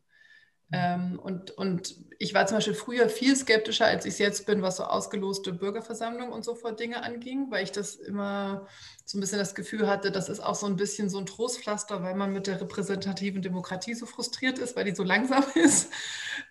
Ähm, 0.73 1.19
und, 1.23 1.53
und 1.53 1.95
ich 2.19 2.35
war 2.35 2.47
zum 2.47 2.57
Beispiel 2.57 2.75
früher 2.75 3.09
viel 3.09 3.37
skeptischer, 3.37 3.87
als 3.87 4.05
ich 4.05 4.15
es 4.15 4.19
jetzt 4.19 4.47
bin, 4.47 4.63
was 4.63 4.79
so 4.79 4.85
ausgeloste 4.85 5.53
Bürgerversammlungen 5.53 6.33
und 6.33 6.45
so 6.45 6.55
vor 6.55 6.73
Dinge 6.73 7.03
anging, 7.03 7.51
weil 7.51 7.63
ich 7.63 7.73
das 7.73 7.95
immer 7.95 8.67
so 9.05 9.17
ein 9.17 9.21
bisschen 9.21 9.39
das 9.39 9.55
Gefühl 9.55 9.87
hatte, 9.87 10.11
das 10.11 10.29
ist 10.29 10.41
auch 10.41 10.57
so 10.57 10.67
ein 10.67 10.77
bisschen 10.77 11.09
so 11.09 11.19
ein 11.19 11.27
Trostpflaster, 11.27 12.03
weil 12.03 12.15
man 12.17 12.33
mit 12.33 12.49
der 12.49 12.61
repräsentativen 12.61 13.43
Demokratie 13.43 13.95
so 13.95 14.07
frustriert 14.07 14.59
ist, 14.59 14.75
weil 14.75 14.85
die 14.85 14.95
so 14.95 15.05
langsam 15.05 15.45
ist. 15.55 15.93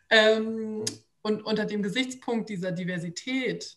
Ähm, 0.10 0.86
und 1.22 1.44
unter 1.44 1.66
dem 1.66 1.84
Gesichtspunkt 1.84 2.50
dieser 2.50 2.72
Diversität 2.72 3.76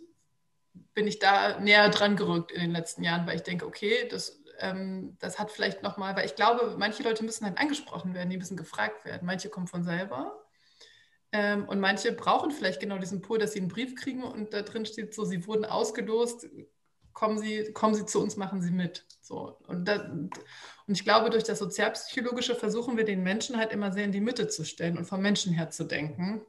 bin 0.95 1.07
ich 1.07 1.19
da 1.19 1.59
näher 1.59 1.89
dran 1.89 2.17
gerückt 2.17 2.53
in 2.53 2.61
den 2.61 2.71
letzten 2.71 3.03
Jahren, 3.03 3.27
weil 3.27 3.37
ich 3.37 3.43
denke, 3.43 3.67
okay, 3.67 4.07
das 4.09 4.38
ähm, 4.59 5.17
das 5.19 5.39
hat 5.39 5.51
vielleicht 5.51 5.83
nochmal, 5.83 6.17
weil 6.17 6.27
ich 6.27 6.35
glaube, 6.35 6.77
manche 6.79 7.03
Leute 7.03 7.25
müssen 7.25 7.45
halt 7.45 7.59
angesprochen 7.59 8.15
werden, 8.15 8.31
die 8.31 8.39
müssen 8.39 8.57
gefragt 8.57 9.05
werden. 9.05 9.27
Manche 9.27 9.49
kommen 9.49 9.67
von 9.67 9.85
selber. 9.85 10.45
Ähm, 11.33 11.69
und 11.69 11.81
manche 11.81 12.13
brauchen 12.13 12.51
vielleicht 12.51 12.81
genau 12.81 12.99
diesen 12.99 13.21
Pool, 13.21 13.39
dass 13.39 13.53
sie 13.53 13.61
einen 13.61 13.69
Brief 13.69 13.95
kriegen 13.97 14.23
und 14.23 14.55
da 14.55 14.63
drin 14.63 14.87
steht 14.87 15.15
so, 15.15 15.25
sie 15.25 15.47
wurden 15.47 15.67
ausgelost, 15.67 16.47
kommen 17.19 17.39
Sie, 17.41 17.73
kommen 17.73 17.97
Sie 17.97 18.07
zu 18.07 18.23
uns, 18.23 18.37
machen 18.37 18.63
Sie 18.63 18.71
mit. 18.71 19.05
So. 19.21 19.59
Und, 19.67 19.87
da, 19.87 20.05
und 20.05 20.31
ich 20.87 21.03
glaube, 21.03 21.31
durch 21.31 21.43
das 21.43 21.59
Sozialpsychologische 21.59 22.55
versuchen 22.55 22.97
wir 22.97 23.05
den 23.05 23.25
Menschen 23.25 23.57
halt 23.57 23.73
immer 23.73 23.91
sehr 23.91 24.05
in 24.05 24.13
die 24.13 24.21
Mitte 24.21 24.47
zu 24.47 24.65
stellen 24.65 24.97
und 24.97 25.05
vom 25.05 25.21
Menschen 25.21 25.53
her 25.53 25.69
zu 25.69 25.83
denken. 25.83 26.43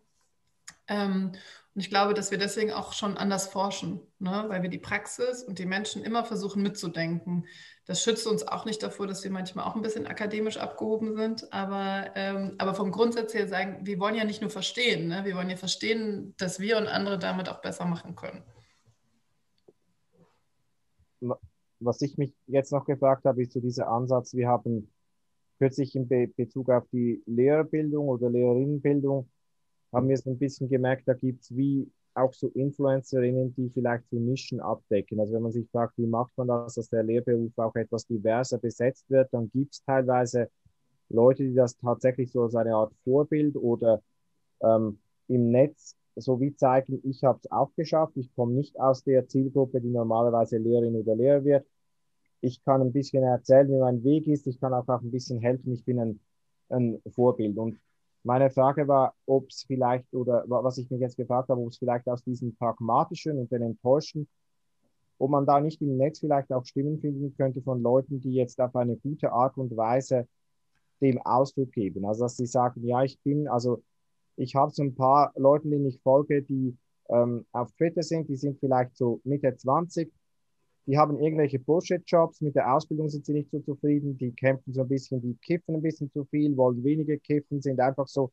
Ähm, 0.88 1.32
und 1.80 1.84
ich 1.84 1.90
glaube, 1.90 2.14
dass 2.14 2.30
wir 2.30 2.38
deswegen 2.38 2.74
auch 2.74 2.92
schon 2.92 3.16
anders 3.16 3.48
forschen, 3.48 4.02
ne? 4.20 4.44
weil 4.50 4.62
wir 4.62 4.70
die 4.70 4.80
Praxis 4.80 5.44
und 5.44 5.60
die 5.60 5.66
Menschen 5.66 6.04
immer 6.04 6.26
versuchen 6.26 6.62
mitzudenken. 6.62 7.46
Das 7.86 8.04
schützt 8.04 8.28
uns 8.28 8.46
auch 8.46 8.66
nicht 8.66 8.84
davor, 8.84 9.08
dass 9.08 9.24
wir 9.24 9.32
manchmal 9.32 9.64
auch 9.64 9.78
ein 9.78 9.82
bisschen 9.82 10.06
akademisch 10.06 10.58
abgehoben 10.58 11.16
sind, 11.16 11.54
aber, 11.54 12.08
ähm, 12.16 12.56
aber 12.58 12.74
vom 12.76 12.92
Grundsatz 12.92 13.34
her 13.34 13.48
sagen, 13.48 13.78
wir 13.86 13.98
wollen 13.98 14.16
ja 14.16 14.26
nicht 14.26 14.42
nur 14.42 14.50
verstehen, 14.50 15.08
ne? 15.08 15.24
wir 15.24 15.38
wollen 15.38 15.50
ja 15.50 15.56
verstehen, 15.56 16.36
dass 16.38 16.60
wir 16.60 16.76
und 16.76 16.88
andere 16.88 17.18
damit 17.18 17.48
auch 17.48 17.62
besser 17.62 17.86
machen 17.86 18.14
können. 18.18 18.44
Was 21.80 22.02
ich 22.02 22.18
mich 22.18 22.34
jetzt 22.48 22.74
noch 22.74 22.84
gefragt 22.84 23.24
habe, 23.24 23.42
ist 23.42 23.54
so 23.54 23.62
dieser 23.62 23.88
Ansatz, 23.88 24.34
wir 24.34 24.50
haben 24.50 24.92
kürzlich 25.60 25.96
in 25.96 26.10
Be 26.10 26.28
Bezug 26.28 26.70
auf 26.72 26.84
die 26.92 27.24
Lehrerbildung 27.26 28.10
oder 28.10 28.30
Lehrerinnenbildung 28.30 29.30
haben 29.92 30.08
wir 30.08 30.16
es 30.16 30.26
ein 30.26 30.38
bisschen 30.38 30.70
gemerkt, 30.70 31.08
da 31.08 31.14
gibt 31.14 31.44
es 31.44 31.56
wie 31.56 31.90
auch 32.14 32.34
so 32.34 32.50
Influencerinnen, 32.50 33.54
die 33.56 33.70
vielleicht 33.70 34.10
so 34.10 34.18
Nischen 34.18 34.60
abdecken. 34.60 35.20
Also 35.20 35.34
wenn 35.34 35.44
man 35.44 35.52
sich 35.52 35.70
fragt, 35.70 35.98
wie 35.98 36.08
macht 36.08 36.32
man 36.38 36.48
das, 36.48 36.76
dass 36.76 36.90
der 36.90 37.04
Lehrberuf 37.04 37.58
auch 37.58 37.76
etwas 37.76 38.06
diverser 38.06 38.58
besetzt 38.58 39.10
wird, 39.10 39.34
dann 39.34 39.50
gibt 39.52 39.74
es 39.74 39.84
teilweise 39.84 40.50
Leute, 41.10 41.44
die 41.44 41.56
das 41.56 41.78
tatsächlich 41.78 42.32
so 42.32 42.44
als 42.44 42.56
eine 42.56 42.76
Art 42.76 42.94
Vorbild 43.04 43.56
oder 43.56 44.02
ähm, 44.62 45.00
im 45.28 45.52
Netz 45.52 45.96
so 46.22 46.40
wie 46.40 46.56
zeigen, 46.56 47.00
ich 47.04 47.24
habe 47.24 47.40
es 47.42 47.52
auch 47.52 47.74
geschafft, 47.76 48.18
ich 48.18 48.34
komme 48.36 48.54
nicht 48.54 48.80
aus 48.80 49.04
der 49.04 49.28
Zielgruppe, 49.28 49.82
die 49.82 49.90
normalerweise 49.90 50.58
Lehrerin 50.58 50.96
oder 50.96 51.16
Lehrer 51.16 51.44
wird. 51.44 51.66
Ich 52.42 52.64
kann 52.64 52.82
ein 52.82 52.94
bisschen 52.94 53.24
erzählen, 53.24 53.70
wie 53.70 53.78
mein 53.78 54.04
Weg 54.04 54.28
ist, 54.28 54.48
ich 54.48 54.60
kann 54.60 54.74
auch, 54.74 54.88
auch 54.88 55.02
ein 55.02 55.12
bisschen 55.12 55.40
helfen, 55.40 55.74
ich 55.74 55.84
bin 55.84 56.00
ein, 56.00 56.20
ein 56.70 57.02
Vorbild. 57.10 57.58
Und 57.58 57.80
meine 58.24 58.50
Frage 58.50 58.88
war, 58.88 59.14
ob 59.26 59.50
es 59.50 59.64
vielleicht, 59.64 60.14
oder 60.14 60.44
was 60.48 60.78
ich 60.78 60.90
mich 60.90 61.00
jetzt 61.00 61.18
gefragt 61.18 61.50
habe, 61.50 61.62
ob 61.62 61.70
es 61.70 61.78
vielleicht 61.78 62.08
aus 62.08 62.24
diesen 62.24 62.56
pragmatischen 62.56 63.38
und 63.38 63.52
den 63.52 63.62
enttäuschten, 63.62 64.28
ob 65.18 65.32
man 65.32 65.46
da 65.46 65.60
nicht 65.60 65.82
im 65.82 65.98
Netz 65.98 66.20
vielleicht 66.20 66.52
auch 66.52 66.66
Stimmen 66.66 67.00
finden 67.00 67.36
könnte 67.36 67.62
von 67.62 67.82
Leuten, 67.82 68.22
die 68.22 68.34
jetzt 68.34 68.60
auf 68.60 68.76
eine 68.76 68.96
gute 68.98 69.32
Art 69.32 69.58
und 69.58 69.76
Weise 69.76 70.28
dem 71.02 71.22
Ausdruck 71.22 71.72
geben. 71.72 72.06
Also 72.06 72.24
dass 72.24 72.38
sie 72.38 72.46
sagen, 72.46 72.86
ja, 72.86 73.04
ich 73.04 73.20
bin, 73.22 73.48
also 73.48 73.82
ich 74.36 74.56
habe 74.56 74.72
so 74.72 74.84
ein 74.84 74.96
paar 74.96 75.32
Leute, 75.36 75.70
denen 75.70 75.86
ich 75.86 76.02
folge, 76.02 76.42
die 76.42 76.78
ähm, 77.10 77.46
auf 77.52 77.72
Twitter 77.74 78.04
sind, 78.04 78.30
die 78.30 78.36
sind 78.36 78.60
vielleicht 78.60 78.96
so 78.96 79.20
Mitte 79.24 79.56
20, 79.56 80.12
die 80.90 80.98
haben 80.98 81.20
irgendwelche 81.20 81.60
Bullshit-Jobs, 81.60 82.42
mit 82.42 82.56
der 82.56 82.74
Ausbildung 82.74 83.10
sind 83.10 83.24
sie 83.24 83.34
nicht 83.34 83.52
so 83.52 83.60
zufrieden, 83.60 84.18
die 84.18 84.32
kämpfen 84.32 84.74
so 84.74 84.82
ein 84.82 84.88
bisschen, 84.88 85.22
die 85.22 85.36
kiffen 85.36 85.76
ein 85.76 85.84
bisschen 85.84 86.12
zu 86.12 86.26
viel, 86.26 86.58
wollen 86.58 86.84
weniger 86.84 87.16
kiffen, 87.18 87.62
sind 87.62 87.80
einfach 87.80 88.08
so, 88.08 88.32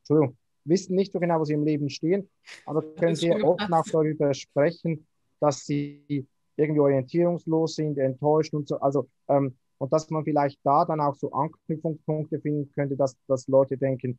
Entschuldigung, 0.00 0.36
wissen 0.64 0.94
nicht 0.94 1.10
so 1.10 1.18
genau, 1.18 1.40
wo 1.40 1.46
sie 1.46 1.54
im 1.54 1.64
Leben 1.64 1.88
stehen, 1.88 2.28
aber 2.66 2.82
können 2.82 3.14
sehr 3.14 3.42
oft 3.42 3.62
auch 3.72 3.84
darüber 3.90 4.34
sprechen, 4.34 5.06
dass 5.40 5.64
sie 5.64 6.26
irgendwie 6.58 6.80
orientierungslos 6.80 7.76
sind, 7.76 7.96
enttäuscht 7.96 8.52
und 8.52 8.68
so. 8.68 8.78
Also, 8.80 9.08
ähm, 9.28 9.56
und 9.78 9.90
dass 9.90 10.10
man 10.10 10.24
vielleicht 10.24 10.60
da 10.64 10.84
dann 10.84 11.00
auch 11.00 11.14
so 11.14 11.32
Anknüpfungspunkte 11.32 12.40
finden 12.40 12.70
könnte, 12.74 12.94
dass, 12.94 13.16
dass 13.26 13.48
Leute 13.48 13.78
denken, 13.78 14.18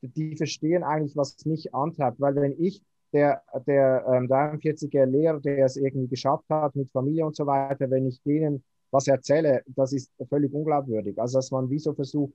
die 0.00 0.34
verstehen 0.34 0.82
eigentlich, 0.82 1.14
was 1.14 1.44
mich 1.44 1.74
antreibt. 1.74 2.18
Weil 2.20 2.36
wenn 2.36 2.54
ich 2.58 2.80
der, 3.12 3.42
der 3.66 4.04
ähm, 4.06 4.28
43er 4.28 5.06
Lehrer, 5.06 5.40
der 5.40 5.64
es 5.64 5.76
irgendwie 5.76 6.08
geschafft 6.08 6.44
hat 6.50 6.76
mit 6.76 6.90
Familie 6.90 7.26
und 7.26 7.36
so 7.36 7.46
weiter, 7.46 7.90
wenn 7.90 8.06
ich 8.06 8.22
denen 8.22 8.62
was 8.90 9.06
erzähle, 9.06 9.62
das 9.66 9.92
ist 9.92 10.10
völlig 10.28 10.52
unglaubwürdig. 10.52 11.18
Also 11.20 11.38
dass 11.38 11.50
man 11.50 11.68
wie 11.70 11.78
so 11.78 11.92
versucht, 11.92 12.32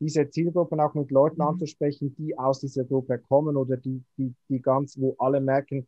diese 0.00 0.28
Zielgruppen 0.30 0.80
auch 0.80 0.94
mit 0.94 1.10
Leuten 1.10 1.42
mhm. 1.42 1.48
anzusprechen, 1.48 2.14
die 2.16 2.38
aus 2.38 2.60
dieser 2.60 2.84
Gruppe 2.84 3.18
kommen 3.18 3.56
oder 3.56 3.76
die, 3.76 4.02
die, 4.16 4.34
die 4.48 4.60
ganz, 4.60 4.98
wo 4.98 5.16
alle 5.18 5.40
merken, 5.40 5.86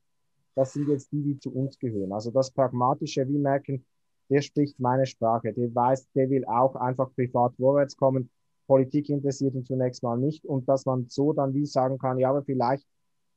das 0.55 0.72
sind 0.72 0.88
jetzt 0.88 1.12
die, 1.12 1.22
die 1.22 1.38
zu 1.38 1.53
uns 1.55 1.79
gehören. 1.79 2.12
Also 2.12 2.31
das 2.31 2.50
Pragmatische, 2.50 3.26
wie 3.29 3.38
merken, 3.38 3.85
der 4.29 4.42
spricht 4.42 4.79
meine 4.79 5.07
Sprache, 5.07 5.53
der 5.53 5.74
weiß, 5.74 6.09
der 6.14 6.31
will 6.31 6.44
auch 6.44 6.76
einfach 6.76 7.12
privat 7.14 7.55
vorwärts 7.57 7.96
kommen. 7.96 8.31
Politik 8.66 9.09
interessiert 9.09 9.55
ihn 9.55 9.64
zunächst 9.64 10.03
mal 10.03 10.18
nicht 10.18 10.44
und 10.44 10.68
dass 10.68 10.87
man 10.87 11.07
so 11.09 11.33
dann 11.33 11.55
wie 11.55 11.66
sagen 11.66 11.98
kann, 11.98 12.18
ja, 12.18 12.31
aber 12.31 12.42
vielleicht 12.42 12.87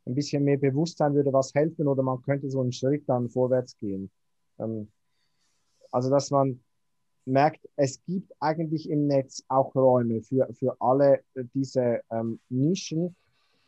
ein 0.05 0.15
bisschen 0.15 0.43
mehr 0.43 0.57
Bewusstsein 0.57 1.13
würde 1.13 1.31
was 1.33 1.53
helfen 1.53 1.87
oder 1.87 2.03
man 2.03 2.21
könnte 2.21 2.49
so 2.49 2.61
einen 2.61 2.71
Schritt 2.71 3.07
dann 3.07 3.29
vorwärts 3.29 3.77
gehen. 3.79 4.09
Ähm, 4.59 4.89
also 5.91 6.09
dass 6.09 6.31
man 6.31 6.59
merkt, 7.25 7.67
es 7.75 8.03
gibt 8.05 8.33
eigentlich 8.39 8.89
im 8.89 9.07
Netz 9.07 9.43
auch 9.47 9.73
Räume 9.75 10.21
für, 10.21 10.47
für 10.53 10.75
alle 10.79 11.21
diese 11.53 12.01
ähm, 12.11 12.39
Nischen, 12.49 13.15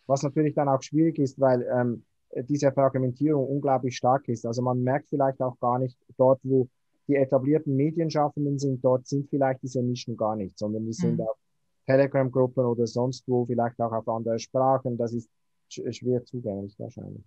was 0.07 0.23
natürlich 0.23 0.55
dann 0.55 0.67
auch 0.67 0.81
schwierig 0.81 1.19
ist, 1.19 1.39
weil 1.39 1.65
ähm, 1.71 2.03
diese 2.49 2.71
Fragmentierung 2.71 3.47
unglaublich 3.47 3.95
stark 3.95 4.27
ist. 4.27 4.45
Also 4.45 4.61
man 4.61 4.83
merkt 4.83 5.07
vielleicht 5.09 5.41
auch 5.41 5.57
gar 5.59 5.79
nicht 5.79 5.97
dort, 6.17 6.39
wo 6.43 6.67
die 7.07 7.15
etablierten 7.15 7.75
Medienschaffenden 7.75 8.59
sind, 8.59 8.83
dort 8.83 9.07
sind 9.07 9.29
vielleicht 9.29 9.61
diese 9.61 9.81
Nischen 9.81 10.17
gar 10.17 10.35
nicht, 10.35 10.57
sondern 10.57 10.85
die 10.85 10.93
sind 10.93 11.19
mhm. 11.19 11.21
auf 11.21 11.37
Telegram-Gruppen 11.85 12.65
oder 12.65 12.87
sonst 12.87 13.27
wo, 13.27 13.45
vielleicht 13.45 13.79
auch 13.79 13.91
auf 13.91 14.07
andere 14.09 14.39
Sprachen. 14.39 14.97
Das 14.97 15.13
ist 15.13 15.29
schwer 15.69 16.23
zugänglich 16.25 16.77
wahrscheinlich. 16.79 17.23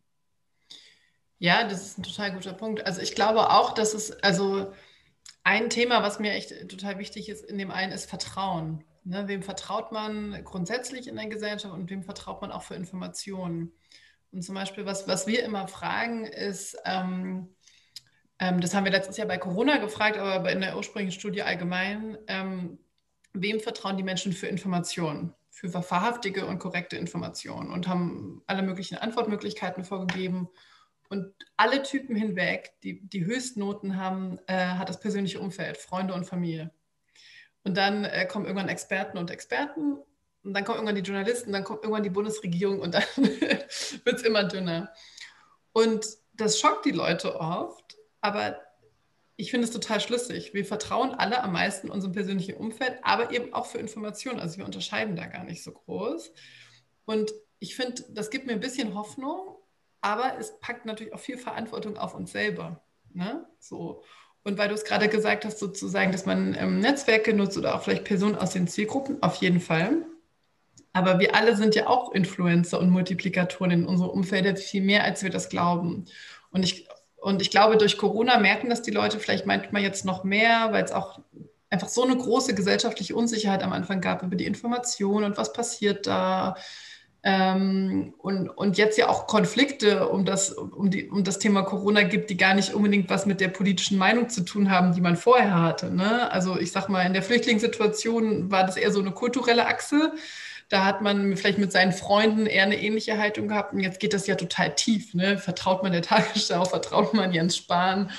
Ja, 1.39 1.65
das 1.69 1.83
ist 1.83 1.99
ein 1.99 2.03
total 2.03 2.33
guter 2.33 2.53
Punkt. 2.53 2.85
Also 2.85 3.01
ich 3.01 3.15
glaube 3.15 3.51
auch, 3.51 3.73
dass 3.73 3.95
es, 3.95 4.11
also 4.23 4.73
ein 5.45 5.71
Thema, 5.71 6.03
was 6.03 6.19
mir 6.19 6.33
echt 6.33 6.69
total 6.69 6.99
wichtig 6.99 7.29
ist, 7.29 7.45
in 7.45 7.59
dem 7.59 7.71
einen 7.71 7.93
ist 7.93 8.09
Vertrauen. 8.11 8.85
Ne? 9.05 9.29
Wem 9.29 9.43
vertraut 9.43 9.93
man 9.93 10.43
grundsätzlich 10.45 11.07
in 11.07 11.17
der 11.17 11.29
Gesellschaft 11.29 11.73
und 11.73 11.89
wem 11.91 12.03
vertraut 12.03 12.43
man 12.43 12.51
auch 12.51 12.63
für 12.63 12.75
Informationen? 12.75 13.73
Und 14.33 14.43
zum 14.43 14.55
Beispiel, 14.55 14.85
was, 14.85 15.09
was 15.09 15.27
wir 15.27 15.43
immer 15.45 15.69
fragen, 15.69 16.27
ist, 16.27 16.77
ähm, 16.85 17.55
ähm, 18.39 18.61
das 18.61 18.75
haben 18.75 18.85
wir 18.85 18.93
letztes 18.93 19.17
Jahr 19.17 19.27
bei 19.27 19.39
Corona 19.39 19.79
gefragt, 19.79 20.19
aber 20.19 20.53
in 20.53 20.61
der 20.61 20.77
ursprünglichen 20.77 21.19
Studie 21.19 21.43
allgemein, 21.43 22.19
ähm, 22.27 22.79
wem 23.33 23.61
vertrauen 23.61 23.97
die 23.97 24.03
Menschen 24.03 24.33
für 24.33 24.49
Informationen? 24.49 25.35
Für 25.59 25.75
wahrhaftige 25.75 26.47
und 26.47 26.61
korrekte 26.61 26.97
Informationen 26.97 27.73
und 27.73 27.89
haben 27.89 28.43
alle 28.47 28.63
möglichen 28.63 28.97
Antwortmöglichkeiten 28.97 29.83
vorgegeben. 29.83 30.49
Und 31.09 31.35
alle 31.57 31.83
Typen 31.83 32.15
hinweg, 32.15 32.75
die 32.85 33.01
die 33.01 33.25
Höchstnoten 33.25 33.97
haben, 33.97 34.39
äh, 34.47 34.55
hat 34.55 34.89
das 34.89 35.01
persönliche 35.01 35.41
Umfeld, 35.41 35.77
Freunde 35.77 36.15
und 36.15 36.27
Familie. 36.27 36.71
Und 37.65 37.77
dann 37.77 38.05
äh, 38.05 38.25
kommen 38.27 38.45
irgendwann 38.45 38.69
Experten 38.69 39.19
und 39.19 39.33
Experten 39.33 39.99
und 40.45 40.55
dann 40.55 40.63
kommen 40.63 40.77
irgendwann 40.77 41.03
die 41.03 41.11
Journalisten, 41.11 41.51
dann 41.51 41.65
kommt 41.65 41.83
irgendwann 41.83 42.05
die 42.05 42.11
Bundesregierung 42.11 42.79
und 42.79 42.95
dann 42.95 43.03
wird 43.17 44.17
es 44.17 44.23
immer 44.23 44.45
dünner. 44.45 44.93
Und 45.73 46.07
das 46.35 46.61
schockt 46.61 46.85
die 46.85 46.93
Leute 46.93 47.35
oft, 47.41 47.97
aber 48.21 48.61
ich 49.41 49.53
finde 49.53 49.67
es 49.67 49.73
total 49.73 50.01
schlüssig. 50.01 50.53
Wir 50.53 50.65
vertrauen 50.65 51.13
alle 51.13 51.45
am 51.45 51.53
meisten 51.53 51.91
unserem 51.91 52.13
persönlichen 52.13 52.57
Umfeld, 52.57 52.99
aber 53.03 53.31
eben 53.31 53.55
auch 53.55 53.67
für 53.67 53.79
Informationen. 53.79 54.41
Also 54.41 54.59
wir 54.59 54.65
unterscheiden 54.65 55.15
da 55.15 55.27
gar 55.27 55.45
nicht 55.45 55.63
so 55.63 55.71
groß. 55.71 56.33
Und 57.05 57.33
ich 57.61 57.77
finde, 57.77 58.03
das 58.11 58.31
gibt 58.31 58.47
mir 58.47 58.55
ein 58.55 58.61
bisschen 58.61 58.97
Hoffnung, 58.97 59.55
aber 60.01 60.37
es 60.41 60.59
packt 60.59 60.87
natürlich 60.87 61.15
auch 61.15 61.21
viel 61.21 61.39
Verantwortung 61.39 61.97
auf 61.97 62.17
uns 62.17 62.33
selber. 62.33 62.83
Ne? 63.15 63.47
So. 63.61 64.03
Und 64.43 64.59
weil 64.59 64.69
du 64.69 64.75
es 64.75 64.85
gerade 64.85 65.09
gesagt 65.09 65.45
hast, 65.45 65.61
sozusagen, 65.61 66.11
dass 66.11 66.27
man 66.27 66.57
ähm, 66.59 66.81
Netzwerke 66.81 67.33
nutzt 67.33 67.57
oder 67.57 67.77
auch 67.77 67.85
vielleicht 67.85 68.05
Personen 68.05 68.35
aus 68.35 68.51
den 68.51 68.67
Zielgruppen, 68.67 69.23
auf 69.23 69.37
jeden 69.37 69.61
Fall. 69.61 70.05
Aber 70.93 71.21
wir 71.21 71.37
alle 71.37 71.57
sind 71.57 71.77
ja 71.77 71.87
auch 71.87 72.11
Influencer 72.13 72.81
und 72.81 72.91
Multiplikatoren 72.91 73.71
in 73.71 73.87
unserem 73.87 74.11
Umfeld, 74.11 74.59
viel 74.59 74.83
mehr, 74.83 75.05
als 75.05 75.23
wir 75.23 75.31
das 75.31 75.49
glauben. 75.49 76.07
Und 76.51 76.65
ich 76.65 76.88
und 77.21 77.43
ich 77.43 77.51
glaube, 77.51 77.77
durch 77.77 77.99
Corona 77.99 78.39
merken 78.39 78.71
das 78.71 78.83
die 78.83 78.91
Leute 78.91 79.19
vielleicht 79.19 79.47
manchmal 79.47 79.83
jetzt 79.83 80.05
noch 80.05 80.25
mehr, 80.25 80.69
weil 80.73 80.85
es 80.85 80.93
auch 80.93 81.19
einfach 81.71 81.89
so 81.89 82.05
eine 82.05 82.17
große 82.17 82.55
gesellschaftliche 82.55 83.15
Unsicherheit 83.15 83.63
am 83.63 83.73
Anfang 83.73 84.01
gab 84.01 84.23
über 84.23 84.37
die 84.37 84.47
Information 84.47 85.25
und 85.25 85.37
was 85.37 85.53
passiert 85.53 86.07
da. 86.07 86.57
Ähm, 87.25 88.15
und, 88.19 88.49
und 88.49 88.79
jetzt 88.79 88.97
ja 88.97 89.09
auch 89.09 89.27
Konflikte 89.27 90.09
um 90.09 90.25
das, 90.25 90.53
um, 90.53 90.89
die, 90.89 91.09
um 91.09 91.25
das 91.25 91.41
Thema 91.41 91.63
Corona 91.63 92.05
gibt, 92.05 92.31
die 92.31 92.37
gar 92.37 92.55
nicht 92.55 92.73
unbedingt 92.73 93.11
was 93.11 93.27
mit 93.27 93.41
der 93.41 93.49
politischen 93.49 93.99
Meinung 93.99 94.29
zu 94.29 94.45
tun 94.45 94.71
haben, 94.71 94.95
die 94.95 95.01
man 95.01 95.17
vorher 95.17 95.61
hatte. 95.61 95.91
Ne? 95.91 96.31
Also 96.31 96.59
ich 96.59 96.71
sag 96.71 96.89
mal, 96.89 97.03
in 97.03 97.13
der 97.13 97.25
Flüchtlingssituation 97.25 98.53
war 98.53 98.65
das 98.65 98.77
eher 98.77 98.93
so 98.93 99.01
eine 99.01 99.11
kulturelle 99.11 99.67
Achse. 99.67 100.13
Da 100.69 100.85
hat 100.85 101.01
man 101.01 101.37
vielleicht 101.37 101.59
mit 101.59 101.73
seinen 101.73 101.93
Freunden 101.93 102.47
eher 102.47 102.65
eine 102.65 102.81
ähnliche 102.81 103.19
Haltung 103.19 103.49
gehabt. 103.49 103.73
Und 103.73 103.81
jetzt 103.81 104.01
geht 104.01 104.13
das 104.13 104.27
ja 104.27 104.35
total 104.35 104.75
tief. 104.75 105.15
Ne? 105.15 105.39
Vertraut 105.39 105.83
man 105.83 105.93
der 105.93 106.03
Tagesschau, 106.03 106.65
vertraut 106.65 107.15
man 107.15 107.33
Jens 107.33 107.57
Spahn? 107.57 108.11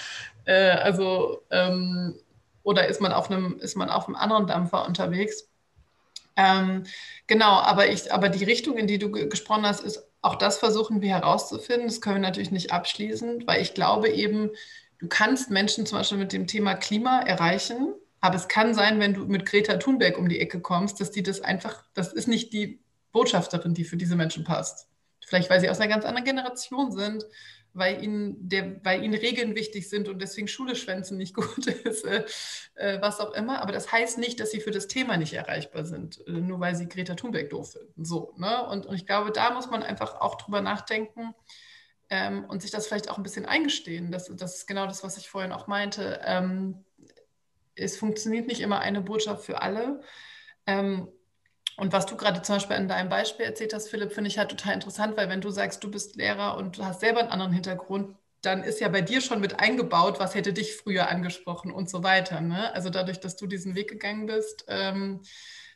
Äh, 0.45 0.71
also, 0.71 1.43
ähm, 1.51 2.15
oder 2.63 2.87
ist 2.87 3.01
man, 3.01 3.13
auf 3.13 3.29
einem, 3.29 3.59
ist 3.59 3.75
man 3.75 3.89
auf 3.89 4.07
einem 4.07 4.15
anderen 4.15 4.47
Dampfer 4.47 4.85
unterwegs? 4.85 5.47
Ähm, 6.35 6.85
genau, 7.27 7.59
aber, 7.59 7.89
ich, 7.89 8.13
aber 8.13 8.29
die 8.29 8.45
Richtung, 8.45 8.77
in 8.77 8.87
die 8.87 8.97
du 8.97 9.11
gesprochen 9.11 9.65
hast, 9.65 9.81
ist 9.81 10.09
auch 10.21 10.35
das 10.35 10.57
versuchen 10.57 11.01
wir 11.01 11.09
herauszufinden. 11.09 11.87
Das 11.87 12.01
können 12.01 12.17
wir 12.17 12.21
natürlich 12.21 12.51
nicht 12.51 12.71
abschließen, 12.71 13.45
weil 13.47 13.61
ich 13.61 13.73
glaube 13.73 14.09
eben, 14.09 14.49
du 14.99 15.07
kannst 15.07 15.49
Menschen 15.49 15.85
zum 15.85 15.97
Beispiel 15.97 16.17
mit 16.17 16.33
dem 16.33 16.47
Thema 16.47 16.75
Klima 16.75 17.21
erreichen, 17.21 17.93
aber 18.21 18.35
es 18.35 18.47
kann 18.47 18.73
sein, 18.73 18.99
wenn 18.99 19.13
du 19.13 19.25
mit 19.25 19.45
Greta 19.45 19.77
Thunberg 19.77 20.17
um 20.17 20.29
die 20.29 20.39
Ecke 20.39 20.59
kommst, 20.59 20.99
dass 20.99 21.11
die 21.11 21.23
das 21.23 21.41
einfach, 21.41 21.83
das 21.93 22.13
ist 22.13 22.27
nicht 22.27 22.53
die 22.53 22.81
Botschafterin, 23.11 23.73
die 23.73 23.85
für 23.85 23.97
diese 23.97 24.15
Menschen 24.15 24.43
passt. 24.43 24.87
Vielleicht, 25.25 25.49
weil 25.49 25.59
sie 25.59 25.69
aus 25.69 25.79
einer 25.79 25.89
ganz 25.89 26.05
anderen 26.05 26.25
Generation 26.25 26.91
sind, 26.91 27.25
weil 27.73 28.03
ihnen, 28.03 28.49
der, 28.49 28.83
weil 28.83 29.03
ihnen 29.03 29.13
Regeln 29.13 29.55
wichtig 29.55 29.89
sind 29.89 30.09
und 30.09 30.21
deswegen 30.21 30.47
Schule 30.47 30.75
schwänzen 30.75 31.17
nicht 31.17 31.35
gut 31.35 31.67
ist, 31.67 32.05
äh, 32.05 32.25
äh, 32.75 33.01
was 33.01 33.19
auch 33.19 33.33
immer. 33.33 33.61
Aber 33.61 33.71
das 33.71 33.91
heißt 33.91 34.17
nicht, 34.17 34.39
dass 34.39 34.51
sie 34.51 34.59
für 34.59 34.71
das 34.71 34.87
Thema 34.87 35.17
nicht 35.17 35.33
erreichbar 35.33 35.85
sind, 35.85 36.25
äh, 36.27 36.31
nur 36.31 36.59
weil 36.59 36.75
sie 36.75 36.89
Greta 36.89 37.15
Thunberg 37.15 37.49
doof 37.49 37.73
finden. 37.73 38.05
So, 38.05 38.33
ne? 38.37 38.65
und, 38.67 38.85
und 38.85 38.95
ich 38.95 39.05
glaube, 39.05 39.31
da 39.31 39.51
muss 39.51 39.69
man 39.69 39.83
einfach 39.83 40.19
auch 40.19 40.35
drüber 40.35 40.61
nachdenken 40.61 41.35
ähm, 42.09 42.45
und 42.45 42.61
sich 42.61 42.71
das 42.71 42.87
vielleicht 42.87 43.09
auch 43.09 43.17
ein 43.17 43.23
bisschen 43.23 43.45
eingestehen. 43.45 44.11
Das, 44.11 44.31
das 44.35 44.55
ist 44.57 44.67
genau 44.67 44.87
das, 44.87 45.03
was 45.03 45.17
ich 45.17 45.29
vorhin 45.29 45.51
auch 45.51 45.67
meinte. 45.67 46.21
Ähm, 46.25 46.83
es 47.79 47.97
funktioniert 47.97 48.47
nicht 48.47 48.61
immer 48.61 48.79
eine 48.79 49.01
Botschaft 49.01 49.45
für 49.45 49.61
alle. 49.61 50.01
Ähm, 50.67 51.07
und 51.77 51.93
was 51.93 52.05
du 52.05 52.17
gerade 52.17 52.41
zum 52.41 52.55
Beispiel 52.55 52.75
in 52.75 52.89
deinem 52.89 53.09
Beispiel 53.09 53.45
erzählt 53.45 53.73
hast, 53.73 53.89
Philipp, 53.89 54.11
finde 54.11 54.27
ich 54.27 54.37
halt 54.37 54.49
total 54.49 54.73
interessant, 54.73 55.15
weil 55.15 55.29
wenn 55.29 55.41
du 55.41 55.49
sagst, 55.49 55.83
du 55.83 55.89
bist 55.89 56.17
Lehrer 56.17 56.57
und 56.57 56.77
du 56.77 56.83
hast 56.83 56.99
selber 56.99 57.21
einen 57.21 57.29
anderen 57.29 57.53
Hintergrund, 57.53 58.17
dann 58.41 58.63
ist 58.63 58.79
ja 58.79 58.89
bei 58.89 59.01
dir 59.01 59.21
schon 59.21 59.41
mit 59.41 59.59
eingebaut, 59.59 60.19
was 60.19 60.35
hätte 60.35 60.53
dich 60.53 60.75
früher 60.75 61.09
angesprochen 61.09 61.71
und 61.71 61.89
so 61.89 62.03
weiter. 62.03 62.41
Ne? 62.41 62.73
Also 62.73 62.89
dadurch, 62.89 63.19
dass 63.19 63.35
du 63.35 63.47
diesen 63.47 63.75
Weg 63.75 63.89
gegangen 63.89 64.25
bist, 64.25 64.65
ähm, 64.67 65.21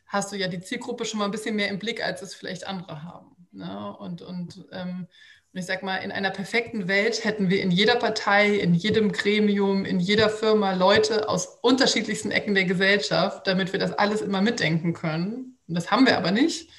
hast 0.06 0.32
du 0.32 0.36
ja 0.36 0.48
die 0.48 0.60
Zielgruppe 0.60 1.04
schon 1.04 1.18
mal 1.18 1.26
ein 1.26 1.30
bisschen 1.30 1.56
mehr 1.56 1.68
im 1.68 1.78
Blick, 1.78 2.04
als 2.04 2.22
es 2.22 2.34
vielleicht 2.34 2.66
andere 2.66 3.02
haben. 3.02 3.48
Ne? 3.52 3.96
Und, 3.98 4.22
und 4.22 4.66
ähm, 4.72 5.08
ich 5.54 5.66
sage 5.66 5.84
mal, 5.84 5.98
in 5.98 6.10
einer 6.10 6.30
perfekten 6.30 6.88
Welt 6.88 7.24
hätten 7.24 7.48
wir 7.48 7.62
in 7.62 7.70
jeder 7.70 7.94
Partei, 7.94 8.56
in 8.56 8.74
jedem 8.74 9.12
Gremium, 9.12 9.84
in 9.84 10.00
jeder 10.00 10.28
Firma 10.28 10.72
Leute 10.72 11.28
aus 11.28 11.58
unterschiedlichsten 11.62 12.32
Ecken 12.32 12.54
der 12.54 12.64
Gesellschaft, 12.64 13.46
damit 13.46 13.72
wir 13.72 13.78
das 13.78 13.92
alles 13.92 14.20
immer 14.20 14.42
mitdenken 14.42 14.94
können. 14.94 15.56
Und 15.68 15.74
das 15.74 15.92
haben 15.92 16.06
wir 16.06 16.18
aber 16.18 16.32
nicht. 16.32 16.70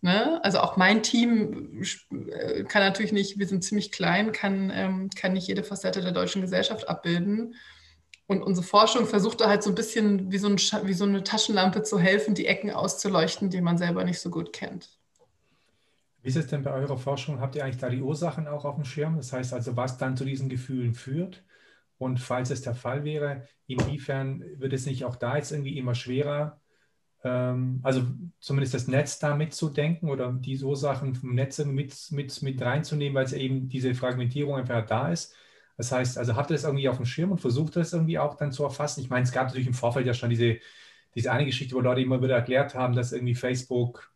Ne? 0.00 0.42
Also 0.44 0.58
auch 0.58 0.76
mein 0.76 1.02
Team 1.04 1.82
äh, 2.10 2.64
kann 2.64 2.82
natürlich 2.82 3.12
nicht, 3.12 3.38
wir 3.38 3.46
sind 3.46 3.62
ziemlich 3.62 3.92
klein, 3.92 4.32
kann, 4.32 4.72
ähm, 4.74 5.10
kann 5.16 5.32
nicht 5.32 5.46
jede 5.46 5.62
Facette 5.62 6.00
der 6.00 6.12
deutschen 6.12 6.42
Gesellschaft 6.42 6.88
abbilden. 6.88 7.54
Und 8.26 8.42
unsere 8.42 8.66
Forschung 8.66 9.06
versucht 9.06 9.40
da 9.40 9.48
halt 9.48 9.62
so 9.62 9.70
ein 9.70 9.74
bisschen 9.76 10.30
wie 10.32 10.38
so, 10.38 10.48
ein, 10.48 10.56
wie 10.56 10.92
so 10.92 11.04
eine 11.04 11.22
Taschenlampe 11.22 11.84
zu 11.84 11.98
helfen, 11.98 12.34
die 12.34 12.46
Ecken 12.46 12.70
auszuleuchten, 12.70 13.48
die 13.48 13.60
man 13.60 13.78
selber 13.78 14.04
nicht 14.04 14.20
so 14.20 14.28
gut 14.30 14.52
kennt. 14.52 14.97
Wie 16.22 16.28
ist 16.28 16.36
es 16.36 16.46
denn 16.48 16.62
bei 16.62 16.72
eurer 16.72 16.98
Forschung? 16.98 17.40
Habt 17.40 17.54
ihr 17.56 17.64
eigentlich 17.64 17.78
da 17.78 17.88
die 17.88 18.02
Ursachen 18.02 18.48
auch 18.48 18.64
auf 18.64 18.74
dem 18.74 18.84
Schirm? 18.84 19.16
Das 19.16 19.32
heißt 19.32 19.52
also, 19.52 19.76
was 19.76 19.98
dann 19.98 20.16
zu 20.16 20.24
diesen 20.24 20.48
Gefühlen 20.48 20.94
führt? 20.94 21.44
Und 21.98 22.18
falls 22.20 22.50
es 22.50 22.62
der 22.62 22.74
Fall 22.74 23.04
wäre, 23.04 23.46
inwiefern 23.66 24.44
wird 24.56 24.72
es 24.72 24.86
nicht 24.86 25.04
auch 25.04 25.16
da 25.16 25.36
jetzt 25.36 25.52
irgendwie 25.52 25.76
immer 25.78 25.94
schwerer, 25.94 26.60
ähm, 27.24 27.80
also 27.82 28.02
zumindest 28.40 28.74
das 28.74 28.86
Netz 28.88 29.18
da 29.18 29.34
mitzudenken 29.36 30.08
oder 30.08 30.32
die 30.32 30.62
Ursachen 30.62 31.14
vom 31.14 31.34
Netz 31.34 31.58
mit, 31.64 31.94
mit, 32.12 32.42
mit 32.42 32.62
reinzunehmen, 32.62 33.14
weil 33.14 33.24
es 33.24 33.32
eben 33.32 33.68
diese 33.68 33.94
Fragmentierung 33.94 34.56
einfach 34.56 34.86
da 34.86 35.10
ist? 35.12 35.34
Das 35.76 35.92
heißt, 35.92 36.18
also 36.18 36.36
habt 36.36 36.50
ihr 36.50 36.54
das 36.54 36.64
irgendwie 36.64 36.88
auf 36.88 36.96
dem 36.96 37.06
Schirm 37.06 37.32
und 37.32 37.40
versucht 37.40 37.76
das 37.76 37.92
irgendwie 37.92 38.18
auch 38.18 38.36
dann 38.36 38.52
zu 38.52 38.64
erfassen? 38.64 39.00
Ich 39.00 39.10
meine, 39.10 39.24
es 39.24 39.32
gab 39.32 39.46
natürlich 39.46 39.66
im 39.68 39.74
Vorfeld 39.74 40.06
ja 40.06 40.14
schon 40.14 40.30
diese, 40.30 40.58
diese 41.14 41.32
eine 41.32 41.46
Geschichte, 41.46 41.74
wo 41.74 41.80
Leute 41.80 42.00
immer 42.00 42.22
wieder 42.22 42.36
erklärt 42.36 42.74
haben, 42.74 42.94
dass 42.94 43.12
irgendwie 43.12 43.34
Facebook 43.34 44.12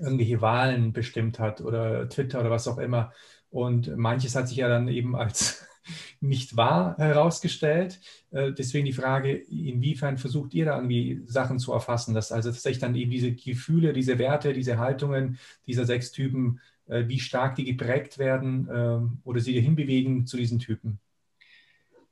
irgendwelche 0.00 0.40
Wahlen 0.40 0.92
bestimmt 0.92 1.38
hat 1.38 1.60
oder 1.60 2.08
Twitter 2.08 2.40
oder 2.40 2.50
was 2.50 2.68
auch 2.68 2.78
immer. 2.78 3.12
Und 3.50 3.96
manches 3.96 4.34
hat 4.34 4.48
sich 4.48 4.58
ja 4.58 4.68
dann 4.68 4.88
eben 4.88 5.16
als, 5.16 5.66
nicht 6.20 6.56
wahr 6.56 6.96
herausgestellt. 6.98 8.00
Äh, 8.30 8.52
deswegen 8.52 8.86
die 8.86 8.92
Frage, 8.92 9.32
inwiefern 9.32 10.18
versucht 10.18 10.54
ihr 10.54 10.66
da 10.66 10.76
irgendwie 10.76 11.22
Sachen 11.26 11.58
zu 11.58 11.72
erfassen, 11.72 12.14
dass 12.14 12.32
also 12.32 12.50
tatsächlich 12.50 12.80
dann 12.80 12.94
eben 12.94 13.10
diese 13.10 13.32
Gefühle, 13.32 13.92
diese 13.92 14.18
Werte, 14.18 14.52
diese 14.52 14.78
Haltungen 14.78 15.38
dieser 15.66 15.84
sechs 15.84 16.12
Typen, 16.12 16.60
äh, 16.86 17.08
wie 17.08 17.20
stark 17.20 17.56
die 17.56 17.64
geprägt 17.64 18.18
werden 18.18 18.68
ähm, 18.72 19.18
oder 19.24 19.40
sie 19.40 19.60
hinbewegen 19.60 20.26
zu 20.26 20.36
diesen 20.36 20.58
Typen? 20.58 20.98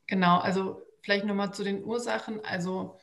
Genau, 0.07 0.39
also 0.39 0.83
vielleicht 1.03 1.27
nochmal 1.27 1.53
zu 1.53 1.65
den 1.65 1.85
Ursachen. 1.85 2.41
Also 2.45 2.97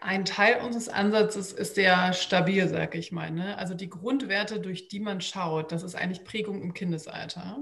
ein 0.00 0.24
Teil 0.24 0.60
unseres 0.64 0.88
Ansatzes 0.88 1.52
ist 1.52 1.74
sehr 1.74 2.12
stabil, 2.12 2.68
sage 2.68 2.98
ich 2.98 3.12
mal. 3.12 3.30
Ne? 3.30 3.56
Also 3.58 3.74
die 3.74 3.88
Grundwerte, 3.88 4.60
durch 4.60 4.88
die 4.88 5.00
man 5.00 5.20
schaut, 5.20 5.72
das 5.72 5.82
ist 5.82 5.94
eigentlich 5.94 6.24
Prägung 6.24 6.62
im 6.62 6.74
Kindesalter. 6.74 7.58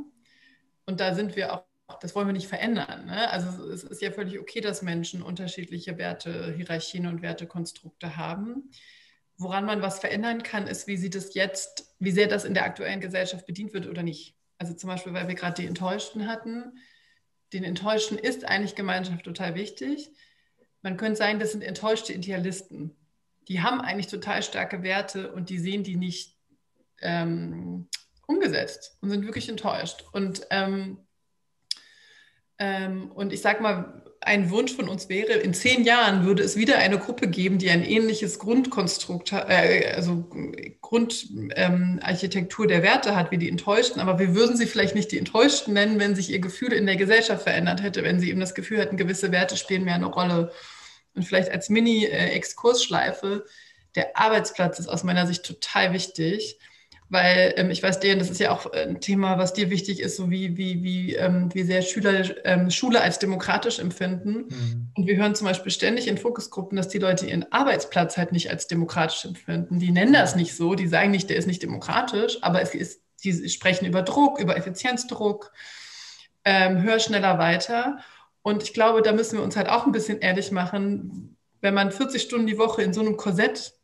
Und 0.87 1.01
da 1.01 1.15
sind 1.15 1.37
wir 1.37 1.55
auch, 1.55 1.65
das 2.01 2.15
wollen 2.15 2.27
wir 2.27 2.33
nicht 2.33 2.49
verändern. 2.49 3.07
Ne? 3.07 3.31
Also 3.31 3.71
es 3.71 3.85
ist 3.85 4.03
ja 4.03 4.11
völlig 4.11 4.41
okay, 4.41 4.61
dass 4.61 4.83
Menschen 4.83 5.23
unterschiedliche 5.23 5.99
Werte, 5.99 6.55
Hierarchien 6.57 7.07
und 7.07 7.23
Wertekonstrukte 7.23 8.17
haben. 8.17 8.71
Woran 9.37 9.65
man 9.65 9.83
was 9.83 10.01
verändern 10.01 10.43
kann, 10.43 10.67
ist, 10.67 10.87
wie 10.87 10.97
sieht 10.97 11.15
es 11.15 11.35
jetzt, 11.35 11.95
wie 11.99 12.11
sehr 12.11 12.29
das 12.29 12.45
in 12.45 12.55
der 12.55 12.65
aktuellen 12.65 13.01
Gesellschaft 13.01 13.47
bedient 13.47 13.73
wird 13.73 13.87
oder 13.87 14.03
nicht. 14.03 14.37
Also 14.59 14.75
zum 14.75 14.89
Beispiel, 14.89 15.15
weil 15.15 15.29
wir 15.29 15.35
gerade 15.35 15.61
die 15.61 15.67
Enttäuschten 15.67 16.27
hatten. 16.27 16.79
Den 17.53 17.65
Enttäuschten 17.65 18.19
ist 18.19 18.45
eigentlich 18.45 18.75
Gemeinschaft 18.75 19.25
total 19.25 19.55
wichtig 19.55 20.11
man 20.83 20.97
könnte 20.97 21.17
sagen, 21.17 21.39
das 21.39 21.53
sind 21.53 21.63
enttäuschte 21.63 22.13
Idealisten. 22.13 22.97
Die 23.49 23.63
haben 23.63 23.81
eigentlich 23.81 24.09
total 24.09 24.43
starke 24.43 24.83
Werte 24.83 25.33
und 25.33 25.49
die 25.49 25.59
sehen 25.59 25.85
die 25.85 25.97
nicht 25.97 26.37
ähm, 27.01 27.89
umgesetzt 28.27 28.99
und 29.01 29.11
sind 29.11 29.25
wirklich 29.25 29.49
enttäuscht. 29.49 30.05
Und, 30.13 30.47
ähm, 30.51 30.99
ähm, 32.59 33.11
und 33.13 33.33
ich 33.33 33.41
sage 33.41 33.63
mal, 33.63 34.03
ein 34.25 34.51
Wunsch 34.51 34.75
von 34.75 34.89
uns 34.89 35.09
wäre, 35.09 35.33
in 35.33 35.53
zehn 35.53 35.85
Jahren 35.85 36.25
würde 36.25 36.45
es 36.45 36.57
wieder 36.57 36.79
eine 36.79 36.99
Gruppe 36.99 37.27
geben, 37.29 37.59
die 37.59 37.71
ein 37.71 37.85
ähnliches 37.85 38.39
Grundkonstrukt, 38.39 39.33
äh, 39.33 39.93
also 39.97 40.29
Grundarchitektur 40.81 42.65
ähm, 42.67 42.69
der 42.69 42.83
Werte 42.85 43.17
hat 43.17 43.33
wie 43.33 43.39
die 43.39 43.49
Enttäuschten, 43.49 44.01
aber 44.01 44.21
wir 44.21 44.35
würden 44.35 44.57
sie 44.57 44.67
vielleicht 44.67 44.95
nicht 44.95 45.11
die 45.11 45.19
Enttäuschten 45.19 45.75
nennen, 45.75 45.99
wenn 45.99 46.15
sich 46.15 46.31
ihr 46.31 46.39
Gefühl 46.39 46.73
in 46.73 46.87
der 46.87 46.97
Gesellschaft 46.97 47.43
verändert 47.43 47.83
hätte, 47.83 48.05
wenn 48.05 48.21
sie 48.21 48.31
eben 48.31 48.41
das 48.41 48.55
Gefühl 48.55 48.79
hätten, 48.79 48.97
gewisse 48.97 49.33
Werte 49.33 49.57
spielen 49.57 49.85
mehr 49.85 49.97
eine 49.97 50.07
Rolle. 50.07 50.53
Und 51.15 51.25
vielleicht 51.25 51.51
als 51.51 51.69
Mini-Exkursschleife, 51.69 53.45
der 53.95 54.17
Arbeitsplatz 54.17 54.79
ist 54.79 54.89
aus 54.89 55.05
meiner 55.05 55.27
Sicht 55.27 55.45
total 55.45 55.93
wichtig 55.93 56.59
weil 57.13 57.53
ähm, 57.59 57.71
ich 57.71 57.83
weiß, 57.83 58.01
Dejan, 58.01 58.19
das 58.19 58.31
ist 58.31 58.41
ja 58.41 58.51
auch 58.53 58.73
ein 58.73 59.03
Thema, 59.03 59.37
was 59.37 59.53
dir 59.53 59.69
wichtig 59.69 60.01
ist, 60.01 60.17
so 60.17 60.31
wie, 60.31 60.57
wie, 60.57 60.83
wie, 60.83 61.15
ähm, 61.15 61.51
wie 61.53 61.63
sehr 61.63 61.83
Schüler 61.83 62.25
ähm, 62.47 62.71
Schule 62.71 63.03
als 63.03 63.19
demokratisch 63.19 63.79
empfinden. 63.79 64.47
Mhm. 64.49 64.89
Und 64.97 65.07
wir 65.07 65.17
hören 65.17 65.35
zum 65.35 65.47
Beispiel 65.47 65.71
ständig 65.71 66.09
in 66.09 66.17
Fokusgruppen, 66.17 66.75
dass 66.75 66.89
die 66.89 66.99
Leute 66.99 67.27
ihren 67.27 67.53
Arbeitsplatz 67.53 68.17
halt 68.17 68.33
nicht 68.33 68.49
als 68.49 68.67
demokratisch 68.67 69.27
empfinden. 69.27 69.79
Die 69.79 69.91
nennen 69.91 70.15
das 70.15 70.37
nicht 70.37 70.57
so, 70.57 70.75
die 70.75 70.89
sagen 70.89 71.11
nicht, 71.11 71.29
der 71.29 71.37
ist 71.37 71.47
nicht 71.47 71.63
demokratisch, 71.63 72.39
aber 72.41 72.63
es 72.63 72.75
ist, 72.75 73.03
die 73.23 73.49
sprechen 73.51 73.85
über 73.85 74.01
Druck, 74.01 74.41
über 74.41 74.57
Effizienzdruck, 74.57 75.53
ähm, 76.47 76.81
hör 76.81 76.99
schneller 76.99 77.39
weiter. 77.39 77.99
Und 78.43 78.63
ich 78.63 78.75
glaube, 78.75 79.03
da 79.03 79.13
müssen 79.13 79.39
wir 79.39 79.45
uns 79.45 79.57
halt 79.57 79.69
auch 79.69 79.87
ein 79.87 79.93
bisschen 79.93 80.21
ehrlich 80.21 80.51
machen, 80.51 81.37
wenn 81.61 81.75
man 81.75 81.93
40 81.93 82.21
Stunden 82.21 82.47
die 82.47 82.59
Woche 82.59 82.83
in 82.83 82.93
so 82.93 83.01
einem 83.01 83.17
Korsett 83.17 83.75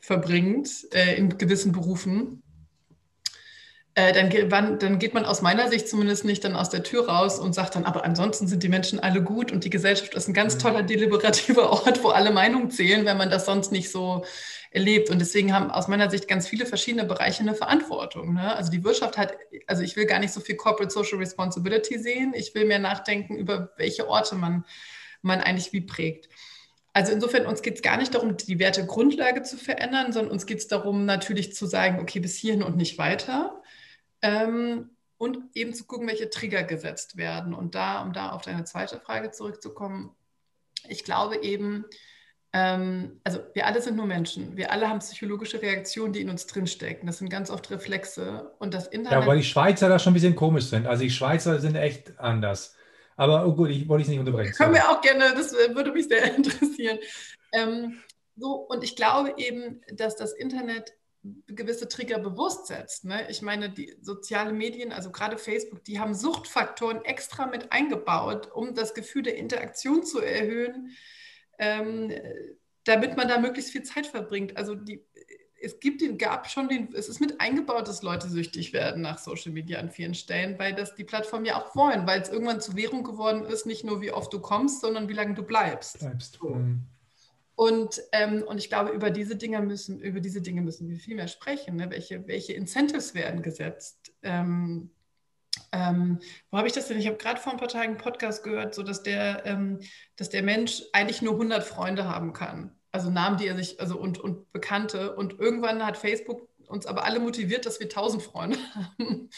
verbringt, 0.00 0.68
äh, 0.92 1.14
in 1.16 1.36
gewissen 1.38 1.72
Berufen, 1.72 2.42
äh, 3.94 4.12
dann, 4.14 4.78
dann, 4.78 4.98
geht 4.98 5.12
man 5.12 5.26
aus 5.26 5.42
meiner 5.42 5.68
Sicht 5.68 5.86
zumindest 5.86 6.24
nicht 6.24 6.42
dann 6.44 6.56
aus 6.56 6.70
der 6.70 6.82
Tür 6.82 7.08
raus 7.08 7.38
und 7.38 7.54
sagt 7.54 7.74
dann, 7.74 7.84
aber 7.84 8.04
ansonsten 8.04 8.48
sind 8.48 8.62
die 8.62 8.70
Menschen 8.70 9.00
alle 9.00 9.22
gut 9.22 9.52
und 9.52 9.64
die 9.64 9.70
Gesellschaft 9.70 10.14
ist 10.14 10.28
ein 10.28 10.34
ganz 10.34 10.54
mhm. 10.54 10.60
toller 10.60 10.82
deliberativer 10.82 11.70
Ort, 11.70 12.02
wo 12.02 12.08
alle 12.08 12.30
Meinungen 12.30 12.70
zählen, 12.70 13.04
wenn 13.04 13.18
man 13.18 13.28
das 13.28 13.44
sonst 13.44 13.70
nicht 13.70 13.90
so 13.90 14.24
erlebt. 14.72 15.10
Und 15.10 15.18
deswegen 15.18 15.52
haben 15.52 15.70
aus 15.70 15.88
meiner 15.88 16.10
Sicht 16.10 16.28
ganz 16.28 16.48
viele 16.48 16.66
verschiedene 16.66 17.04
Bereiche 17.04 17.40
eine 17.40 17.54
Verantwortung. 17.54 18.34
Ne? 18.34 18.56
Also 18.56 18.70
die 18.70 18.82
Wirtschaft 18.84 19.18
hat, 19.18 19.36
also 19.66 19.82
ich 19.82 19.96
will 19.96 20.06
gar 20.06 20.18
nicht 20.18 20.32
so 20.32 20.40
viel 20.40 20.56
Corporate 20.56 20.92
Social 20.92 21.18
Responsibility 21.18 21.98
sehen. 21.98 22.32
Ich 22.34 22.54
will 22.54 22.64
mehr 22.64 22.78
nachdenken 22.78 23.36
über 23.36 23.72
welche 23.76 24.08
Orte 24.08 24.34
man, 24.34 24.64
man 25.20 25.40
eigentlich 25.40 25.72
wie 25.72 25.82
prägt. 25.82 26.28
Also 26.94 27.12
insofern, 27.12 27.46
uns 27.46 27.62
geht 27.62 27.76
es 27.76 27.82
gar 27.82 27.96
nicht 27.96 28.14
darum, 28.14 28.36
die 28.36 28.58
Wertegrundlage 28.58 29.42
zu 29.42 29.56
verändern, 29.56 30.12
sondern 30.12 30.32
uns 30.32 30.44
geht 30.44 30.58
es 30.58 30.68
darum, 30.68 31.06
natürlich 31.06 31.54
zu 31.54 31.66
sagen, 31.66 32.00
okay, 32.00 32.20
bis 32.20 32.36
hierhin 32.36 32.62
und 32.62 32.76
nicht 32.76 32.98
weiter. 32.98 33.62
Ähm, 34.20 34.90
und 35.16 35.38
eben 35.54 35.72
zu 35.72 35.84
gucken, 35.84 36.08
welche 36.08 36.30
Trigger 36.30 36.64
gesetzt 36.64 37.16
werden. 37.16 37.54
Und 37.54 37.74
da, 37.74 38.02
um 38.02 38.12
da 38.12 38.30
auf 38.30 38.42
deine 38.42 38.64
zweite 38.64 38.98
Frage 38.98 39.30
zurückzukommen, 39.30 40.14
ich 40.88 41.04
glaube 41.04 41.42
eben, 41.42 41.84
also 42.54 43.40
wir 43.54 43.66
alle 43.66 43.80
sind 43.80 43.96
nur 43.96 44.04
Menschen. 44.04 44.56
Wir 44.58 44.72
alle 44.72 44.86
haben 44.86 44.98
psychologische 44.98 45.62
Reaktionen, 45.62 46.12
die 46.12 46.20
in 46.20 46.28
uns 46.28 46.46
drinstecken. 46.46 47.06
Das 47.06 47.18
sind 47.18 47.30
ganz 47.30 47.50
oft 47.50 47.70
Reflexe. 47.70 48.52
Und 48.58 48.74
das 48.74 48.88
Internet. 48.88 49.22
Ja, 49.22 49.26
weil 49.26 49.38
die 49.38 49.44
Schweizer 49.44 49.88
da 49.88 49.98
schon 49.98 50.10
ein 50.10 50.14
bisschen 50.14 50.36
komisch 50.36 50.66
sind. 50.66 50.86
Also 50.86 51.02
die 51.02 51.10
Schweizer 51.10 51.58
sind 51.60 51.76
echt 51.76 52.18
anders. 52.20 52.76
Aber 53.16 53.46
oh 53.46 53.54
gut, 53.54 53.70
ich 53.70 53.88
wollte 53.88 54.02
es 54.02 54.08
nicht 54.08 54.18
unterbrechen. 54.18 54.52
Können 54.52 54.74
wir 54.74 54.90
auch 54.90 55.00
gerne, 55.00 55.32
das 55.34 55.52
würde 55.52 55.92
mich 55.92 56.08
sehr 56.08 56.34
interessieren. 56.36 56.98
Ähm, 57.52 57.98
so, 58.36 58.52
und 58.52 58.84
ich 58.84 58.96
glaube 58.96 59.34
eben, 59.38 59.80
dass 59.92 60.16
das 60.16 60.32
Internet 60.32 60.92
gewisse 61.46 61.88
Trigger 61.88 62.18
bewusst 62.18 62.66
setzt. 62.66 63.04
Ne? 63.04 63.30
Ich 63.30 63.42
meine, 63.42 63.70
die 63.70 63.94
sozialen 64.00 64.58
Medien, 64.58 64.92
also 64.92 65.10
gerade 65.10 65.38
Facebook, 65.38 65.84
die 65.84 66.00
haben 66.00 66.14
Suchtfaktoren 66.14 67.04
extra 67.04 67.46
mit 67.46 67.70
eingebaut, 67.72 68.50
um 68.52 68.74
das 68.74 68.92
Gefühl 68.92 69.22
der 69.22 69.36
Interaktion 69.36 70.04
zu 70.04 70.20
erhöhen, 70.20 70.96
ähm, 71.62 72.12
damit 72.84 73.16
man 73.16 73.28
da 73.28 73.38
möglichst 73.38 73.70
viel 73.70 73.84
Zeit 73.84 74.06
verbringt. 74.06 74.56
Also 74.56 74.74
die, 74.74 75.04
es 75.60 75.78
gibt 75.78 76.00
den, 76.00 76.18
gab 76.18 76.50
schon 76.50 76.68
den, 76.68 76.92
es 76.92 77.08
ist 77.08 77.20
mit 77.20 77.40
eingebaut, 77.40 77.86
dass 77.86 78.02
Leute 78.02 78.28
süchtig 78.28 78.72
werden 78.72 79.00
nach 79.00 79.18
Social 79.18 79.52
Media 79.52 79.78
an 79.78 79.90
vielen 79.90 80.14
Stellen, 80.14 80.58
weil 80.58 80.74
das 80.74 80.96
die 80.96 81.04
Plattform 81.04 81.44
ja 81.44 81.56
auch 81.56 81.76
wollen, 81.76 82.04
weil 82.04 82.20
es 82.20 82.30
irgendwann 82.30 82.60
zur 82.60 82.74
Währung 82.74 83.04
geworden 83.04 83.44
ist, 83.44 83.64
nicht 83.64 83.84
nur 83.84 84.00
wie 84.00 84.10
oft 84.10 84.32
du 84.32 84.40
kommst, 84.40 84.80
sondern 84.80 85.08
wie 85.08 85.12
lange 85.12 85.34
du 85.34 85.44
bleibst. 85.44 86.00
bleibst. 86.00 86.42
Mhm. 86.42 86.82
Und, 87.54 88.02
ähm, 88.10 88.42
und 88.42 88.58
ich 88.58 88.68
glaube, 88.68 88.90
über 88.90 89.10
diese 89.10 89.36
Dinge 89.36 89.60
müssen, 89.60 90.00
über 90.00 90.18
diese 90.18 90.42
Dinge 90.42 90.62
müssen 90.62 90.88
wir 90.88 90.96
viel 90.96 91.14
mehr 91.14 91.28
sprechen. 91.28 91.76
Ne? 91.76 91.90
Welche, 91.90 92.26
welche 92.26 92.54
Incentives 92.54 93.14
werden 93.14 93.42
gesetzt? 93.42 94.12
Ähm, 94.22 94.90
ähm, 95.72 96.20
wo 96.50 96.58
habe 96.58 96.66
ich 96.66 96.74
das 96.74 96.88
denn? 96.88 96.98
Ich 96.98 97.06
habe 97.06 97.16
gerade 97.16 97.40
vor 97.40 97.52
ein 97.52 97.58
paar 97.58 97.68
Tagen 97.68 97.90
einen 97.90 97.96
Podcast 97.96 98.42
gehört, 98.42 98.74
so 98.74 98.82
dass 98.82 99.02
der, 99.02 99.46
ähm, 99.46 99.80
dass 100.16 100.30
der 100.30 100.42
Mensch 100.42 100.82
eigentlich 100.92 101.22
nur 101.22 101.34
100 101.34 101.62
Freunde 101.62 102.08
haben 102.08 102.32
kann. 102.32 102.76
Also 102.90 103.10
Namen, 103.10 103.38
die 103.38 103.46
er 103.46 103.56
sich, 103.56 103.80
also 103.80 103.98
und, 103.98 104.18
und 104.18 104.52
Bekannte. 104.52 105.16
Und 105.16 105.38
irgendwann 105.38 105.84
hat 105.84 105.96
Facebook 105.96 106.48
uns 106.66 106.86
aber 106.86 107.04
alle 107.04 107.20
motiviert, 107.20 107.66
dass 107.66 107.80
wir 107.80 107.86
1000 107.86 108.22
Freunde 108.22 108.58
haben. 108.74 109.30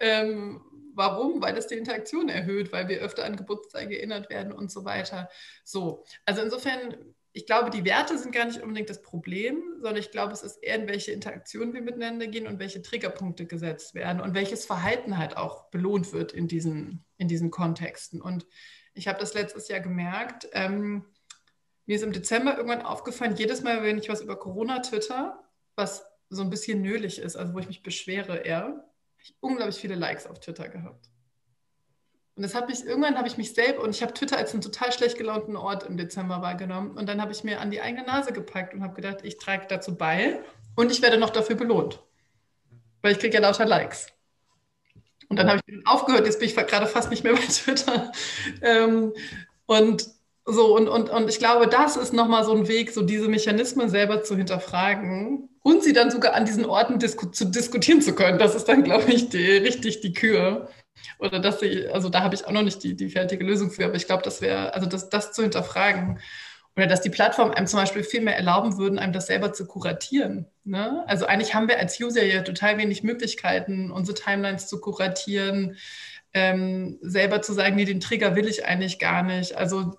ähm, 0.00 0.60
warum? 0.94 1.42
Weil 1.42 1.54
das 1.54 1.66
die 1.66 1.74
Interaktion 1.74 2.28
erhöht, 2.28 2.72
weil 2.72 2.88
wir 2.88 3.00
öfter 3.00 3.24
an 3.24 3.36
Geburtstage 3.36 3.96
erinnert 3.98 4.30
werden 4.30 4.52
und 4.52 4.70
so 4.70 4.84
weiter. 4.84 5.28
So, 5.64 6.04
also 6.24 6.42
insofern 6.42 7.14
ich 7.36 7.44
glaube, 7.44 7.68
die 7.68 7.84
Werte 7.84 8.16
sind 8.16 8.32
gar 8.32 8.46
nicht 8.46 8.62
unbedingt 8.62 8.88
das 8.88 9.02
Problem, 9.02 9.62
sondern 9.74 9.98
ich 9.98 10.10
glaube, 10.10 10.32
es 10.32 10.42
ist 10.42 10.56
eher, 10.62 10.76
in 10.76 10.88
welche 10.88 11.12
Interaktionen 11.12 11.74
wir 11.74 11.82
miteinander 11.82 12.26
gehen 12.28 12.46
und 12.46 12.58
welche 12.58 12.80
Triggerpunkte 12.80 13.44
gesetzt 13.44 13.94
werden 13.94 14.22
und 14.22 14.32
welches 14.32 14.64
Verhalten 14.64 15.18
halt 15.18 15.36
auch 15.36 15.68
belohnt 15.68 16.14
wird 16.14 16.32
in 16.32 16.48
diesen, 16.48 17.04
in 17.18 17.28
diesen 17.28 17.50
Kontexten. 17.50 18.22
Und 18.22 18.46
ich 18.94 19.06
habe 19.06 19.18
das 19.18 19.34
letztes 19.34 19.68
Jahr 19.68 19.80
gemerkt. 19.80 20.48
Ähm, 20.52 21.04
mir 21.84 21.96
ist 21.96 22.04
im 22.04 22.12
Dezember 22.14 22.56
irgendwann 22.56 22.80
aufgefallen, 22.80 23.36
jedes 23.36 23.62
Mal, 23.62 23.82
wenn 23.82 23.98
ich 23.98 24.08
was 24.08 24.22
über 24.22 24.38
Corona 24.38 24.78
twitter, 24.80 25.38
was 25.74 26.06
so 26.30 26.40
ein 26.40 26.48
bisschen 26.48 26.80
nölig 26.80 27.18
ist, 27.18 27.36
also 27.36 27.52
wo 27.52 27.58
ich 27.58 27.68
mich 27.68 27.82
beschwere 27.82 28.38
eher, 28.38 28.62
habe 28.62 29.22
ich 29.22 29.36
unglaublich 29.40 29.76
viele 29.76 29.94
Likes 29.94 30.26
auf 30.26 30.40
Twitter 30.40 30.70
gehabt. 30.70 31.10
Und 32.36 32.42
das 32.42 32.54
habe 32.54 32.70
ich, 32.70 32.84
irgendwann 32.84 33.16
habe 33.16 33.28
ich 33.28 33.38
mich 33.38 33.54
selbst, 33.54 33.82
und 33.82 33.90
ich 33.90 34.02
habe 34.02 34.12
Twitter 34.12 34.36
als 34.36 34.52
einen 34.52 34.60
total 34.60 34.92
schlecht 34.92 35.16
gelaunten 35.16 35.56
Ort 35.56 35.84
im 35.84 35.96
Dezember 35.96 36.42
wahrgenommen. 36.42 36.90
Und 36.90 37.08
dann 37.08 37.20
habe 37.22 37.32
ich 37.32 37.44
mir 37.44 37.60
an 37.60 37.70
die 37.70 37.80
eigene 37.80 38.04
Nase 38.04 38.32
gepackt 38.32 38.74
und 38.74 38.82
habe 38.82 38.94
gedacht, 38.94 39.18
ich 39.22 39.38
trage 39.38 39.64
dazu 39.68 39.96
bei 39.96 40.40
und 40.74 40.92
ich 40.92 41.00
werde 41.00 41.16
noch 41.16 41.30
dafür 41.30 41.56
belohnt. 41.56 42.02
Weil 43.00 43.12
ich 43.12 43.18
kriege 43.18 43.34
ja 43.34 43.40
lauter 43.40 43.64
Likes. 43.64 44.08
Und 45.28 45.38
dann 45.38 45.48
habe 45.48 45.60
ich 45.66 45.86
aufgehört, 45.86 46.26
jetzt 46.26 46.38
bin 46.38 46.48
ich 46.48 46.54
gerade 46.54 46.86
fast 46.86 47.10
nicht 47.10 47.24
mehr 47.24 47.32
bei 47.34 47.40
Twitter. 47.40 48.12
Ähm, 48.60 49.14
und 49.64 50.06
so, 50.44 50.76
und, 50.76 50.88
und, 50.88 51.08
und 51.08 51.28
ich 51.30 51.38
glaube, 51.38 51.66
das 51.68 51.96
ist 51.96 52.12
nochmal 52.12 52.44
so 52.44 52.52
ein 52.52 52.68
Weg, 52.68 52.92
so 52.92 53.02
diese 53.02 53.28
Mechanismen 53.28 53.88
selber 53.88 54.22
zu 54.22 54.36
hinterfragen 54.36 55.48
und 55.62 55.82
sie 55.82 55.92
dann 55.92 56.10
sogar 56.10 56.34
an 56.34 56.44
diesen 56.44 56.66
Orten 56.66 56.98
disku 56.98 57.26
zu 57.26 57.46
diskutieren 57.46 58.00
zu 58.00 58.14
können. 58.14 58.38
Das 58.38 58.54
ist 58.54 58.66
dann, 58.66 58.84
glaube 58.84 59.10
ich, 59.10 59.30
die, 59.30 59.56
richtig 59.56 60.00
die 60.02 60.12
Kür. 60.12 60.68
Oder 61.18 61.38
dass 61.38 61.60
sie, 61.60 61.86
also 61.88 62.08
da 62.08 62.22
habe 62.22 62.34
ich 62.34 62.46
auch 62.46 62.52
noch 62.52 62.62
nicht 62.62 62.82
die, 62.82 62.94
die 62.94 63.10
fertige 63.10 63.44
Lösung 63.44 63.70
für, 63.70 63.86
aber 63.86 63.94
ich 63.94 64.06
glaube, 64.06 64.22
das 64.22 64.40
wäre, 64.40 64.74
also 64.74 64.86
das, 64.86 65.08
das 65.08 65.32
zu 65.32 65.42
hinterfragen. 65.42 66.18
Oder 66.76 66.86
dass 66.86 67.00
die 67.00 67.10
Plattformen 67.10 67.54
einem 67.54 67.66
zum 67.66 67.80
Beispiel 67.80 68.04
viel 68.04 68.20
mehr 68.20 68.36
erlauben 68.36 68.76
würden, 68.76 68.98
einem 68.98 69.12
das 69.12 69.26
selber 69.26 69.52
zu 69.52 69.66
kuratieren. 69.66 70.46
Ne? 70.64 71.04
Also 71.06 71.24
eigentlich 71.24 71.54
haben 71.54 71.68
wir 71.68 71.78
als 71.78 71.98
User 71.98 72.22
ja 72.22 72.42
total 72.42 72.76
wenig 72.76 73.02
Möglichkeiten, 73.02 73.90
unsere 73.90 74.16
Timelines 74.16 74.68
zu 74.68 74.80
kuratieren, 74.80 75.76
ähm, 76.34 76.98
selber 77.00 77.40
zu 77.40 77.54
sagen, 77.54 77.76
nee, 77.76 77.86
den 77.86 78.00
Trigger 78.00 78.36
will 78.36 78.46
ich 78.46 78.66
eigentlich 78.66 78.98
gar 78.98 79.22
nicht. 79.22 79.56
Also 79.56 79.94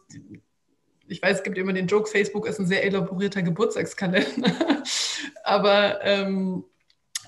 ich 1.08 1.22
weiß, 1.22 1.38
es 1.38 1.44
gibt 1.44 1.58
immer 1.58 1.74
den 1.74 1.88
Joke, 1.88 2.10
Facebook 2.10 2.46
ist 2.48 2.60
ein 2.60 2.68
sehr 2.68 2.84
elaborierter 2.84 3.42
Geburtstagskalender, 3.42 4.52
aber, 5.44 6.04
ähm, 6.04 6.64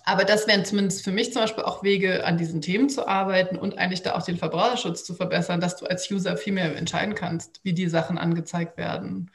aber 0.05 0.23
das 0.23 0.47
wären 0.47 0.65
zumindest 0.65 1.03
für 1.03 1.11
mich 1.11 1.33
zum 1.33 1.41
Beispiel 1.41 1.63
auch 1.63 1.83
Wege, 1.83 2.25
an 2.25 2.37
diesen 2.37 2.61
Themen 2.61 2.89
zu 2.89 3.07
arbeiten 3.07 3.57
und 3.57 3.77
eigentlich 3.77 4.01
da 4.01 4.15
auch 4.15 4.23
den 4.23 4.37
Verbraucherschutz 4.37 5.03
zu 5.03 5.13
verbessern, 5.13 5.61
dass 5.61 5.77
du 5.77 5.85
als 5.85 6.09
User 6.11 6.37
viel 6.37 6.53
mehr 6.53 6.75
entscheiden 6.75 7.15
kannst, 7.15 7.59
wie 7.63 7.73
die 7.73 7.87
Sachen 7.87 8.17
angezeigt 8.17 8.77
werden. 8.77 9.31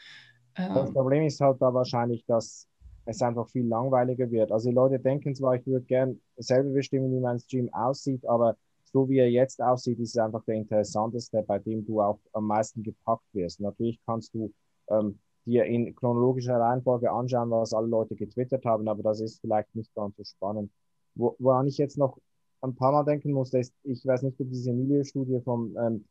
Das 0.54 0.88
ähm. 0.88 0.94
Problem 0.94 1.24
ist 1.24 1.40
halt 1.40 1.60
da 1.60 1.72
wahrscheinlich, 1.72 2.24
dass 2.26 2.68
es 3.06 3.22
einfach 3.22 3.48
viel 3.48 3.66
langweiliger 3.66 4.30
wird. 4.30 4.52
Also 4.52 4.68
die 4.68 4.74
Leute 4.74 4.98
denken 4.98 5.34
zwar, 5.34 5.56
ich 5.56 5.66
würde 5.66 5.84
gern 5.84 6.20
selber 6.36 6.70
bestimmen, 6.70 7.12
wie 7.12 7.20
mein 7.20 7.38
Stream 7.38 7.72
aussieht, 7.72 8.26
aber 8.26 8.56
so 8.84 9.08
wie 9.08 9.18
er 9.18 9.30
jetzt 9.30 9.60
aussieht, 9.60 9.98
ist 9.98 10.10
es 10.10 10.16
einfach 10.16 10.44
der 10.44 10.54
interessanteste, 10.54 11.42
bei 11.42 11.58
dem 11.58 11.84
du 11.84 12.00
auch 12.00 12.18
am 12.32 12.46
meisten 12.46 12.82
gepackt 12.82 13.26
wirst. 13.32 13.60
Natürlich 13.60 13.98
kannst 14.06 14.32
du 14.34 14.52
ähm, 14.88 15.18
dir 15.46 15.64
in 15.64 15.94
chronologischer 15.94 16.58
Reihenfolge 16.58 17.10
anschauen, 17.10 17.50
was 17.50 17.74
alle 17.74 17.88
Leute 17.88 18.14
getwittert 18.14 18.64
haben, 18.64 18.88
aber 18.88 19.02
das 19.02 19.20
ist 19.20 19.40
vielleicht 19.40 19.74
nicht 19.74 19.94
ganz 19.94 20.16
so 20.16 20.24
spannend. 20.24 20.70
Wo, 21.14 21.36
woran 21.38 21.66
ich 21.66 21.78
jetzt 21.78 21.98
noch 21.98 22.18
ein 22.62 22.74
paar 22.74 22.92
Mal 22.92 23.04
denken 23.04 23.32
muss, 23.32 23.52
ist, 23.52 23.74
ich 23.82 24.04
weiß 24.06 24.22
nicht, 24.22 24.32
ob 24.32 24.38
du 24.38 24.44
diese 24.44 24.72
Milieustudie 24.72 25.40
vom 25.44 25.76
ähm, 25.76 26.04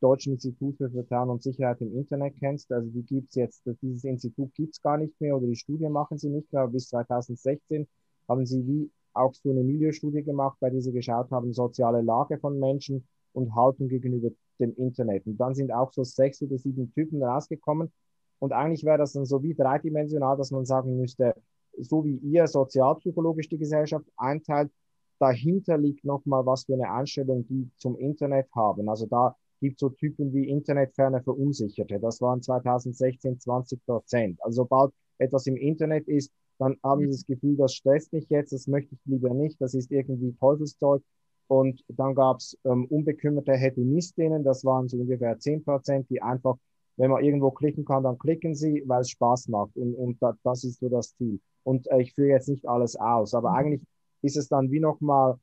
Deutschen 0.00 0.32
Institut 0.32 0.78
für 0.78 0.90
Vertrauen 0.90 1.28
und 1.28 1.42
Sicherheit 1.42 1.80
im 1.82 1.94
Internet 1.94 2.34
kennst. 2.38 2.72
Also 2.72 2.88
die 2.88 3.02
gibt 3.02 3.28
es 3.28 3.34
jetzt, 3.34 3.62
dieses 3.82 4.04
Institut 4.04 4.54
gibt 4.54 4.74
es 4.74 4.82
gar 4.82 4.96
nicht 4.96 5.20
mehr 5.20 5.36
oder 5.36 5.46
die 5.46 5.56
Studie 5.56 5.88
machen 5.88 6.16
sie 6.18 6.30
nicht 6.30 6.50
mehr. 6.52 6.66
Bis 6.68 6.88
2016 6.88 7.86
haben 8.28 8.46
sie 8.46 8.66
wie 8.66 8.90
auch 9.12 9.34
so 9.34 9.50
eine 9.50 9.62
Milieustudie 9.62 10.22
gemacht, 10.22 10.56
bei 10.60 10.70
der 10.70 10.80
sie 10.80 10.92
geschaut 10.92 11.30
haben, 11.30 11.52
soziale 11.52 12.00
Lage 12.00 12.38
von 12.38 12.58
Menschen 12.58 13.06
und 13.32 13.54
Haltung 13.54 13.88
gegenüber 13.88 14.30
dem 14.58 14.74
Internet. 14.76 15.26
Und 15.26 15.36
dann 15.38 15.54
sind 15.54 15.72
auch 15.72 15.92
so 15.92 16.04
sechs 16.04 16.40
oder 16.42 16.56
sieben 16.58 16.92
Typen 16.94 17.22
rausgekommen. 17.22 17.92
Und 18.40 18.52
eigentlich 18.52 18.84
wäre 18.84 18.98
das 18.98 19.12
dann 19.12 19.24
so 19.24 19.42
wie 19.42 19.54
dreidimensional, 19.54 20.36
dass 20.36 20.50
man 20.50 20.64
sagen 20.64 20.96
müsste, 20.96 21.34
so 21.78 22.04
wie 22.04 22.16
ihr 22.16 22.46
sozialpsychologisch 22.46 23.48
die 23.48 23.58
Gesellschaft 23.58 24.06
einteilt, 24.16 24.70
dahinter 25.18 25.78
liegt 25.78 26.04
nochmal, 26.04 26.44
was 26.46 26.64
für 26.64 26.74
eine 26.74 26.90
Einstellung 26.90 27.46
die 27.46 27.70
zum 27.76 27.96
Internet 27.98 28.48
haben. 28.54 28.88
Also 28.88 29.06
da 29.06 29.36
gibt 29.60 29.76
es 29.76 29.80
so 29.80 29.90
Typen 29.90 30.32
wie 30.32 30.48
internetferne 30.48 31.22
Verunsicherte. 31.22 32.00
Das 32.00 32.20
waren 32.20 32.42
2016 32.42 33.38
20 33.38 33.84
Prozent. 33.84 34.38
Also 34.42 34.62
sobald 34.62 34.92
etwas 35.18 35.46
im 35.46 35.56
Internet 35.56 36.08
ist, 36.08 36.32
dann 36.58 36.76
haben 36.82 37.02
sie 37.02 37.08
das 37.08 37.26
Gefühl, 37.26 37.56
das 37.56 37.74
stresst 37.74 38.12
mich 38.12 38.28
jetzt, 38.28 38.52
das 38.52 38.66
möchte 38.66 38.94
ich 38.94 39.00
lieber 39.06 39.32
nicht, 39.32 39.60
das 39.60 39.74
ist 39.74 39.90
irgendwie 39.90 40.32
Teufelszeug. 40.32 41.02
Und 41.48 41.82
dann 41.88 42.14
gab 42.14 42.36
es 42.36 42.56
ähm, 42.64 42.86
unbekümmerte 42.86 43.52
Hedonistinnen, 43.52 44.44
das 44.44 44.64
waren 44.64 44.88
so 44.88 44.98
ungefähr 44.98 45.38
10 45.38 45.64
Prozent, 45.64 46.08
die 46.10 46.22
einfach, 46.22 46.56
wenn 47.00 47.10
man 47.10 47.24
irgendwo 47.24 47.50
klicken 47.50 47.84
kann, 47.84 48.02
dann 48.02 48.18
klicken 48.18 48.54
sie, 48.54 48.82
weil 48.86 49.00
es 49.00 49.10
Spaß 49.10 49.48
macht. 49.48 49.76
Und, 49.76 49.94
und 49.94 50.22
da, 50.22 50.36
das 50.44 50.64
ist 50.64 50.80
so 50.80 50.88
das 50.88 51.14
Ziel. 51.16 51.40
Und 51.62 51.90
äh, 51.90 52.02
ich 52.02 52.14
führe 52.14 52.28
jetzt 52.28 52.48
nicht 52.48 52.68
alles 52.68 52.96
aus, 52.96 53.34
aber 53.34 53.50
mhm. 53.50 53.56
eigentlich 53.56 53.82
ist 54.22 54.36
es 54.36 54.48
dann 54.48 54.70
wie 54.70 54.80
nochmal, 54.80 55.36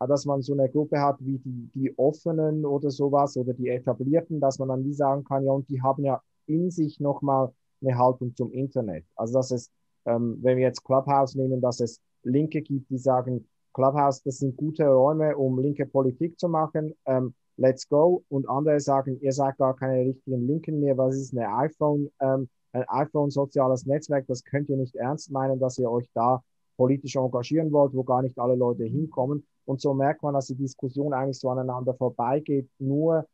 dass 0.00 0.26
man 0.26 0.42
so 0.42 0.52
eine 0.52 0.68
Gruppe 0.68 1.00
hat 1.00 1.16
wie 1.20 1.38
die, 1.38 1.70
die 1.74 1.98
Offenen 1.98 2.66
oder 2.66 2.90
sowas 2.90 3.36
oder 3.36 3.54
die 3.54 3.68
Etablierten, 3.68 4.40
dass 4.40 4.58
man 4.58 4.68
dann 4.68 4.84
wie 4.84 4.92
sagen 4.92 5.24
kann, 5.24 5.44
ja, 5.44 5.52
und 5.52 5.68
die 5.70 5.80
haben 5.80 6.04
ja 6.04 6.20
in 6.46 6.70
sich 6.70 7.00
nochmal 7.00 7.52
eine 7.80 7.96
Haltung 7.96 8.34
zum 8.34 8.52
Internet. 8.52 9.04
Also 9.14 9.34
dass 9.34 9.50
es 9.52 9.70
ähm, 10.06 10.38
wenn 10.42 10.56
wir 10.56 10.64
jetzt 10.64 10.84
Clubhouse 10.84 11.34
nehmen, 11.34 11.60
dass 11.60 11.80
es 11.80 12.00
Linke 12.22 12.62
gibt, 12.62 12.90
die 12.90 12.98
sagen, 12.98 13.46
Clubhouse, 13.74 14.22
das 14.22 14.38
sind 14.38 14.56
gute 14.56 14.86
Räume, 14.86 15.36
um 15.36 15.58
linke 15.58 15.84
Politik 15.84 16.38
zu 16.38 16.48
machen, 16.48 16.94
ähm, 17.04 17.34
let's 17.56 17.88
go. 17.88 18.24
Und 18.28 18.48
andere 18.48 18.80
sagen, 18.80 19.18
ihr 19.20 19.32
seid 19.32 19.56
gar 19.58 19.74
keine 19.76 20.06
richtigen 20.06 20.46
Linken 20.46 20.80
mehr, 20.80 20.96
was 20.96 21.16
ist 21.16 21.36
eine 21.36 21.52
iPhone, 21.56 22.10
ähm, 22.20 22.48
ein 22.72 22.84
iPhone-soziales 22.88 23.86
Netzwerk, 23.86 24.26
das 24.26 24.44
könnt 24.44 24.68
ihr 24.68 24.76
nicht 24.76 24.96
ernst 24.96 25.30
meinen, 25.30 25.58
dass 25.58 25.78
ihr 25.78 25.90
euch 25.90 26.08
da 26.12 26.42
politisch 26.76 27.16
engagieren 27.16 27.72
wollt, 27.72 27.94
wo 27.94 28.04
gar 28.04 28.22
nicht 28.22 28.38
alle 28.38 28.54
Leute 28.54 28.84
hinkommen. 28.84 29.46
Und 29.64 29.80
so 29.80 29.94
merkt 29.94 30.22
man, 30.22 30.34
dass 30.34 30.46
die 30.46 30.54
Diskussion 30.54 31.14
eigentlich 31.14 31.38
so 31.38 31.48
aneinander 31.48 31.94
vorbeigeht, 31.94 32.68
nur 32.78 33.26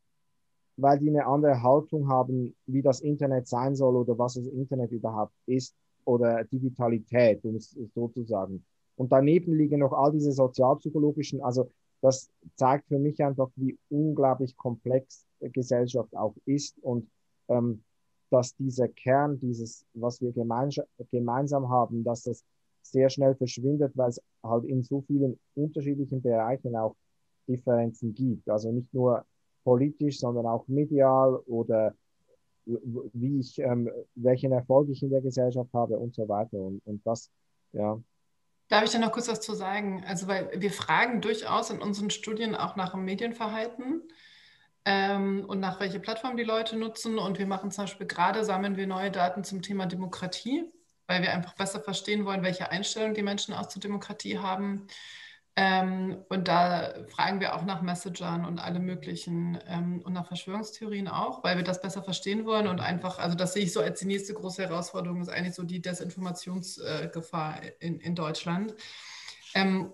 weil 0.76 0.98
die 0.98 1.08
eine 1.08 1.26
andere 1.26 1.62
Haltung 1.62 2.08
haben, 2.08 2.54
wie 2.66 2.82
das 2.82 3.00
Internet 3.00 3.46
sein 3.46 3.74
soll 3.76 3.96
oder 3.96 4.16
was 4.18 4.34
das 4.34 4.46
Internet 4.46 4.90
überhaupt 4.92 5.34
ist 5.46 5.74
oder 6.04 6.44
Digitalität, 6.44 7.44
um 7.44 7.56
es 7.56 7.76
so 7.94 8.08
zu 8.08 8.24
sagen. 8.24 8.64
Und 8.96 9.12
daneben 9.12 9.54
liegen 9.54 9.80
noch 9.80 9.92
all 9.92 10.12
diese 10.12 10.32
sozialpsychologischen, 10.32 11.42
also 11.42 11.68
das 12.02 12.30
zeigt 12.56 12.88
für 12.88 12.98
mich 12.98 13.22
einfach, 13.24 13.48
wie 13.56 13.78
unglaublich 13.88 14.56
komplex 14.56 15.24
Gesellschaft 15.40 16.14
auch 16.14 16.34
ist 16.44 16.78
und 16.82 17.08
ähm, 17.48 17.82
dass 18.30 18.56
dieser 18.56 18.88
Kern, 18.88 19.38
dieses, 19.38 19.84
was 19.94 20.20
wir 20.20 20.32
gemeinsam 20.32 21.68
haben, 21.68 22.02
dass 22.02 22.24
das 22.24 22.44
sehr 22.82 23.08
schnell 23.08 23.34
verschwindet, 23.34 23.92
weil 23.94 24.10
es 24.10 24.20
halt 24.42 24.64
in 24.64 24.82
so 24.82 25.02
vielen 25.02 25.38
unterschiedlichen 25.54 26.22
Bereichen 26.22 26.74
auch 26.76 26.96
Differenzen 27.46 28.14
gibt. 28.14 28.48
Also 28.48 28.72
nicht 28.72 28.92
nur 28.92 29.24
politisch, 29.64 30.18
sondern 30.18 30.46
auch 30.46 30.66
medial 30.66 31.36
oder 31.46 31.94
wie 32.64 33.40
ich, 33.40 33.58
ähm, 33.58 33.90
welchen 34.14 34.52
Erfolg 34.52 34.88
ich 34.88 35.02
in 35.02 35.10
der 35.10 35.20
Gesellschaft 35.20 35.72
habe 35.72 35.98
und 35.98 36.14
so 36.14 36.28
weiter. 36.28 36.58
Und, 36.58 36.80
und 36.84 37.06
das, 37.06 37.30
ja. 37.72 38.00
Darf 38.72 38.84
ich 38.84 38.90
da 38.90 38.98
noch 38.98 39.12
kurz 39.12 39.28
was 39.28 39.42
zu 39.42 39.52
sagen? 39.52 40.02
Also, 40.08 40.28
weil 40.28 40.48
wir 40.56 40.72
fragen 40.72 41.20
durchaus 41.20 41.68
in 41.68 41.82
unseren 41.82 42.08
Studien 42.08 42.54
auch 42.54 42.74
nach 42.74 42.92
dem 42.92 43.04
Medienverhalten 43.04 44.00
ähm, 44.86 45.44
und 45.46 45.60
nach 45.60 45.78
welche 45.78 46.00
Plattform 46.00 46.38
die 46.38 46.42
Leute 46.42 46.78
nutzen. 46.78 47.18
Und 47.18 47.38
wir 47.38 47.46
machen 47.46 47.70
zum 47.70 47.84
Beispiel 47.84 48.06
gerade, 48.06 48.46
sammeln 48.46 48.78
wir 48.78 48.86
neue 48.86 49.10
Daten 49.10 49.44
zum 49.44 49.60
Thema 49.60 49.84
Demokratie, 49.84 50.64
weil 51.06 51.20
wir 51.20 51.34
einfach 51.34 51.52
besser 51.52 51.82
verstehen 51.82 52.24
wollen, 52.24 52.42
welche 52.42 52.70
Einstellungen 52.70 53.12
die 53.12 53.20
Menschen 53.20 53.52
auch 53.52 53.66
zur 53.66 53.82
Demokratie 53.82 54.38
haben. 54.38 54.86
Ähm, 55.54 56.24
und 56.30 56.48
da 56.48 56.94
fragen 57.08 57.40
wir 57.40 57.54
auch 57.54 57.64
nach 57.64 57.82
Messagern 57.82 58.46
und 58.46 58.58
alle 58.58 58.80
möglichen 58.80 59.58
ähm, 59.66 60.00
und 60.02 60.14
nach 60.14 60.26
Verschwörungstheorien 60.26 61.08
auch, 61.08 61.44
weil 61.44 61.58
wir 61.58 61.64
das 61.64 61.82
besser 61.82 62.02
verstehen 62.02 62.46
wollen 62.46 62.66
und 62.66 62.80
einfach, 62.80 63.18
also 63.18 63.36
das 63.36 63.52
sehe 63.52 63.64
ich 63.64 63.72
so 63.72 63.80
als 63.80 64.00
die 64.00 64.06
nächste 64.06 64.32
große 64.32 64.62
Herausforderung, 64.62 65.20
ist 65.20 65.28
eigentlich 65.28 65.54
so 65.54 65.62
die 65.62 65.82
Desinformationsgefahr 65.82 67.62
äh, 67.64 67.72
in, 67.80 68.00
in 68.00 68.14
Deutschland. 68.14 68.74
Ähm, 69.54 69.92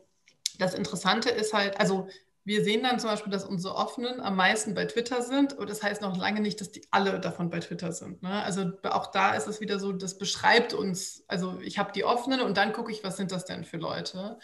das 0.59 0.75
Interessante 0.75 1.31
ist 1.31 1.53
halt, 1.53 1.81
also 1.81 2.09
wir 2.45 2.65
sehen 2.65 2.83
dann 2.83 2.99
zum 2.99 3.11
Beispiel, 3.11 3.31
dass 3.31 3.45
unsere 3.45 3.75
Offenen 3.75 4.21
am 4.21 4.35
meisten 4.35 4.75
bei 4.75 4.87
Twitter 4.87 5.21
sind. 5.23 5.53
Und 5.53 5.69
das 5.69 5.83
heißt 5.83 6.01
noch 6.01 6.17
lange 6.17 6.41
nicht, 6.41 6.61
dass 6.63 6.73
die 6.73 6.83
alle 6.91 7.21
davon 7.21 7.51
bei 7.51 7.61
Twitter 7.61 7.93
sind. 7.93 8.23
Ne? 8.23 8.43
Also 8.43 8.73
auch 8.85 9.11
da 9.11 9.35
ist 9.35 9.49
es 9.49 9.61
wieder 9.61 9.79
so, 9.79 9.93
das 9.93 10.17
beschreibt 10.17 10.73
uns. 10.73 11.25
Also 11.29 11.61
ich 11.61 11.79
habe 11.79 11.93
die 11.93 12.05
Offenen 12.05 12.41
und 12.41 12.57
dann 12.57 12.73
gucke 12.73 12.91
ich, 12.91 13.05
was 13.05 13.19
sind 13.19 13.33
das 13.33 13.45
denn 13.45 13.65
für 13.65 13.77
Leute. 13.77 14.39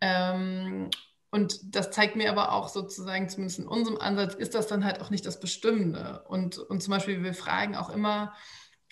Ähm, 0.00 0.90
und 1.30 1.76
das 1.76 1.90
zeigt 1.92 2.16
mir 2.16 2.30
aber 2.30 2.52
auch 2.52 2.68
sozusagen, 2.68 3.28
zumindest 3.28 3.60
in 3.60 3.68
unserem 3.68 3.98
Ansatz, 3.98 4.34
ist 4.34 4.54
das 4.54 4.66
dann 4.66 4.84
halt 4.84 5.00
auch 5.00 5.10
nicht 5.10 5.24
das 5.24 5.38
Bestimmende. 5.38 6.24
Und, 6.28 6.58
und 6.58 6.82
zum 6.82 6.90
Beispiel, 6.90 7.22
wir 7.22 7.34
fragen 7.34 7.76
auch 7.76 7.90
immer, 7.90 8.34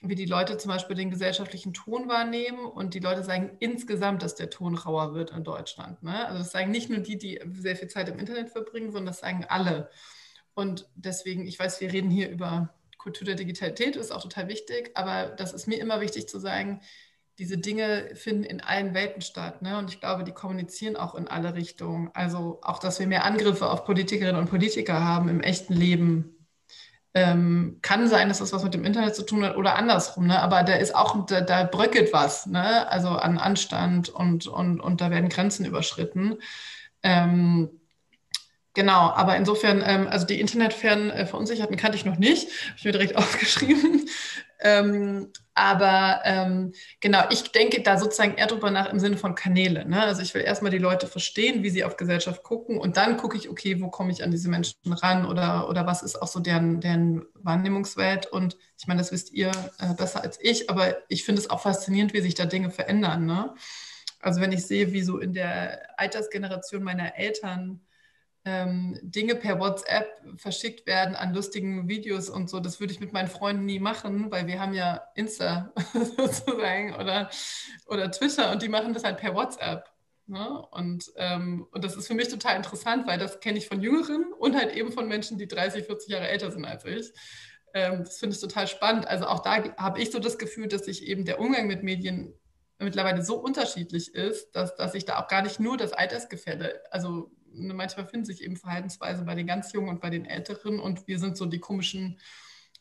wie 0.00 0.14
die 0.14 0.26
Leute 0.26 0.56
zum 0.58 0.70
Beispiel 0.70 0.94
den 0.94 1.10
gesellschaftlichen 1.10 1.74
Ton 1.74 2.08
wahrnehmen 2.08 2.64
und 2.64 2.94
die 2.94 3.00
Leute 3.00 3.24
sagen 3.24 3.56
insgesamt, 3.58 4.22
dass 4.22 4.36
der 4.36 4.50
Ton 4.50 4.76
rauer 4.76 5.14
wird 5.14 5.32
in 5.32 5.42
Deutschland. 5.42 6.02
Ne? 6.04 6.26
Also 6.26 6.38
das 6.38 6.52
sagen 6.52 6.70
nicht 6.70 6.88
nur 6.88 7.00
die, 7.00 7.18
die 7.18 7.40
sehr 7.52 7.74
viel 7.74 7.88
Zeit 7.88 8.08
im 8.08 8.18
Internet 8.20 8.50
verbringen, 8.50 8.92
sondern 8.92 9.06
das 9.06 9.18
sagen 9.18 9.44
alle. 9.48 9.90
Und 10.54 10.88
deswegen, 10.94 11.46
ich 11.46 11.58
weiß, 11.58 11.80
wir 11.80 11.92
reden 11.92 12.10
hier 12.10 12.30
über 12.30 12.72
Kultur 12.98 13.24
der 13.26 13.34
Digitalität, 13.34 13.96
ist 13.96 14.12
auch 14.12 14.22
total 14.22 14.48
wichtig, 14.48 14.92
aber 14.94 15.28
das 15.28 15.52
ist 15.52 15.66
mir 15.66 15.80
immer 15.80 16.00
wichtig 16.00 16.28
zu 16.28 16.38
sagen, 16.38 16.80
diese 17.38 17.56
Dinge 17.56 18.10
finden 18.14 18.42
in 18.42 18.60
allen 18.60 18.94
Welten 18.94 19.22
statt. 19.22 19.62
Ne? 19.62 19.78
Und 19.78 19.90
ich 19.90 20.00
glaube, 20.00 20.24
die 20.24 20.32
kommunizieren 20.32 20.96
auch 20.96 21.14
in 21.14 21.28
alle 21.28 21.54
Richtungen. 21.54 22.10
Also 22.12 22.58
auch, 22.62 22.78
dass 22.78 22.98
wir 22.98 23.06
mehr 23.06 23.24
Angriffe 23.24 23.70
auf 23.70 23.84
Politikerinnen 23.84 24.36
und 24.36 24.50
Politiker 24.50 25.04
haben 25.04 25.28
im 25.28 25.40
echten 25.40 25.74
Leben. 25.74 26.34
Ähm, 27.14 27.78
kann 27.80 28.08
sein, 28.08 28.28
dass 28.28 28.38
das 28.38 28.52
was 28.52 28.64
mit 28.64 28.74
dem 28.74 28.84
Internet 28.84 29.14
zu 29.14 29.24
tun 29.24 29.44
hat 29.44 29.56
oder 29.56 29.76
andersrum, 29.76 30.26
ne? 30.26 30.42
aber 30.42 30.62
da 30.62 30.74
ist 30.74 30.94
auch, 30.94 31.24
da, 31.24 31.40
da 31.40 31.64
bröckelt 31.64 32.12
was, 32.12 32.44
ne? 32.46 32.88
also 32.90 33.08
an 33.08 33.38
Anstand 33.38 34.10
und, 34.10 34.46
und, 34.46 34.78
und 34.78 35.00
da 35.00 35.10
werden 35.10 35.30
Grenzen 35.30 35.64
überschritten. 35.64 36.36
Ähm, 37.02 37.70
Genau, 38.74 39.10
aber 39.10 39.34
insofern, 39.36 39.82
ähm, 39.84 40.06
also 40.06 40.24
die 40.24 40.38
internetfernen 40.38 41.10
äh, 41.10 41.26
Verunsicherten 41.26 41.76
kannte 41.76 41.96
ich 41.96 42.04
noch 42.04 42.18
nicht, 42.18 42.48
habe 42.68 42.74
ich 42.76 42.84
mir 42.84 42.92
direkt 42.92 43.16
aufgeschrieben. 43.16 44.08
Ähm, 44.60 45.32
aber 45.58 46.20
ähm, 46.24 46.72
genau, 47.00 47.24
ich 47.30 47.50
denke 47.50 47.82
da 47.82 47.98
sozusagen 47.98 48.36
eher 48.36 48.46
drüber 48.46 48.70
nach 48.70 48.90
im 48.92 49.00
Sinne 49.00 49.16
von 49.16 49.34
Kanäle. 49.34 49.84
Ne? 49.88 50.00
Also 50.00 50.22
ich 50.22 50.32
will 50.34 50.42
erstmal 50.42 50.70
die 50.70 50.78
Leute 50.78 51.08
verstehen, 51.08 51.64
wie 51.64 51.70
sie 51.70 51.82
auf 51.82 51.96
Gesellschaft 51.96 52.44
gucken 52.44 52.78
und 52.78 52.96
dann 52.96 53.16
gucke 53.16 53.36
ich, 53.36 53.50
okay, 53.50 53.80
wo 53.80 53.88
komme 53.88 54.12
ich 54.12 54.22
an 54.22 54.30
diese 54.30 54.48
Menschen 54.48 54.76
ran 54.86 55.26
oder, 55.26 55.68
oder 55.68 55.84
was 55.86 56.02
ist 56.02 56.22
auch 56.22 56.28
so 56.28 56.38
deren, 56.38 56.80
deren 56.80 57.26
Wahrnehmungswelt. 57.34 58.26
Und 58.26 58.56
ich 58.78 58.86
meine, 58.86 59.00
das 59.00 59.10
wisst 59.10 59.32
ihr 59.32 59.50
äh, 59.78 59.94
besser 59.94 60.22
als 60.22 60.38
ich, 60.40 60.70
aber 60.70 60.96
ich 61.08 61.24
finde 61.24 61.40
es 61.40 61.50
auch 61.50 61.60
faszinierend, 61.60 62.12
wie 62.12 62.20
sich 62.20 62.36
da 62.36 62.46
Dinge 62.46 62.70
verändern. 62.70 63.26
Ne? 63.26 63.54
Also 64.20 64.40
wenn 64.40 64.52
ich 64.52 64.64
sehe, 64.64 64.92
wie 64.92 65.02
so 65.02 65.18
in 65.18 65.32
der 65.32 65.98
Altersgeneration 65.98 66.82
meiner 66.84 67.16
Eltern 67.16 67.80
ähm, 68.48 68.98
Dinge 69.02 69.34
per 69.34 69.60
WhatsApp 69.60 70.22
verschickt 70.36 70.86
werden 70.86 71.14
an 71.14 71.34
lustigen 71.34 71.86
Videos 71.86 72.30
und 72.30 72.48
so. 72.48 72.60
Das 72.60 72.80
würde 72.80 72.94
ich 72.94 73.00
mit 73.00 73.12
meinen 73.12 73.28
Freunden 73.28 73.66
nie 73.66 73.78
machen, 73.78 74.30
weil 74.30 74.46
wir 74.46 74.58
haben 74.58 74.72
ja 74.72 75.02
Insta 75.14 75.72
sozusagen 76.16 76.94
oder, 76.94 77.28
oder 77.86 78.10
Twitter 78.10 78.50
und 78.50 78.62
die 78.62 78.70
machen 78.70 78.94
das 78.94 79.04
halt 79.04 79.18
per 79.18 79.34
WhatsApp. 79.34 79.84
Ne? 80.26 80.62
Und, 80.70 81.12
ähm, 81.16 81.66
und 81.72 81.84
das 81.84 81.94
ist 81.94 82.06
für 82.06 82.14
mich 82.14 82.28
total 82.28 82.56
interessant, 82.56 83.06
weil 83.06 83.18
das 83.18 83.40
kenne 83.40 83.58
ich 83.58 83.68
von 83.68 83.82
Jüngeren 83.82 84.32
und 84.32 84.56
halt 84.56 84.74
eben 84.74 84.92
von 84.92 85.08
Menschen, 85.08 85.36
die 85.36 85.48
30, 85.48 85.84
40 85.84 86.08
Jahre 86.08 86.28
älter 86.28 86.50
sind 86.50 86.64
als 86.64 86.86
ich. 86.86 87.12
Ähm, 87.74 87.98
das 87.98 88.18
finde 88.18 88.34
ich 88.34 88.40
total 88.40 88.66
spannend. 88.66 89.06
Also 89.06 89.26
auch 89.26 89.40
da 89.40 89.62
habe 89.76 90.00
ich 90.00 90.10
so 90.10 90.20
das 90.20 90.38
Gefühl, 90.38 90.68
dass 90.68 90.86
sich 90.86 91.06
eben 91.06 91.26
der 91.26 91.38
Umgang 91.38 91.66
mit 91.66 91.82
Medien 91.82 92.32
mittlerweile 92.78 93.22
so 93.22 93.36
unterschiedlich 93.36 94.14
ist, 94.14 94.52
dass, 94.52 94.74
dass 94.76 94.94
ich 94.94 95.04
da 95.04 95.18
auch 95.18 95.28
gar 95.28 95.42
nicht 95.42 95.60
nur 95.60 95.76
das 95.76 95.92
Altersgefälle, 95.92 96.80
also 96.90 97.30
manchmal 97.58 98.06
finden 98.06 98.26
sich 98.26 98.42
eben 98.42 98.56
Verhaltensweisen 98.56 99.26
bei 99.26 99.34
den 99.34 99.46
ganz 99.46 99.72
Jungen 99.72 99.88
und 99.88 100.00
bei 100.00 100.10
den 100.10 100.24
Älteren 100.24 100.80
und 100.80 101.06
wir 101.06 101.18
sind 101.18 101.36
so 101.36 101.46
die 101.46 101.60
komischen 101.60 102.18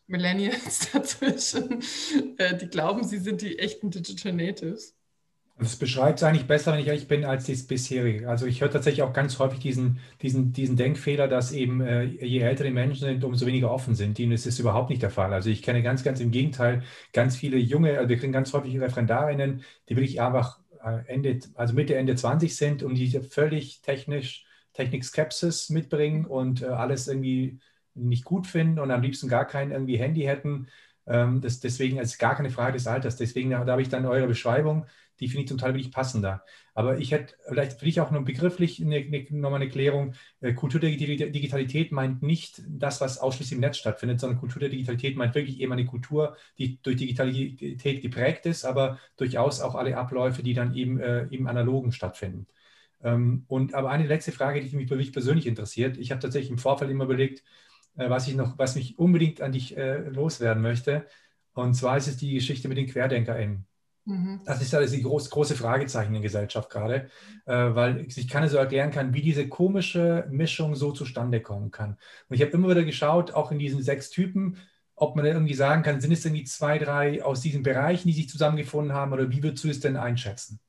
Millennials 0.07 0.91
dazwischen, 0.93 1.83
äh, 2.37 2.55
die 2.57 2.67
glauben, 2.67 3.03
sie 3.03 3.19
sind 3.19 3.41
die 3.41 3.59
echten 3.59 3.91
Digital 3.91 4.33
Natives. 4.33 4.97
Das 5.59 5.75
beschreibt 5.75 6.19
es 6.19 6.23
eigentlich 6.23 6.45
besser, 6.45 6.71
wenn 6.71 6.79
ich 6.79 6.87
ehrlich 6.87 7.07
bin, 7.07 7.25
als 7.25 7.47
das 7.47 7.63
bisherige. 7.63 8.29
Also 8.29 8.45
ich 8.45 8.61
höre 8.61 8.69
tatsächlich 8.69 9.01
auch 9.01 9.11
ganz 9.11 9.39
häufig 9.39 9.59
diesen, 9.59 9.99
diesen, 10.21 10.53
diesen 10.53 10.75
Denkfehler, 10.75 11.27
dass 11.27 11.51
eben 11.51 11.81
äh, 11.81 12.03
je 12.03 12.41
älter 12.41 12.63
die 12.63 12.69
Menschen 12.69 13.07
sind, 13.07 13.23
umso 13.23 13.47
weniger 13.47 13.71
offen 13.71 13.95
sind. 13.95 14.19
Und 14.19 14.29
das 14.29 14.45
ist 14.45 14.59
überhaupt 14.59 14.91
nicht 14.91 15.01
der 15.01 15.09
Fall. 15.09 15.33
Also 15.33 15.49
ich 15.49 15.63
kenne 15.63 15.81
ganz, 15.81 16.03
ganz 16.03 16.19
im 16.19 16.29
Gegenteil 16.29 16.83
ganz 17.11 17.35
viele 17.35 17.57
junge, 17.57 17.97
also 17.97 18.07
wir 18.07 18.17
kriegen 18.17 18.33
ganz 18.33 18.53
häufig 18.53 18.79
Referendarinnen, 18.79 19.63
die 19.89 19.95
wirklich 19.95 20.21
einfach 20.21 20.59
äh, 20.83 20.99
Ende, 21.07 21.39
also 21.55 21.73
Mitte, 21.73 21.95
Ende 21.95 22.15
20 22.15 22.55
sind 22.55 22.83
und 22.83 22.93
die 22.93 23.09
völlig 23.21 23.81
technisch, 23.81 24.45
Technik-Skepsis 24.77 25.69
mitbringen 25.69 26.25
und 26.25 26.61
äh, 26.61 26.67
alles 26.67 27.07
irgendwie 27.07 27.59
nicht 27.93 28.23
gut 28.25 28.47
finden 28.47 28.79
und 28.79 28.91
am 28.91 29.01
liebsten 29.01 29.27
gar 29.27 29.45
kein 29.45 29.71
irgendwie 29.71 29.97
Handy 29.97 30.21
hätten. 30.21 30.67
Ähm, 31.05 31.41
das, 31.41 31.59
deswegen 31.59 31.97
ist 31.97 32.19
gar 32.19 32.35
keine 32.35 32.51
Frage 32.51 32.73
des 32.73 32.87
Alters. 32.87 33.17
Deswegen 33.17 33.49
da 33.51 33.65
habe 33.65 33.81
ich 33.81 33.89
dann 33.89 34.05
eure 34.05 34.27
Beschreibung 34.27 34.85
die 35.19 35.27
finde 35.27 35.43
ich 35.43 35.47
zum 35.47 35.57
Teil 35.57 35.73
wirklich 35.73 35.91
passender. 35.91 36.43
Aber 36.73 36.99
ich 36.99 37.11
hätte 37.11 37.35
vielleicht 37.47 37.79
für 37.79 37.85
dich 37.85 37.99
auch 38.01 38.11
noch 38.11 38.23
begrifflich 38.23 38.81
eine, 38.81 38.97
eine, 38.97 39.25
nochmal 39.31 39.61
eine 39.61 39.69
Klärung. 39.69 40.13
Äh, 40.41 40.53
Kultur 40.53 40.79
der 40.79 40.91
Digitalität 40.91 41.91
meint 41.91 42.21
nicht 42.21 42.61
das, 42.67 43.01
was 43.01 43.17
ausschließlich 43.17 43.55
im 43.55 43.61
Netz 43.61 43.77
stattfindet, 43.77 44.19
sondern 44.19 44.39
Kultur 44.39 44.59
der 44.59 44.69
Digitalität 44.69 45.17
meint 45.17 45.35
wirklich 45.35 45.59
eben 45.59 45.71
eine 45.71 45.85
Kultur, 45.85 46.37
die 46.57 46.81
durch 46.81 46.97
Digitalität 46.97 48.01
geprägt 48.01 48.45
ist, 48.45 48.65
aber 48.65 48.99
durchaus 49.17 49.61
auch 49.61 49.75
alle 49.75 49.97
Abläufe, 49.97 50.43
die 50.43 50.53
dann 50.53 50.75
eben 50.75 50.99
äh, 50.99 51.23
im 51.31 51.47
Analogen 51.47 51.91
stattfinden. 51.91 52.47
Ähm, 53.03 53.45
und 53.47 53.73
aber 53.73 53.89
eine 53.89 54.07
letzte 54.07 54.31
Frage, 54.31 54.61
die 54.61 54.75
mich, 54.75 54.89
mich 54.89 55.13
persönlich 55.13 55.47
interessiert. 55.47 55.97
Ich 55.97 56.11
habe 56.11 56.21
tatsächlich 56.21 56.51
im 56.51 56.57
Vorfeld 56.57 56.89
immer 56.91 57.05
überlegt, 57.05 57.43
äh, 57.97 58.09
was 58.09 58.27
ich 58.27 58.35
noch, 58.35 58.57
was 58.57 58.75
mich 58.75 58.97
unbedingt 58.97 59.41
an 59.41 59.51
dich 59.51 59.77
äh, 59.77 59.97
loswerden 60.09 60.61
möchte. 60.63 61.05
Und 61.53 61.73
zwar 61.73 61.97
ist 61.97 62.07
es 62.07 62.17
die 62.17 62.33
Geschichte 62.33 62.67
mit 62.67 62.77
den 62.77 62.87
QuerdenkerInnen. 62.87 63.65
Mhm. 64.05 64.41
Das 64.45 64.61
ist 64.61 64.71
ja 64.71 64.79
das 64.79 64.93
groß, 64.93 65.29
große 65.29 65.55
Fragezeichen 65.55 66.09
in 66.09 66.13
der 66.13 66.21
Gesellschaft 66.21 66.69
gerade, 66.69 67.09
äh, 67.45 67.53
weil 67.53 68.05
ich 68.07 68.27
keine 68.27 68.47
so 68.47 68.57
erklären 68.57 68.91
kann, 68.91 69.13
wie 69.13 69.21
diese 69.21 69.49
komische 69.49 70.27
Mischung 70.31 70.75
so 70.75 70.91
zustande 70.91 71.41
kommen 71.41 71.71
kann. 71.71 71.97
Und 72.29 72.35
ich 72.35 72.41
habe 72.41 72.51
immer 72.51 72.69
wieder 72.69 72.85
geschaut, 72.85 73.33
auch 73.33 73.51
in 73.51 73.59
diesen 73.59 73.83
sechs 73.83 74.09
Typen, 74.09 74.57
ob 74.95 75.15
man 75.15 75.25
irgendwie 75.25 75.53
sagen 75.53 75.83
kann, 75.83 75.99
sind 75.99 76.11
es 76.11 76.25
irgendwie 76.25 76.45
zwei, 76.45 76.79
drei 76.79 77.23
aus 77.23 77.41
diesen 77.41 77.63
Bereichen, 77.63 78.07
die 78.07 78.13
sich 78.13 78.29
zusammengefunden 78.29 78.93
haben, 78.93 79.11
oder 79.13 79.29
wie 79.29 79.43
würdest 79.43 79.63
du 79.63 79.69
es 79.69 79.79
denn 79.79 79.97
einschätzen? 79.97 80.59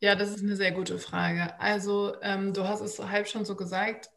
Ja, 0.00 0.14
das 0.14 0.30
ist 0.30 0.42
eine 0.42 0.56
sehr 0.56 0.72
gute 0.72 0.98
Frage. 0.98 1.58
Also 1.58 2.14
ähm, 2.22 2.52
du 2.52 2.68
hast 2.68 2.80
es 2.80 3.00
halb 3.00 3.26
schon 3.26 3.44
so 3.44 3.56
gesagt, 3.56 4.10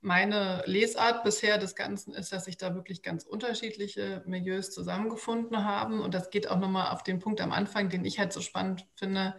meine 0.00 0.62
Lesart 0.66 1.24
bisher 1.24 1.58
des 1.58 1.74
Ganzen 1.76 2.14
ist, 2.14 2.32
dass 2.32 2.46
sich 2.46 2.56
da 2.56 2.74
wirklich 2.74 3.02
ganz 3.02 3.24
unterschiedliche 3.24 4.22
Milieus 4.26 4.70
zusammengefunden 4.70 5.64
haben. 5.64 6.00
Und 6.00 6.14
das 6.14 6.30
geht 6.30 6.48
auch 6.50 6.58
nochmal 6.58 6.90
auf 6.92 7.02
den 7.02 7.18
Punkt 7.18 7.40
am 7.40 7.52
Anfang, 7.52 7.90
den 7.90 8.04
ich 8.04 8.18
halt 8.18 8.32
so 8.32 8.40
spannend 8.40 8.86
finde. 8.96 9.34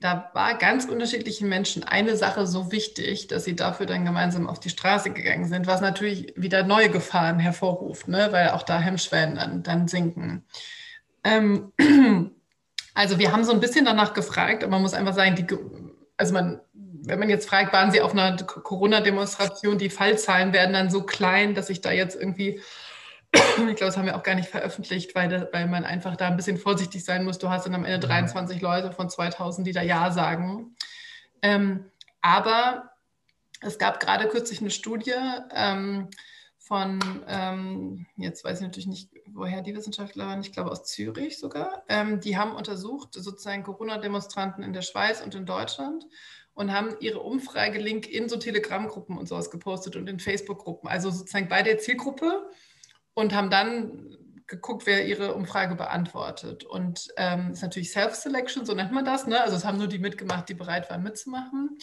Da 0.00 0.30
war 0.34 0.58
ganz 0.58 0.86
unterschiedlichen 0.86 1.48
Menschen 1.48 1.84
eine 1.84 2.16
Sache 2.16 2.46
so 2.46 2.72
wichtig, 2.72 3.28
dass 3.28 3.44
sie 3.44 3.54
dafür 3.54 3.86
dann 3.86 4.04
gemeinsam 4.04 4.48
auf 4.48 4.58
die 4.58 4.70
Straße 4.70 5.10
gegangen 5.10 5.46
sind, 5.46 5.68
was 5.68 5.80
natürlich 5.80 6.32
wieder 6.36 6.64
neue 6.64 6.90
Gefahren 6.90 7.38
hervorruft, 7.38 8.08
ne? 8.08 8.28
weil 8.32 8.50
auch 8.50 8.64
da 8.64 8.80
Hemmschwellen 8.80 9.36
dann, 9.36 9.62
dann 9.62 9.86
sinken. 9.86 10.44
Ähm, 11.22 11.72
also 12.94 13.18
wir 13.18 13.32
haben 13.32 13.44
so 13.44 13.52
ein 13.52 13.60
bisschen 13.60 13.84
danach 13.84 14.14
gefragt, 14.14 14.62
aber 14.62 14.72
man 14.72 14.82
muss 14.82 14.94
einfach 14.94 15.14
sagen, 15.14 15.34
die, 15.36 15.46
also 16.16 16.34
man 16.34 16.60
wenn 17.04 17.18
man 17.18 17.28
jetzt 17.28 17.48
fragt, 17.48 17.72
waren 17.72 17.90
Sie 17.90 18.00
auf 18.00 18.12
einer 18.12 18.36
Corona-Demonstration, 18.36 19.78
die 19.78 19.90
Fallzahlen 19.90 20.52
werden 20.52 20.72
dann 20.72 20.90
so 20.90 21.02
klein, 21.02 21.54
dass 21.54 21.70
ich 21.70 21.80
da 21.80 21.90
jetzt 21.90 22.14
irgendwie, 22.14 22.60
ich 23.32 23.56
glaube, 23.56 23.76
das 23.86 23.96
haben 23.96 24.06
wir 24.06 24.16
auch 24.16 24.22
gar 24.22 24.34
nicht 24.34 24.48
veröffentlicht, 24.48 25.14
weil, 25.14 25.48
weil 25.52 25.66
man 25.66 25.84
einfach 25.84 26.16
da 26.16 26.28
ein 26.28 26.36
bisschen 26.36 26.58
vorsichtig 26.58 27.04
sein 27.04 27.24
muss. 27.24 27.38
Du 27.38 27.50
hast 27.50 27.66
dann 27.66 27.74
am 27.74 27.84
Ende 27.84 28.06
23 28.06 28.56
mhm. 28.56 28.62
Leute 28.62 28.92
von 28.92 29.10
2000, 29.10 29.66
die 29.66 29.72
da 29.72 29.82
Ja 29.82 30.12
sagen. 30.12 30.76
Ähm, 31.42 31.86
aber 32.20 32.90
es 33.60 33.78
gab 33.78 33.98
gerade 33.98 34.28
kürzlich 34.28 34.60
eine 34.60 34.70
Studie 34.70 35.14
ähm, 35.54 36.08
von, 36.58 37.00
ähm, 37.26 38.06
jetzt 38.16 38.44
weiß 38.44 38.60
ich 38.60 38.66
natürlich 38.66 38.86
nicht, 38.86 39.10
woher 39.34 39.62
die 39.62 39.74
Wissenschaftler 39.74 40.26
waren, 40.26 40.40
ich 40.40 40.52
glaube 40.52 40.70
aus 40.70 40.84
Zürich 40.84 41.38
sogar. 41.38 41.84
Ähm, 41.88 42.20
die 42.20 42.36
haben 42.36 42.54
untersucht 42.54 43.14
sozusagen 43.14 43.62
Corona-Demonstranten 43.62 44.62
in 44.62 44.72
der 44.72 44.82
Schweiz 44.82 45.20
und 45.20 45.34
in 45.34 45.46
Deutschland 45.46 46.06
und 46.54 46.72
haben 46.72 46.94
ihre 47.00 47.20
Umfrage-Link 47.20 48.08
in 48.08 48.28
so 48.28 48.36
Telegram-Gruppen 48.36 49.16
und 49.16 49.28
sowas 49.28 49.50
gepostet 49.50 49.96
und 49.96 50.08
in 50.08 50.20
Facebook-Gruppen, 50.20 50.88
also 50.88 51.10
sozusagen 51.10 51.48
bei 51.48 51.62
der 51.62 51.78
Zielgruppe 51.78 52.50
und 53.14 53.34
haben 53.34 53.50
dann 53.50 54.16
geguckt, 54.46 54.86
wer 54.86 55.06
ihre 55.06 55.34
Umfrage 55.34 55.74
beantwortet. 55.74 56.64
Und 56.64 57.08
ähm, 57.16 57.52
ist 57.52 57.62
natürlich 57.62 57.90
Self-Selection, 57.90 58.66
so 58.66 58.74
nennt 58.74 58.92
man 58.92 59.04
das. 59.04 59.26
Ne? 59.26 59.40
Also 59.40 59.56
es 59.56 59.64
haben 59.64 59.78
nur 59.78 59.86
die 59.86 59.98
mitgemacht, 59.98 60.48
die 60.48 60.54
bereit 60.54 60.90
waren 60.90 61.02
mitzumachen. 61.02 61.78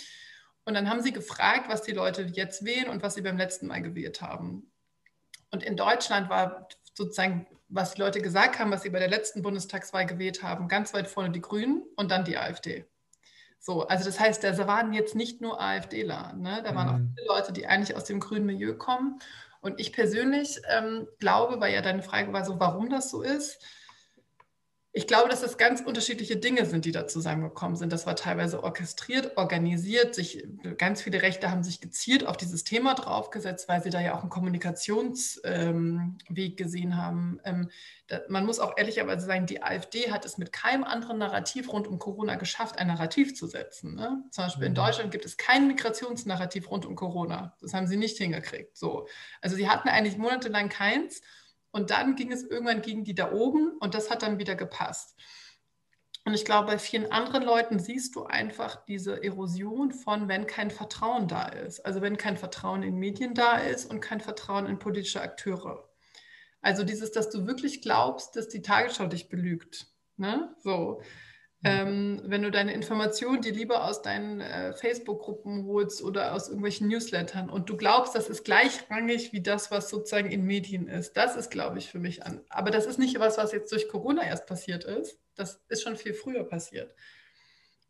Und 0.66 0.76
dann 0.76 0.88
haben 0.88 1.02
sie 1.02 1.12
gefragt, 1.12 1.68
was 1.68 1.82
die 1.82 1.94
Leute 1.94 2.24
jetzt 2.34 2.64
wählen 2.64 2.90
und 2.90 3.02
was 3.02 3.16
sie 3.16 3.22
beim 3.22 3.38
letzten 3.38 3.66
Mal 3.66 3.82
gewählt 3.82 4.22
haben. 4.22 4.72
Und 5.52 5.64
in 5.64 5.76
Deutschland 5.76 6.30
war 6.30 6.68
sozusagen, 7.00 7.48
was 7.70 7.94
die 7.94 8.02
Leute 8.02 8.22
gesagt 8.22 8.60
haben, 8.60 8.72
was 8.72 8.84
sie 8.84 8.90
bei 8.90 9.00
der 9.00 9.10
letzten 9.10 9.42
Bundestagswahl 9.42 10.06
gewählt 10.06 10.44
haben, 10.44 10.68
ganz 10.68 10.94
weit 10.94 11.08
vorne 11.08 11.32
die 11.32 11.42
Grünen 11.42 11.84
und 11.96 12.12
dann 12.12 12.26
die 12.26 12.38
AfD. 12.38 12.86
So, 13.60 13.88
also 13.88 14.06
das 14.06 14.20
heißt, 14.20 14.44
da 14.44 14.68
waren 14.68 14.94
jetzt 14.94 15.16
nicht 15.16 15.42
nur 15.42 15.62
AfDler, 15.62 16.34
ne? 16.34 16.62
da 16.64 16.76
waren 16.76 16.88
mhm. 16.88 16.94
auch 16.94 17.16
viele 17.16 17.28
Leute, 17.28 17.54
die 17.54 17.68
eigentlich 17.68 17.96
aus 17.96 18.06
dem 18.06 18.20
grünen 18.20 18.46
Milieu 18.46 18.74
kommen. 18.74 19.20
Und 19.62 19.80
ich 19.80 19.92
persönlich 19.92 20.62
ähm, 20.70 21.08
glaube, 21.20 21.60
weil 21.60 21.74
ja 21.74 21.82
deine 21.82 22.02
Frage 22.02 22.32
war 22.32 22.46
so, 22.46 22.60
warum 22.60 22.90
das 22.90 23.10
so 23.10 23.22
ist, 23.22 23.62
ich 24.92 25.06
glaube, 25.06 25.30
dass 25.30 25.42
das 25.42 25.60
ganz 25.60 25.82
unterschiedliche 25.82 26.38
Dinge 26.38 26.66
sind, 26.66 26.84
die 26.84 26.92
da 26.92 27.06
zusammengekommen 27.06 27.76
sind. 27.76 27.94
Das 27.94 28.08
war 28.08 28.16
teilweise 28.16 28.64
orchestriert, 28.64 29.38
organisiert. 29.38 30.16
Sich, 30.16 30.48
ganz 30.80 31.04
viele 31.04 31.22
Rechte 31.22 31.52
haben 31.52 31.62
sich 31.62 31.80
gezielt 31.80 32.26
auf 32.26 32.38
dieses 32.38 32.64
Thema 32.64 32.96
draufgesetzt, 32.96 33.70
weil 33.70 33.84
sie 33.84 33.92
da 33.92 34.02
ja 34.02 34.16
auch 34.16 34.22
einen 34.22 34.32
Kommunikationsweg 34.32 35.46
ähm, 35.46 36.18
gesehen 36.56 36.98
haben. 36.98 37.40
Ähm, 37.44 37.70
da, 38.08 38.22
man 38.30 38.48
muss 38.48 38.60
auch 38.60 38.78
ehrlicherweise 38.78 39.28
sagen, 39.28 39.46
die 39.46 39.62
AfD 39.62 40.12
hat 40.12 40.26
es 40.26 40.40
mit 40.40 40.52
keinem 40.52 40.84
anderen 40.84 41.20
Narrativ 41.20 41.72
rund 41.72 41.88
um 41.88 42.00
Corona 42.00 42.34
geschafft, 42.36 42.80
ein 42.80 42.88
Narrativ 42.88 43.36
zu 43.36 43.46
setzen. 43.46 43.94
Ne? 43.94 44.24
Zum 44.32 44.46
Beispiel 44.46 44.64
mhm. 44.64 44.70
in 44.70 44.76
Deutschland 44.76 45.12
gibt 45.12 45.26
es 45.26 45.38
kein 45.38 45.68
Migrationsnarrativ 45.68 46.72
rund 46.72 46.88
um 46.88 46.96
Corona. 46.96 47.56
Das 47.62 47.76
haben 47.76 47.86
sie 47.86 47.98
nicht 47.98 48.18
hingekriegt. 48.18 48.76
So. 48.76 49.08
Also 49.40 49.56
sie 49.56 49.70
hatten 49.70 49.88
eigentlich 49.88 50.18
monatelang 50.18 50.70
keins. 50.70 51.22
Und 51.72 51.92
dann 51.92 52.16
ging 52.16 52.32
es 52.32 52.44
irgendwann 52.44 52.82
gegen 52.82 53.04
die 53.04 53.16
da 53.16 53.32
oben 53.32 53.78
und 53.80 53.94
das 53.94 54.10
hat 54.10 54.24
dann 54.24 54.40
wieder 54.40 54.56
gepasst. 54.56 55.16
Und 56.26 56.34
ich 56.34 56.46
glaube, 56.46 56.68
bei 56.68 56.80
vielen 56.80 57.12
anderen 57.12 57.44
Leuten 57.44 57.80
siehst 57.80 58.16
du 58.16 58.26
einfach 58.26 58.86
diese 58.86 59.24
Erosion 59.24 59.92
von, 59.92 60.28
wenn 60.28 60.48
kein 60.48 60.70
Vertrauen 60.70 61.28
da 61.28 61.48
ist. 61.48 61.80
Also 61.86 62.02
wenn 62.02 62.18
kein 62.18 62.38
Vertrauen 62.38 62.84
in 62.84 62.98
Medien 62.98 63.34
da 63.34 63.58
ist 63.58 63.90
und 63.90 64.00
kein 64.00 64.20
Vertrauen 64.20 64.66
in 64.66 64.80
politische 64.80 65.22
Akteure. 65.22 65.90
Also 66.62 66.84
dieses, 66.84 67.12
dass 67.12 67.30
du 67.30 67.48
wirklich 67.48 67.82
glaubst, 67.82 68.36
dass 68.36 68.50
die 68.50 68.62
Tagesschau 68.62 69.08
dich 69.08 69.30
belügt. 69.30 69.88
Ne? 70.18 70.54
So. 70.60 71.02
Ähm, 71.62 72.22
wenn 72.24 72.42
du 72.42 72.52
deine 72.52 72.74
Informationen 72.74 73.42
dir 73.42 73.52
lieber 73.52 73.84
aus 73.84 74.02
deinen 74.02 74.40
äh, 74.40 74.74
Facebook-Gruppen 74.74 75.66
holst 75.66 76.02
oder 76.02 76.34
aus 76.34 76.48
irgendwelchen 76.48 76.88
Newslettern 76.88 77.50
und 77.50 77.70
du 77.70 77.76
glaubst, 77.76 78.16
das 78.16 78.30
ist 78.30 78.46
gleichrangig 78.46 79.34
wie 79.34 79.42
das, 79.42 79.70
was 79.70 79.90
sozusagen 79.90 80.32
in 80.32 80.46
Medien 80.46 80.88
ist, 80.88 81.18
das 81.18 81.36
ist, 81.36 81.50
glaube 81.50 81.78
ich, 81.78 81.90
für 81.90 82.00
mich 82.00 82.26
an. 82.26 82.42
Aber 82.50 82.72
das 82.72 82.86
ist 82.86 82.98
nicht 82.98 83.20
was, 83.20 83.38
was 83.38 83.52
jetzt 83.52 83.74
durch 83.74 83.90
Corona 83.90 84.26
erst 84.26 84.46
passiert 84.46 84.86
ist. 84.86 85.20
Das 85.36 85.62
ist 85.68 85.84
schon 85.84 85.98
viel 85.98 86.14
früher 86.14 86.46
passiert. 86.46 86.96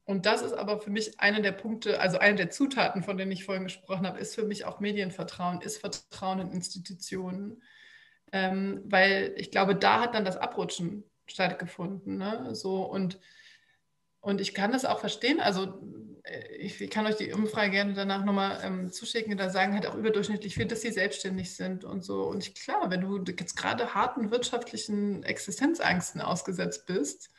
Und 0.04 0.26
das 0.26 0.42
ist 0.42 0.54
aber 0.54 0.82
für 0.82 0.90
mich 0.90 1.20
einer 1.20 1.40
der 1.40 1.52
Punkte, 1.52 2.00
also 2.00 2.18
eine 2.18 2.38
der 2.38 2.50
Zutaten, 2.50 3.04
von 3.04 3.18
denen 3.18 3.32
ich 3.32 3.46
vorhin 3.46 3.66
gesprochen 3.66 4.08
habe, 4.08 4.18
ist 4.18 4.34
für 4.34 4.46
mich 4.46 4.66
auch 4.66 4.80
Medienvertrauen, 4.80 5.62
ist 5.62 5.78
Vertrauen 5.78 6.40
in 6.40 6.52
Institutionen. 6.52 7.62
Ähm, 8.32 8.82
weil 8.86 9.34
ich 9.38 9.52
glaube, 9.52 9.76
da 9.76 10.02
hat 10.02 10.16
dann 10.16 10.26
das 10.26 10.38
Abrutschen 10.38 11.04
stattgefunden. 11.28 12.18
Ne? 12.18 12.56
So 12.56 12.82
und 12.82 13.20
und 14.22 14.42
ich 14.42 14.54
kann 14.54 14.72
das 14.72 14.86
auch 14.86 15.00
verstehen. 15.00 15.40
Also 15.40 15.80
ich 16.60 16.90
kann 16.90 17.06
euch 17.06 17.16
die 17.16 17.34
Umfrage 17.34 17.72
gerne 17.72 17.94
danach 17.94 18.24
nochmal 18.24 18.60
ähm, 18.64 18.92
zuschicken, 18.92 19.38
da 19.38 19.50
sagen 19.50 19.74
halt 19.74 19.88
auch 19.88 19.96
überdurchschnittlich 19.96 20.56
viel, 20.56 20.66
dass 20.66 20.82
sie 20.82 20.92
selbstständig 20.92 21.56
sind 21.56 21.84
und 21.84 22.04
so. 22.04 22.24
Und 22.24 22.46
ich, 22.46 22.54
klar, 22.54 22.90
wenn 22.90 23.02
du 23.02 23.24
jetzt 23.32 23.56
gerade 23.56 23.94
harten 23.94 24.30
wirtschaftlichen 24.32 25.24
Existenzangsten 25.24 26.22
ausgesetzt 26.22 26.86
bist, 26.86 27.32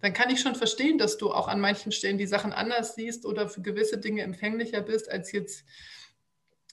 dann 0.00 0.14
kann 0.14 0.30
ich 0.30 0.40
schon 0.40 0.54
verstehen, 0.54 0.96
dass 0.96 1.18
du 1.18 1.30
auch 1.30 1.48
an 1.48 1.60
manchen 1.60 1.92
Stellen 1.92 2.16
die 2.16 2.26
Sachen 2.26 2.52
anders 2.52 2.94
siehst 2.94 3.26
oder 3.26 3.48
für 3.48 3.60
gewisse 3.60 3.98
Dinge 3.98 4.22
empfänglicher 4.22 4.80
bist 4.80 5.10
als 5.10 5.32
jetzt 5.32 5.64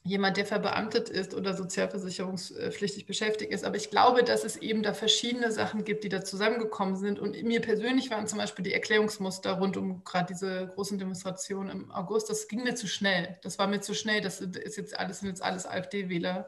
jemand, 0.07 0.37
der 0.37 0.45
verbeamtet 0.45 1.09
ist 1.09 1.33
oder 1.33 1.53
sozialversicherungspflichtig 1.53 3.05
beschäftigt 3.05 3.51
ist. 3.51 3.63
Aber 3.63 3.75
ich 3.75 3.89
glaube, 3.89 4.23
dass 4.23 4.43
es 4.43 4.57
eben 4.57 4.83
da 4.83 4.93
verschiedene 4.93 5.51
Sachen 5.51 5.83
gibt, 5.83 6.03
die 6.03 6.09
da 6.09 6.23
zusammengekommen 6.23 6.95
sind. 6.95 7.19
Und 7.19 7.41
mir 7.43 7.61
persönlich 7.61 8.09
waren 8.09 8.27
zum 8.27 8.39
Beispiel 8.39 8.63
die 8.63 8.73
Erklärungsmuster 8.73 9.53
rund 9.53 9.77
um 9.77 10.03
gerade 10.03 10.33
diese 10.33 10.67
großen 10.73 10.97
Demonstrationen 10.97 11.69
im 11.69 11.91
August, 11.91 12.29
das 12.29 12.47
ging 12.47 12.63
mir 12.63 12.75
zu 12.75 12.87
schnell. 12.87 13.37
Das 13.43 13.59
war 13.59 13.67
mir 13.67 13.81
zu 13.81 13.93
schnell. 13.93 14.21
Das 14.21 14.41
ist 14.41 14.77
jetzt 14.77 14.97
alles, 14.97 15.19
sind 15.19 15.29
jetzt 15.29 15.43
alles 15.43 15.65
AfD-Wähler. 15.65 16.47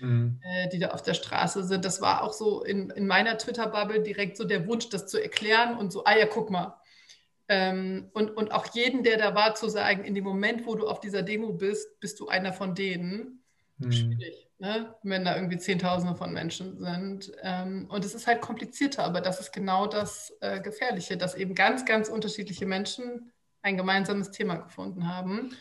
Mhm. 0.00 0.40
Äh, 0.42 0.68
die 0.68 0.78
da 0.78 0.90
auf 0.90 1.02
der 1.02 1.14
Straße 1.14 1.64
sind. 1.64 1.84
Das 1.84 2.00
war 2.00 2.22
auch 2.22 2.32
so 2.32 2.62
in, 2.62 2.90
in 2.90 3.08
meiner 3.08 3.36
Twitter-Bubble 3.36 4.00
direkt 4.00 4.36
so 4.36 4.44
der 4.44 4.66
Wunsch, 4.68 4.88
das 4.90 5.08
zu 5.08 5.20
erklären 5.20 5.76
und 5.76 5.92
so, 5.92 6.04
ah 6.04 6.16
ja, 6.16 6.26
guck 6.26 6.50
mal, 6.50 6.80
ähm, 7.48 8.10
und, 8.12 8.30
und 8.30 8.52
auch 8.52 8.66
jeden, 8.74 9.02
der 9.02 9.16
da 9.16 9.34
war, 9.34 9.54
zu 9.54 9.68
sagen, 9.68 10.04
in 10.04 10.14
dem 10.14 10.24
Moment, 10.24 10.66
wo 10.66 10.74
du 10.74 10.86
auf 10.86 11.00
dieser 11.00 11.22
Demo 11.22 11.52
bist, 11.52 11.98
bist 11.98 12.20
du 12.20 12.28
einer 12.28 12.52
von 12.52 12.74
denen. 12.74 13.42
Mhm. 13.78 13.92
Schwierig, 13.92 14.48
ne? 14.58 14.94
wenn 15.02 15.24
da 15.24 15.34
irgendwie 15.34 15.56
Zehntausende 15.56 16.14
von 16.14 16.32
Menschen 16.32 16.78
sind. 16.78 17.32
Ähm, 17.42 17.86
und 17.88 18.04
es 18.04 18.14
ist 18.14 18.26
halt 18.26 18.42
komplizierter, 18.42 19.04
aber 19.04 19.22
das 19.22 19.40
ist 19.40 19.52
genau 19.52 19.86
das 19.86 20.36
äh, 20.40 20.60
Gefährliche, 20.60 21.16
dass 21.16 21.34
eben 21.34 21.54
ganz, 21.54 21.86
ganz 21.86 22.08
unterschiedliche 22.08 22.66
Menschen 22.66 23.32
ein 23.62 23.76
gemeinsames 23.78 24.30
Thema 24.30 24.56
gefunden 24.56 25.08
haben. 25.08 25.56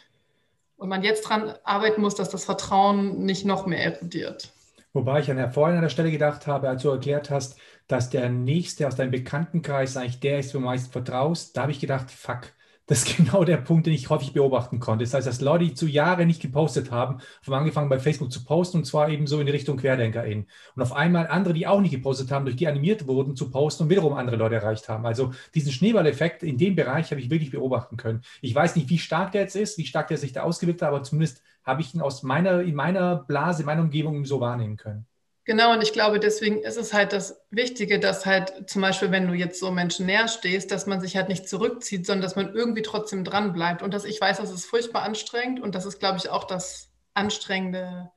Und 0.75 0.89
man 0.89 1.03
jetzt 1.03 1.23
dran 1.23 1.55
arbeiten 1.63 2.01
muss, 2.01 2.15
dass 2.15 2.29
das 2.29 2.45
Vertrauen 2.45 3.25
nicht 3.25 3.45
noch 3.45 3.65
mehr 3.65 3.83
erodiert. 3.83 4.51
Wobei 4.97 5.19
ich 5.19 5.29
an 5.29 5.37
der 5.37 5.51
vorhin 5.51 5.75
an 5.75 5.83
der 5.83 5.89
Stelle 5.89 6.09
gedacht 6.09 6.47
habe, 6.47 6.67
als 6.69 6.81
du 6.81 6.89
erklärt 6.89 7.29
hast, 7.29 7.59
dass 7.87 8.09
der 8.09 8.29
Nächste 8.29 8.87
aus 8.87 8.95
deinem 8.95 9.11
Bekanntenkreis 9.11 9.95
eigentlich 9.95 10.19
der 10.19 10.39
ist, 10.39 10.55
wo 10.55 10.57
du 10.57 10.65
meist 10.65 10.91
vertraust, 10.91 11.55
da 11.55 11.61
habe 11.61 11.71
ich 11.71 11.79
gedacht, 11.79 12.09
fuck, 12.09 12.51
das 12.87 13.03
ist 13.03 13.17
genau 13.17 13.43
der 13.43 13.57
Punkt, 13.57 13.85
den 13.85 13.93
ich 13.93 14.09
häufig 14.09 14.33
beobachten 14.33 14.79
konnte. 14.79 15.05
Das 15.05 15.13
heißt, 15.13 15.27
dass 15.27 15.41
Leute, 15.41 15.65
die 15.65 15.73
zu 15.73 15.87
Jahren 15.87 16.25
nicht 16.25 16.41
gepostet 16.41 16.91
haben, 16.91 17.19
haben 17.45 17.53
angefangen 17.53 17.89
bei 17.89 17.99
Facebook 17.99 18.31
zu 18.31 18.43
posten 18.43 18.77
und 18.77 18.85
zwar 18.85 19.09
eben 19.09 19.27
so 19.27 19.39
in 19.39 19.45
die 19.45 19.51
Richtung 19.51 19.77
QuerdenkerInnen. 19.77 20.47
Und 20.75 20.81
auf 20.81 20.93
einmal 20.93 21.27
andere, 21.27 21.53
die 21.53 21.67
auch 21.67 21.81
nicht 21.81 21.91
gepostet 21.91 22.31
haben, 22.31 22.45
durch 22.45 22.55
die 22.55 22.67
animiert 22.67 23.07
wurden 23.07 23.35
zu 23.35 23.51
posten 23.51 23.83
und 23.83 23.89
wiederum 23.89 24.13
andere 24.13 24.37
Leute 24.37 24.55
erreicht 24.55 24.89
haben. 24.89 25.05
Also 25.05 25.31
diesen 25.53 25.71
Schneeballeffekt 25.71 26.43
in 26.43 26.57
dem 26.57 26.75
Bereich 26.75 27.11
habe 27.11 27.21
ich 27.21 27.29
wirklich 27.29 27.51
beobachten 27.51 27.97
können. 27.97 28.21
Ich 28.41 28.55
weiß 28.55 28.75
nicht, 28.75 28.89
wie 28.89 28.97
stark 28.97 29.33
der 29.33 29.41
jetzt 29.41 29.55
ist, 29.55 29.77
wie 29.77 29.85
stark 29.85 30.07
der 30.07 30.17
sich 30.17 30.33
da 30.33 30.43
ausgewirkt 30.43 30.81
hat, 30.81 30.89
aber 30.89 31.03
zumindest 31.03 31.43
habe 31.63 31.81
ich 31.81 31.93
ihn 31.93 32.01
aus 32.01 32.23
meiner, 32.23 32.61
in 32.61 32.75
meiner 32.75 33.17
Blase, 33.17 33.61
in 33.61 33.65
meiner 33.65 33.81
Umgebung 33.81 34.23
so 34.25 34.39
wahrnehmen 34.39 34.77
können. 34.77 35.05
Genau, 35.47 35.71
und 35.71 35.81
ich 35.81 35.93
glaube, 35.93 36.19
deswegen 36.19 36.61
ist 36.61 36.75
es 36.75 36.93
halt 36.93 37.13
das 37.13 37.41
Wichtige, 37.51 38.01
dass 38.01 38.25
halt 38.25 38.69
zum 38.69 38.81
Beispiel, 38.81 39.11
wenn 39.11 39.29
du 39.29 39.33
jetzt 39.33 39.61
so 39.61 39.71
Menschen 39.71 40.05
näher 40.05 40.27
stehst, 40.27 40.71
dass 40.71 40.87
man 40.87 40.99
sich 40.99 41.15
halt 41.15 41.29
nicht 41.29 41.47
zurückzieht, 41.47 42.05
sondern 42.05 42.23
dass 42.23 42.35
man 42.35 42.53
irgendwie 42.53 42.81
trotzdem 42.81 43.23
dran 43.23 43.53
bleibt. 43.53 43.81
Und 43.81 43.93
dass 43.93 44.03
ich 44.03 44.19
weiß, 44.19 44.39
das 44.39 44.51
ist 44.51 44.65
furchtbar 44.65 45.03
anstrengend 45.03 45.61
und 45.61 45.73
das 45.73 45.85
ist, 45.85 45.99
glaube 45.99 46.17
ich, 46.17 46.29
auch 46.29 46.43
das 46.43 46.91
Anstrengende. 47.13 48.11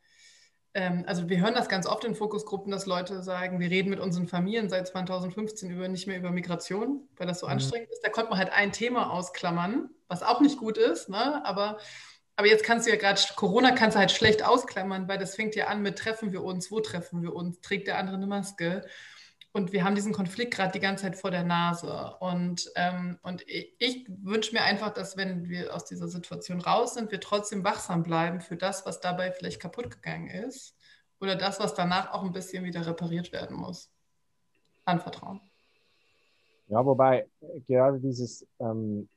Ähm, 0.74 1.04
also 1.06 1.28
wir 1.28 1.40
hören 1.40 1.54
das 1.54 1.68
ganz 1.68 1.86
oft 1.86 2.04
in 2.04 2.16
Fokusgruppen, 2.16 2.72
dass 2.72 2.86
Leute 2.86 3.22
sagen, 3.22 3.60
wir 3.60 3.70
reden 3.70 3.90
mit 3.90 4.00
unseren 4.00 4.26
Familien 4.26 4.68
seit 4.68 4.88
2015 4.88 5.70
über, 5.70 5.86
nicht 5.86 6.08
mehr 6.08 6.18
über 6.18 6.32
Migration, 6.32 7.08
weil 7.16 7.28
das 7.28 7.38
so 7.38 7.46
mhm. 7.46 7.52
anstrengend 7.52 7.90
ist. 7.92 8.04
Da 8.04 8.08
konnte 8.10 8.30
man 8.30 8.40
halt 8.40 8.52
ein 8.52 8.72
Thema 8.72 9.12
ausklammern, 9.12 9.88
was 10.08 10.24
auch 10.24 10.40
nicht 10.40 10.58
gut 10.58 10.78
ist, 10.78 11.08
ne? 11.08 11.46
aber 11.46 11.78
aber 12.40 12.48
jetzt 12.48 12.64
kannst 12.64 12.86
du 12.86 12.90
ja 12.90 12.96
gerade, 12.96 13.20
Corona 13.36 13.72
kannst 13.72 13.96
du 13.96 14.00
halt 14.00 14.10
schlecht 14.10 14.42
ausklammern, 14.42 15.06
weil 15.08 15.18
das 15.18 15.34
fängt 15.34 15.54
ja 15.56 15.66
an 15.66 15.82
mit 15.82 15.98
treffen 15.98 16.32
wir 16.32 16.42
uns, 16.42 16.70
wo 16.70 16.80
treffen 16.80 17.20
wir 17.20 17.34
uns, 17.34 17.60
trägt 17.60 17.86
der 17.86 17.98
andere 17.98 18.16
eine 18.16 18.26
Maske. 18.26 18.86
Und 19.52 19.74
wir 19.74 19.84
haben 19.84 19.94
diesen 19.94 20.14
Konflikt 20.14 20.54
gerade 20.54 20.72
die 20.72 20.80
ganze 20.80 21.04
Zeit 21.04 21.16
vor 21.16 21.30
der 21.30 21.44
Nase. 21.44 22.16
Und, 22.18 22.72
ähm, 22.76 23.18
und 23.20 23.46
ich, 23.46 23.74
ich 23.78 24.06
wünsche 24.08 24.54
mir 24.54 24.62
einfach, 24.62 24.88
dass 24.88 25.18
wenn 25.18 25.50
wir 25.50 25.74
aus 25.74 25.84
dieser 25.84 26.08
Situation 26.08 26.62
raus 26.62 26.94
sind, 26.94 27.10
wir 27.12 27.20
trotzdem 27.20 27.62
wachsam 27.62 28.04
bleiben 28.04 28.40
für 28.40 28.56
das, 28.56 28.86
was 28.86 29.00
dabei 29.00 29.32
vielleicht 29.32 29.60
kaputt 29.60 29.90
gegangen 29.90 30.30
ist. 30.30 30.74
Oder 31.20 31.36
das, 31.36 31.60
was 31.60 31.74
danach 31.74 32.14
auch 32.14 32.22
ein 32.22 32.32
bisschen 32.32 32.64
wieder 32.64 32.86
repariert 32.86 33.32
werden 33.32 33.58
muss. 33.58 33.90
Anvertrauen. 34.86 35.42
Ja, 36.68 36.86
wobei 36.86 37.28
gerade 37.66 38.00
dieses 38.00 38.46
ähm, 38.60 39.10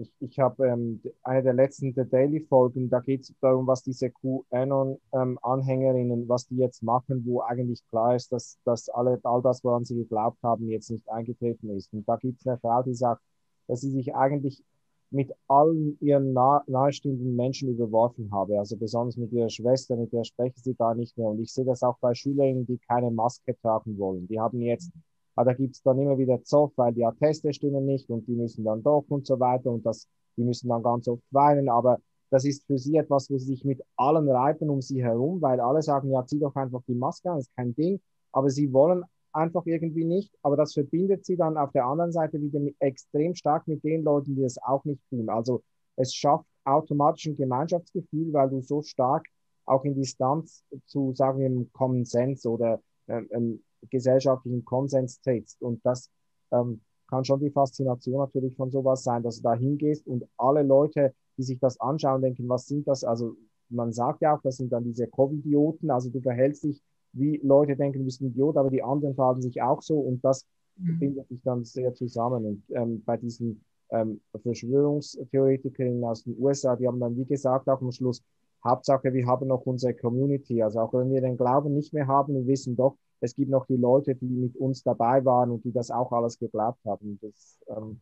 ich, 0.00 0.12
ich 0.20 0.38
habe 0.38 0.68
ähm, 0.68 1.02
eine 1.22 1.42
der 1.42 1.54
letzten 1.54 1.92
The 1.94 2.04
Daily-Folgen, 2.08 2.88
da 2.88 3.00
geht 3.00 3.22
es 3.22 3.34
darum, 3.40 3.66
was 3.66 3.82
diese 3.82 4.10
QAnon-Anhängerinnen, 4.10 6.22
ähm, 6.22 6.28
was 6.28 6.46
die 6.46 6.56
jetzt 6.56 6.82
machen, 6.82 7.24
wo 7.26 7.42
eigentlich 7.42 7.86
klar 7.88 8.14
ist, 8.14 8.32
dass, 8.32 8.58
dass 8.64 8.88
alle, 8.88 9.20
all 9.24 9.42
das, 9.42 9.62
woran 9.64 9.84
sie 9.84 9.96
geglaubt 9.96 10.38
haben, 10.42 10.68
jetzt 10.68 10.90
nicht 10.90 11.06
eingetreten 11.08 11.70
ist. 11.70 11.92
Und 11.92 12.08
da 12.08 12.16
gibt 12.16 12.40
es 12.40 12.46
eine 12.46 12.58
Frau, 12.58 12.82
die 12.82 12.94
sagt, 12.94 13.22
dass 13.66 13.80
sie 13.80 13.90
sich 13.90 14.14
eigentlich 14.14 14.62
mit 15.10 15.32
allen 15.48 15.96
ihren 16.00 16.34
nah, 16.34 16.62
nahestehenden 16.66 17.34
Menschen 17.34 17.70
überworfen 17.70 18.30
habe. 18.30 18.58
Also 18.58 18.76
besonders 18.76 19.16
mit 19.16 19.32
ihrer 19.32 19.48
Schwester, 19.48 19.96
mit 19.96 20.12
der 20.12 20.24
sprechen 20.24 20.60
sie 20.62 20.74
gar 20.74 20.94
nicht 20.94 21.16
mehr. 21.16 21.28
Und 21.28 21.40
ich 21.40 21.50
sehe 21.52 21.64
das 21.64 21.82
auch 21.82 21.96
bei 21.98 22.14
Schülerinnen, 22.14 22.66
die 22.66 22.76
keine 22.78 23.10
Maske 23.10 23.56
tragen 23.60 23.98
wollen. 23.98 24.28
Die 24.28 24.38
haben 24.38 24.60
jetzt 24.60 24.92
aber 25.38 25.52
da 25.52 25.56
gibt 25.56 25.76
es 25.76 25.82
dann 25.82 26.00
immer 26.00 26.18
wieder 26.18 26.42
Zoff, 26.42 26.72
weil 26.74 26.92
die 26.92 27.04
Atteste 27.04 27.52
stimmen 27.52 27.86
nicht 27.86 28.10
und 28.10 28.26
die 28.26 28.34
müssen 28.34 28.64
dann 28.64 28.82
doch 28.82 29.04
und 29.08 29.24
so 29.24 29.38
weiter 29.38 29.70
und 29.70 29.86
das, 29.86 30.08
die 30.36 30.42
müssen 30.42 30.68
dann 30.68 30.82
ganz 30.82 31.06
oft 31.06 31.22
weinen. 31.30 31.68
Aber 31.68 32.00
das 32.28 32.44
ist 32.44 32.66
für 32.66 32.76
sie 32.76 32.96
etwas, 32.96 33.30
wo 33.30 33.38
sie 33.38 33.54
sich 33.54 33.64
mit 33.64 33.80
allen 33.94 34.28
reiben 34.28 34.68
um 34.68 34.82
sie 34.82 35.00
herum, 35.00 35.40
weil 35.40 35.60
alle 35.60 35.80
sagen, 35.80 36.10
ja, 36.10 36.26
zieh 36.26 36.40
doch 36.40 36.56
einfach 36.56 36.82
die 36.88 36.96
Maske 36.96 37.30
an, 37.30 37.38
ist 37.38 37.54
kein 37.54 37.72
Ding. 37.76 38.00
Aber 38.32 38.50
sie 38.50 38.72
wollen 38.72 39.04
einfach 39.32 39.64
irgendwie 39.66 40.04
nicht. 40.04 40.34
Aber 40.42 40.56
das 40.56 40.74
verbindet 40.74 41.24
sie 41.24 41.36
dann 41.36 41.56
auf 41.56 41.70
der 41.70 41.86
anderen 41.86 42.10
Seite 42.10 42.42
wieder 42.42 42.58
mit, 42.58 42.74
extrem 42.80 43.36
stark 43.36 43.68
mit 43.68 43.84
den 43.84 44.02
Leuten, 44.02 44.34
die 44.34 44.42
das 44.42 44.58
auch 44.60 44.84
nicht 44.84 45.00
tun. 45.08 45.28
Also 45.28 45.62
es 45.94 46.12
schafft 46.16 46.46
automatisch 46.64 47.26
ein 47.26 47.36
Gemeinschaftsgefühl, 47.36 48.32
weil 48.32 48.50
du 48.50 48.60
so 48.60 48.82
stark 48.82 49.24
auch 49.66 49.84
in 49.84 49.94
Distanz 49.94 50.64
zu, 50.86 51.14
sagen 51.14 51.38
wir, 51.38 51.66
Common 51.74 52.04
Sense 52.04 52.50
oder 52.50 52.80
ähm, 53.06 53.62
gesellschaftlichen 53.90 54.64
Konsens 54.64 55.20
trittst. 55.20 55.60
Und 55.62 55.84
das 55.84 56.10
ähm, 56.52 56.80
kann 57.08 57.24
schon 57.24 57.40
die 57.40 57.50
Faszination 57.50 58.18
natürlich 58.18 58.56
von 58.56 58.70
sowas 58.70 59.02
sein, 59.02 59.22
dass 59.22 59.36
du 59.36 59.42
da 59.42 59.54
hingehst 59.54 60.06
und 60.06 60.24
alle 60.36 60.62
Leute, 60.62 61.14
die 61.36 61.42
sich 61.42 61.58
das 61.58 61.80
anschauen, 61.80 62.22
denken, 62.22 62.48
was 62.48 62.66
sind 62.66 62.86
das? 62.86 63.04
Also 63.04 63.36
man 63.70 63.92
sagt 63.92 64.22
ja 64.22 64.36
auch, 64.36 64.42
das 64.42 64.56
sind 64.56 64.72
dann 64.72 64.84
diese 64.84 65.06
Covidioten, 65.06 65.90
also 65.90 66.10
du 66.10 66.20
verhältst 66.20 66.64
dich, 66.64 66.82
wie 67.12 67.38
Leute 67.42 67.76
denken, 67.76 68.00
du 68.00 68.04
bist 68.04 68.20
ein 68.20 68.28
Idiot, 68.28 68.56
aber 68.56 68.70
die 68.70 68.82
anderen 68.82 69.14
verhalten 69.14 69.42
sich 69.42 69.62
auch 69.62 69.82
so 69.82 69.98
und 69.98 70.24
das 70.24 70.46
mhm. 70.76 70.98
bindet 70.98 71.28
sich 71.28 71.42
dann 71.42 71.64
sehr 71.64 71.94
zusammen. 71.94 72.44
Und 72.44 72.62
ähm, 72.70 73.02
bei 73.04 73.16
diesen 73.16 73.64
ähm, 73.90 74.20
Verschwörungstheoretikern 74.42 76.04
aus 76.04 76.24
den 76.24 76.36
USA, 76.38 76.76
die 76.76 76.86
haben 76.86 77.00
dann, 77.00 77.16
wie 77.16 77.24
gesagt, 77.24 77.68
auch 77.68 77.80
am 77.80 77.92
Schluss, 77.92 78.22
Hauptsache, 78.64 79.12
wir 79.12 79.26
haben 79.26 79.48
noch 79.48 79.64
unsere 79.66 79.94
Community. 79.94 80.62
Also 80.62 80.80
auch 80.80 80.92
wenn 80.92 81.10
wir 81.10 81.20
den 81.20 81.36
Glauben 81.36 81.74
nicht 81.74 81.92
mehr 81.92 82.06
haben, 82.06 82.34
wir 82.34 82.46
wissen 82.46 82.76
doch, 82.76 82.96
es 83.20 83.34
gibt 83.34 83.50
noch 83.50 83.66
die 83.66 83.76
Leute, 83.76 84.14
die 84.14 84.26
mit 84.26 84.56
uns 84.56 84.82
dabei 84.82 85.24
waren 85.24 85.50
und 85.50 85.64
die 85.64 85.72
das 85.72 85.90
auch 85.90 86.12
alles 86.12 86.38
geglaubt 86.38 86.84
haben. 86.84 87.18
Das, 87.20 87.58
ähm 87.68 88.00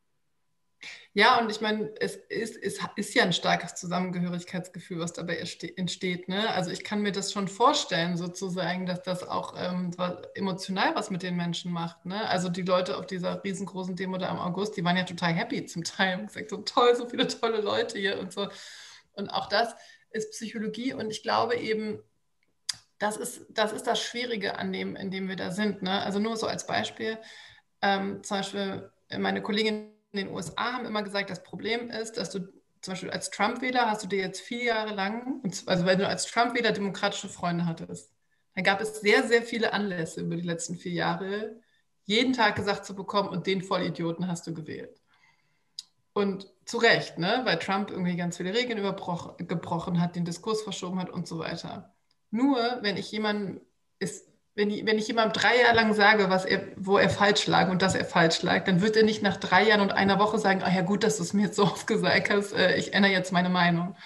ja, 1.14 1.40
und 1.40 1.50
ich 1.50 1.60
meine, 1.60 1.90
es 1.98 2.16
ist, 2.16 2.56
es 2.62 2.78
ist 2.96 3.14
ja 3.14 3.22
ein 3.22 3.32
starkes 3.32 3.74
Zusammengehörigkeitsgefühl, 3.74 5.00
was 5.00 5.14
dabei 5.14 5.38
entsteht. 5.76 6.28
Ne? 6.28 6.50
Also 6.50 6.70
ich 6.70 6.84
kann 6.84 7.00
mir 7.00 7.12
das 7.12 7.32
schon 7.32 7.48
vorstellen, 7.48 8.16
sozusagen, 8.16 8.84
dass 8.84 9.02
das 9.02 9.26
auch 9.26 9.54
ähm, 9.56 9.90
emotional 10.34 10.94
was 10.94 11.10
mit 11.10 11.22
den 11.22 11.36
Menschen 11.36 11.72
macht. 11.72 12.04
Ne? 12.04 12.28
Also 12.28 12.50
die 12.50 12.62
Leute 12.62 12.98
auf 12.98 13.06
dieser 13.06 13.42
riesengroßen 13.42 13.96
Demo 13.96 14.18
da 14.18 14.30
im 14.30 14.38
August, 14.38 14.76
die 14.76 14.84
waren 14.84 14.96
ja 14.96 15.04
total 15.04 15.32
happy 15.32 15.64
zum 15.64 15.84
Teil. 15.84 16.20
Ich 16.20 16.34
gesagt, 16.34 16.50
so 16.50 16.58
toll, 16.58 16.94
so 16.94 17.08
viele 17.08 17.26
tolle 17.26 17.62
Leute 17.62 17.98
hier 17.98 18.20
und 18.20 18.32
so. 18.32 18.48
Und 19.14 19.30
auch 19.30 19.48
das 19.48 19.74
ist 20.10 20.32
Psychologie 20.32 20.92
und 20.92 21.10
ich 21.10 21.22
glaube 21.22 21.56
eben, 21.56 22.02
das 22.98 23.16
ist, 23.16 23.46
das 23.50 23.72
ist 23.72 23.86
das 23.86 24.00
Schwierige 24.00 24.58
an 24.58 24.72
dem, 24.72 24.96
in 24.96 25.10
dem 25.10 25.28
wir 25.28 25.36
da 25.36 25.50
sind. 25.50 25.82
Ne? 25.82 26.02
Also 26.02 26.18
nur 26.18 26.36
so 26.36 26.46
als 26.46 26.66
Beispiel, 26.66 27.18
ähm, 27.82 28.22
zum 28.22 28.38
Beispiel 28.38 28.90
meine 29.16 29.42
Kolleginnen 29.42 29.92
in 30.12 30.26
den 30.26 30.34
USA 30.34 30.72
haben 30.72 30.86
immer 30.86 31.02
gesagt, 31.02 31.30
das 31.30 31.42
Problem 31.42 31.90
ist, 31.90 32.16
dass 32.16 32.30
du 32.30 32.40
zum 32.80 32.92
Beispiel 32.92 33.10
als 33.10 33.30
Trump-Wähler 33.30 33.90
hast 33.90 34.04
du 34.04 34.08
dir 34.08 34.20
jetzt 34.20 34.40
vier 34.40 34.64
Jahre 34.64 34.94
lang, 34.94 35.42
also 35.66 35.86
wenn 35.86 35.98
du 35.98 36.06
als 36.06 36.26
Trump-Wähler 36.26 36.72
demokratische 36.72 37.28
Freunde 37.28 37.66
hattest, 37.66 38.12
dann 38.54 38.64
gab 38.64 38.80
es 38.80 39.00
sehr, 39.00 39.24
sehr 39.24 39.42
viele 39.42 39.72
Anlässe 39.72 40.20
über 40.22 40.36
die 40.36 40.42
letzten 40.42 40.76
vier 40.76 40.92
Jahre, 40.92 41.60
jeden 42.04 42.32
Tag 42.32 42.54
gesagt 42.56 42.86
zu 42.86 42.94
bekommen, 42.94 43.28
und 43.28 43.46
den 43.46 43.62
Vollidioten 43.62 44.28
hast 44.28 44.46
du 44.46 44.54
gewählt. 44.54 45.00
Und 46.12 46.50
zu 46.64 46.78
Recht, 46.78 47.18
ne? 47.18 47.42
weil 47.44 47.58
Trump 47.58 47.90
irgendwie 47.90 48.16
ganz 48.16 48.36
viele 48.38 48.54
Regeln 48.54 48.82
gebrochen 48.82 50.00
hat, 50.00 50.16
den 50.16 50.24
Diskurs 50.24 50.62
verschoben 50.62 50.98
hat 50.98 51.10
und 51.10 51.26
so 51.26 51.38
weiter. 51.38 51.95
Nur 52.30 52.78
wenn 52.82 52.96
ich 52.96 53.10
jemanden, 53.12 53.60
ist 53.98 54.26
wenn 54.54 54.70
wenn 54.86 54.98
ich 54.98 55.06
jemandem 55.06 55.40
drei 55.40 55.60
Jahre 55.60 55.76
lang 55.76 55.92
sage, 55.92 56.30
was 56.30 56.44
er, 56.44 56.62
wo 56.76 56.96
er 56.96 57.10
falsch 57.10 57.46
lag 57.46 57.68
und 57.70 57.82
dass 57.82 57.94
er 57.94 58.04
falsch 58.06 58.42
lag, 58.42 58.64
dann 58.64 58.80
wird 58.80 58.96
er 58.96 59.02
nicht 59.02 59.22
nach 59.22 59.36
drei 59.36 59.68
Jahren 59.68 59.82
und 59.82 59.92
einer 59.92 60.18
Woche 60.18 60.38
sagen, 60.38 60.62
ach 60.64 60.74
ja 60.74 60.82
gut, 60.82 61.04
dass 61.04 61.18
du 61.18 61.22
es 61.22 61.34
mir 61.34 61.46
jetzt 61.46 61.56
so 61.56 61.62
oft 61.64 61.86
gesagt 61.86 62.30
hast, 62.30 62.52
äh, 62.52 62.76
ich 62.76 62.94
ändere 62.94 63.12
jetzt 63.12 63.32
meine 63.32 63.50
Meinung. 63.50 63.96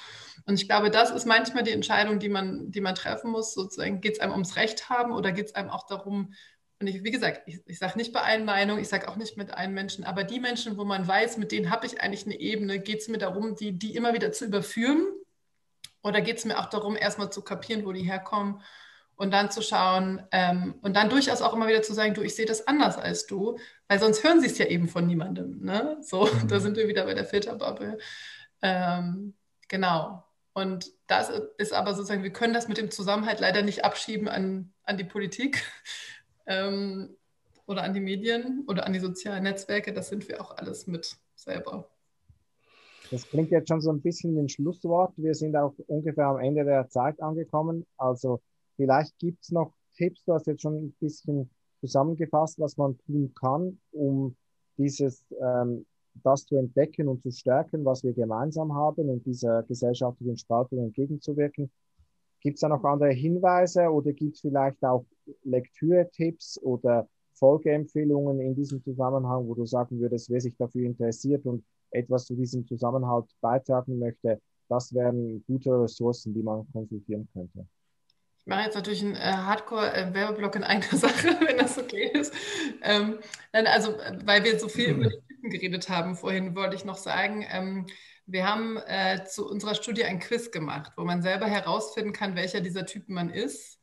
Und 0.46 0.54
ich 0.60 0.66
glaube, 0.68 0.90
das 0.90 1.10
ist 1.10 1.26
manchmal 1.26 1.62
die 1.62 1.70
Entscheidung, 1.70 2.18
die 2.18 2.28
man, 2.28 2.72
die 2.72 2.80
man 2.80 2.94
treffen 2.94 3.30
muss. 3.30 3.54
Sozusagen, 3.54 4.00
geht 4.00 4.14
es 4.14 4.20
einem 4.20 4.32
ums 4.32 4.56
Recht 4.56 4.88
haben 4.88 5.12
oder 5.12 5.32
geht 5.32 5.46
es 5.46 5.54
einem 5.54 5.70
auch 5.70 5.86
darum, 5.86 6.34
und 6.80 6.86
ich, 6.86 7.04
wie 7.04 7.10
gesagt, 7.10 7.42
ich, 7.46 7.60
ich 7.66 7.78
sage 7.78 7.98
nicht 7.98 8.12
bei 8.12 8.22
allen 8.22 8.46
Meinungen, 8.46 8.80
ich 8.80 8.88
sage 8.88 9.08
auch 9.08 9.16
nicht 9.16 9.36
mit 9.36 9.52
allen 9.52 9.74
Menschen, 9.74 10.04
aber 10.04 10.24
die 10.24 10.40
Menschen, 10.40 10.78
wo 10.78 10.84
man 10.84 11.06
weiß, 11.06 11.36
mit 11.36 11.52
denen 11.52 11.70
habe 11.70 11.86
ich 11.86 12.00
eigentlich 12.00 12.24
eine 12.24 12.40
Ebene, 12.40 12.80
geht 12.80 13.00
es 13.00 13.08
mir 13.08 13.18
darum, 13.18 13.54
die, 13.54 13.78
die 13.78 13.94
immer 13.94 14.14
wieder 14.14 14.32
zu 14.32 14.46
überführen? 14.46 15.06
Oder 16.02 16.20
geht 16.20 16.38
es 16.38 16.44
mir 16.44 16.58
auch 16.58 16.66
darum, 16.66 16.96
erstmal 16.96 17.30
zu 17.30 17.42
kapieren, 17.42 17.84
wo 17.84 17.92
die 17.92 18.02
herkommen 18.02 18.62
und 19.16 19.32
dann 19.32 19.50
zu 19.50 19.60
schauen 19.60 20.22
ähm, 20.32 20.76
und 20.80 20.96
dann 20.96 21.10
durchaus 21.10 21.42
auch 21.42 21.52
immer 21.52 21.68
wieder 21.68 21.82
zu 21.82 21.92
sagen, 21.92 22.14
du, 22.14 22.22
ich 22.22 22.34
sehe 22.34 22.46
das 22.46 22.66
anders 22.66 22.96
als 22.96 23.26
du, 23.26 23.58
weil 23.86 23.98
sonst 23.98 24.24
hören 24.24 24.40
sie 24.40 24.46
es 24.46 24.56
ja 24.56 24.64
eben 24.64 24.88
von 24.88 25.06
niemandem. 25.06 25.62
Ne? 25.62 25.98
So, 26.00 26.24
mhm. 26.24 26.48
da 26.48 26.58
sind 26.58 26.78
wir 26.78 26.88
wieder 26.88 27.04
bei 27.04 27.12
der 27.12 27.26
Filterbubble. 27.26 27.98
Ähm, 28.62 29.34
genau. 29.68 30.24
Und 30.54 30.90
das 31.06 31.30
ist 31.58 31.74
aber 31.74 31.94
sozusagen, 31.94 32.22
wir 32.22 32.32
können 32.32 32.54
das 32.54 32.66
mit 32.66 32.78
dem 32.78 32.90
Zusammenhalt 32.90 33.40
leider 33.40 33.60
nicht 33.60 33.84
abschieben 33.84 34.26
an, 34.26 34.72
an 34.84 34.96
die 34.96 35.04
Politik 35.04 35.62
ähm, 36.46 37.14
oder 37.66 37.82
an 37.82 37.92
die 37.92 38.00
Medien 38.00 38.64
oder 38.68 38.86
an 38.86 38.94
die 38.94 39.00
sozialen 39.00 39.42
Netzwerke. 39.42 39.92
Das 39.92 40.08
sind 40.08 40.28
wir 40.28 40.40
auch 40.40 40.56
alles 40.56 40.86
mit 40.86 41.18
selber. 41.34 41.90
Das 43.10 43.28
klingt 43.28 43.50
jetzt 43.50 43.68
schon 43.68 43.80
so 43.80 43.90
ein 43.90 44.00
bisschen 44.00 44.38
ein 44.38 44.48
Schlusswort. 44.48 45.12
Wir 45.16 45.34
sind 45.34 45.56
auch 45.56 45.74
ungefähr 45.88 46.26
am 46.26 46.38
Ende 46.38 46.64
der 46.64 46.88
Zeit 46.88 47.20
angekommen. 47.20 47.84
Also 47.96 48.40
Vielleicht 48.80 49.18
gibt 49.18 49.42
es 49.42 49.50
noch 49.50 49.74
Tipps, 49.94 50.24
du 50.24 50.32
hast 50.32 50.46
jetzt 50.46 50.62
schon 50.62 50.74
ein 50.74 50.94
bisschen 51.00 51.50
zusammengefasst, 51.82 52.58
was 52.58 52.78
man 52.78 52.96
tun 52.96 53.30
kann, 53.38 53.78
um 53.92 54.34
dieses, 54.78 55.22
ähm, 55.38 55.84
das 56.14 56.46
zu 56.46 56.56
entdecken 56.56 57.06
und 57.06 57.20
zu 57.22 57.30
stärken, 57.30 57.84
was 57.84 58.02
wir 58.04 58.14
gemeinsam 58.14 58.74
haben 58.74 59.10
und 59.10 59.26
dieser 59.26 59.64
gesellschaftlichen 59.64 60.38
Spaltung 60.38 60.78
entgegenzuwirken. 60.78 61.70
Gibt 62.40 62.54
es 62.54 62.60
da 62.62 62.70
noch 62.70 62.82
andere 62.84 63.12
Hinweise 63.12 63.90
oder 63.90 64.14
gibt 64.14 64.36
es 64.36 64.40
vielleicht 64.40 64.82
auch 64.82 65.04
Lektüre-Tipps 65.44 66.58
oder 66.62 67.06
Folgeempfehlungen 67.34 68.40
in 68.40 68.54
diesem 68.54 68.82
Zusammenhang, 68.82 69.46
wo 69.46 69.54
du 69.54 69.66
sagen 69.66 70.00
würdest, 70.00 70.30
wer 70.30 70.40
sich 70.40 70.56
dafür 70.56 70.86
interessiert 70.86 71.44
und 71.44 71.62
etwas 71.90 72.26
zu 72.26 72.34
diesem 72.34 72.66
Zusammenhalt 72.66 73.26
beitragen 73.40 73.98
möchte, 73.98 74.40
das 74.68 74.94
wären 74.94 75.44
gute 75.46 75.70
Ressourcen, 75.82 76.32
die 76.34 76.42
man 76.42 76.66
konsultieren 76.72 77.28
könnte 77.32 77.66
mache 78.50 78.64
jetzt 78.64 78.74
natürlich 78.74 79.02
einen 79.02 79.16
äh, 79.16 79.20
Hardcore-Werbeblock 79.20 80.56
in 80.56 80.64
einer 80.64 80.82
Sache, 80.92 81.38
wenn 81.40 81.56
das 81.56 81.78
okay 81.78 82.10
ist. 82.12 82.34
Ähm, 82.82 83.18
also, 83.52 83.96
weil 84.24 84.44
wir 84.44 84.58
so 84.58 84.68
viel 84.68 84.90
über 84.90 85.08
die 85.08 85.20
Typen 85.28 85.50
geredet 85.50 85.88
haben 85.88 86.16
vorhin, 86.16 86.54
wollte 86.54 86.76
ich 86.76 86.84
noch 86.84 86.98
sagen, 86.98 87.46
ähm, 87.50 87.86
wir 88.26 88.46
haben 88.46 88.76
äh, 88.86 89.24
zu 89.24 89.48
unserer 89.48 89.74
Studie 89.74 90.04
ein 90.04 90.20
Quiz 90.20 90.50
gemacht, 90.50 90.92
wo 90.96 91.04
man 91.04 91.22
selber 91.22 91.46
herausfinden 91.46 92.12
kann, 92.12 92.36
welcher 92.36 92.60
dieser 92.60 92.86
Typen 92.86 93.14
man 93.14 93.30
ist. 93.30 93.79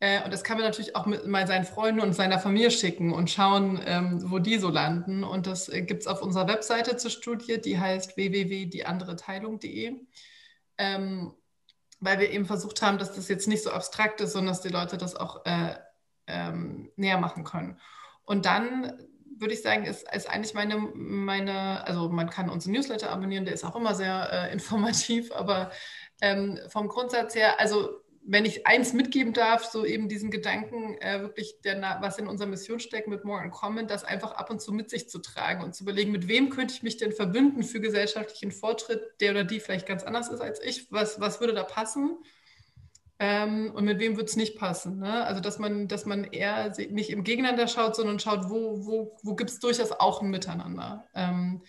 Äh, 0.00 0.22
und 0.24 0.32
das 0.32 0.44
kann 0.44 0.58
man 0.58 0.66
natürlich 0.66 0.94
auch 0.94 1.06
mit 1.06 1.26
mal 1.26 1.46
seinen 1.46 1.64
Freunden 1.64 2.00
und 2.00 2.12
seiner 2.12 2.38
Familie 2.38 2.70
schicken 2.70 3.12
und 3.12 3.30
schauen, 3.30 3.80
ähm, 3.86 4.30
wo 4.30 4.38
die 4.38 4.58
so 4.58 4.68
landen. 4.68 5.24
Und 5.24 5.46
das 5.46 5.68
äh, 5.68 5.82
gibt 5.82 6.02
es 6.02 6.06
auf 6.06 6.22
unserer 6.22 6.48
Webseite 6.48 6.96
zur 6.96 7.10
Studie, 7.10 7.60
die 7.60 7.78
heißt 7.78 8.16
www.dieandereteilung.de. 8.16 9.94
Ähm, 10.78 11.34
weil 12.00 12.18
wir 12.18 12.30
eben 12.30 12.44
versucht 12.44 12.82
haben, 12.82 12.98
dass 12.98 13.14
das 13.14 13.28
jetzt 13.28 13.48
nicht 13.48 13.62
so 13.62 13.70
abstrakt 13.70 14.20
ist, 14.20 14.32
sondern 14.32 14.52
dass 14.52 14.60
die 14.60 14.68
Leute 14.68 14.98
das 14.98 15.16
auch 15.16 15.46
äh, 15.46 15.74
ähm, 16.26 16.90
näher 16.96 17.18
machen 17.18 17.44
können. 17.44 17.80
Und 18.24 18.44
dann 18.44 18.92
würde 19.38 19.54
ich 19.54 19.62
sagen, 19.62 19.84
ist, 19.84 20.06
ist 20.12 20.28
eigentlich 20.28 20.54
meine, 20.54 20.76
meine, 20.76 21.86
also 21.86 22.08
man 22.08 22.30
kann 22.30 22.50
unseren 22.50 22.72
Newsletter 22.72 23.10
abonnieren, 23.10 23.44
der 23.44 23.54
ist 23.54 23.64
auch 23.64 23.76
immer 23.76 23.94
sehr 23.94 24.30
äh, 24.32 24.52
informativ, 24.52 25.32
aber 25.32 25.70
ähm, 26.20 26.58
vom 26.68 26.88
Grundsatz 26.88 27.34
her, 27.34 27.60
also 27.60 28.00
wenn 28.28 28.44
ich 28.44 28.66
eins 28.66 28.92
mitgeben 28.92 29.32
darf, 29.32 29.64
so 29.64 29.84
eben 29.84 30.08
diesen 30.08 30.32
Gedanken, 30.32 30.98
äh, 31.00 31.20
wirklich, 31.20 31.60
der, 31.62 31.98
was 32.00 32.18
in 32.18 32.26
unserer 32.26 32.48
Mission 32.48 32.80
steckt 32.80 33.06
mit 33.06 33.24
More 33.24 33.42
in 33.44 33.52
Common, 33.52 33.86
das 33.86 34.02
einfach 34.02 34.32
ab 34.32 34.50
und 34.50 34.60
zu 34.60 34.72
mit 34.72 34.90
sich 34.90 35.08
zu 35.08 35.20
tragen 35.20 35.62
und 35.62 35.76
zu 35.76 35.84
überlegen, 35.84 36.10
mit 36.10 36.26
wem 36.26 36.50
könnte 36.50 36.74
ich 36.74 36.82
mich 36.82 36.96
denn 36.96 37.12
verbünden 37.12 37.62
für 37.62 37.80
gesellschaftlichen 37.80 38.50
Fortschritt, 38.50 39.00
der 39.20 39.30
oder 39.30 39.44
die 39.44 39.60
vielleicht 39.60 39.86
ganz 39.86 40.02
anders 40.02 40.28
ist 40.28 40.40
als 40.40 40.60
ich, 40.62 40.90
was, 40.90 41.20
was 41.20 41.38
würde 41.38 41.54
da 41.54 41.62
passen? 41.62 42.18
Ähm, 43.20 43.70
und 43.72 43.84
mit 43.84 44.00
wem 44.00 44.16
würde 44.16 44.28
es 44.28 44.36
nicht 44.36 44.58
passen? 44.58 44.98
Ne? 44.98 45.24
Also, 45.24 45.40
dass 45.40 45.58
man, 45.58 45.86
dass 45.86 46.04
man 46.04 46.24
eher 46.24 46.74
nicht 46.90 47.10
im 47.10 47.22
Gegeneinander 47.22 47.68
schaut, 47.68 47.94
sondern 47.94 48.18
schaut, 48.18 48.50
wo, 48.50 48.84
wo, 48.84 49.16
wo 49.22 49.36
gibt 49.36 49.50
es 49.50 49.60
durchaus 49.60 49.92
auch 49.92 50.20
ein 50.20 50.30
Miteinander. 50.30 51.06
Ähm, 51.14 51.62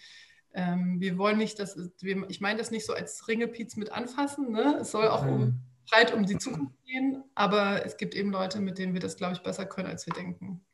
ähm, 0.53 0.99
wir 0.99 1.19
wollen 1.19 1.37
nicht, 1.37 1.59
dass, 1.59 1.77
ich 2.01 2.41
meine 2.41 2.57
das 2.57 2.71
nicht 2.71 2.85
so 2.85 2.93
als 2.93 3.27
Ringelpiez 3.27 3.75
mit 3.75 3.91
anfassen, 3.91 4.51
ne? 4.51 4.79
es 4.81 4.91
soll 4.91 5.07
auch 5.07 5.25
um 5.25 5.61
breit 5.89 6.13
um 6.13 6.25
die 6.25 6.37
Zukunft 6.37 6.75
gehen, 6.85 7.23
aber 7.35 7.85
es 7.85 7.97
gibt 7.97 8.15
eben 8.15 8.31
Leute, 8.31 8.59
mit 8.59 8.77
denen 8.77 8.93
wir 8.93 9.01
das, 9.01 9.17
glaube 9.17 9.33
ich, 9.33 9.41
besser 9.41 9.65
können, 9.65 9.87
als 9.87 10.05
wir 10.05 10.13
denken. 10.13 10.65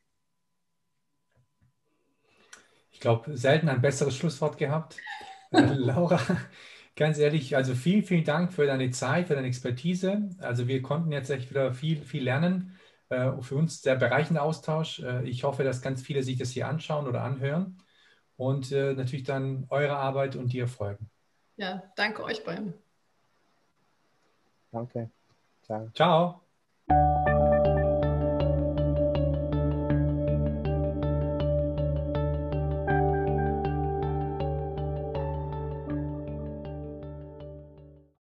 Ich 2.92 3.00
glaube, 3.00 3.36
selten 3.36 3.68
ein 3.68 3.80
besseres 3.80 4.16
Schlusswort 4.16 4.56
gehabt. 4.56 4.96
Äh, 5.50 5.60
Laura, 5.74 6.20
ganz 6.96 7.18
ehrlich, 7.18 7.56
also 7.56 7.74
vielen, 7.74 8.04
vielen 8.04 8.24
Dank 8.24 8.52
für 8.52 8.66
deine 8.66 8.90
Zeit, 8.90 9.28
für 9.28 9.34
deine 9.34 9.48
Expertise. 9.48 10.30
Also 10.38 10.68
wir 10.68 10.80
konnten 10.82 11.12
jetzt 11.12 11.30
echt 11.30 11.50
wieder 11.50 11.74
viel, 11.74 12.02
viel 12.02 12.22
lernen. 12.22 12.78
Äh, 13.08 13.32
für 13.42 13.56
uns 13.56 13.82
der 13.82 13.96
bereichende 13.96 14.42
Austausch. 14.42 15.00
Äh, 15.00 15.24
ich 15.24 15.44
hoffe, 15.44 15.64
dass 15.64 15.82
ganz 15.82 16.02
viele 16.02 16.22
sich 16.22 16.38
das 16.38 16.50
hier 16.50 16.68
anschauen 16.68 17.06
oder 17.06 17.22
anhören 17.22 17.82
und 18.36 18.72
natürlich 18.72 19.22
dann 19.22 19.64
eure 19.68 19.96
Arbeit 19.96 20.34
und 20.34 20.52
dir 20.52 20.66
folgen. 20.66 21.08
Ja, 21.56 21.84
danke 21.94 22.24
euch 22.24 22.42
beiden. 22.42 22.74
Danke. 24.74 25.08
Ciao. 25.62 25.88
Ciao. 25.94 27.33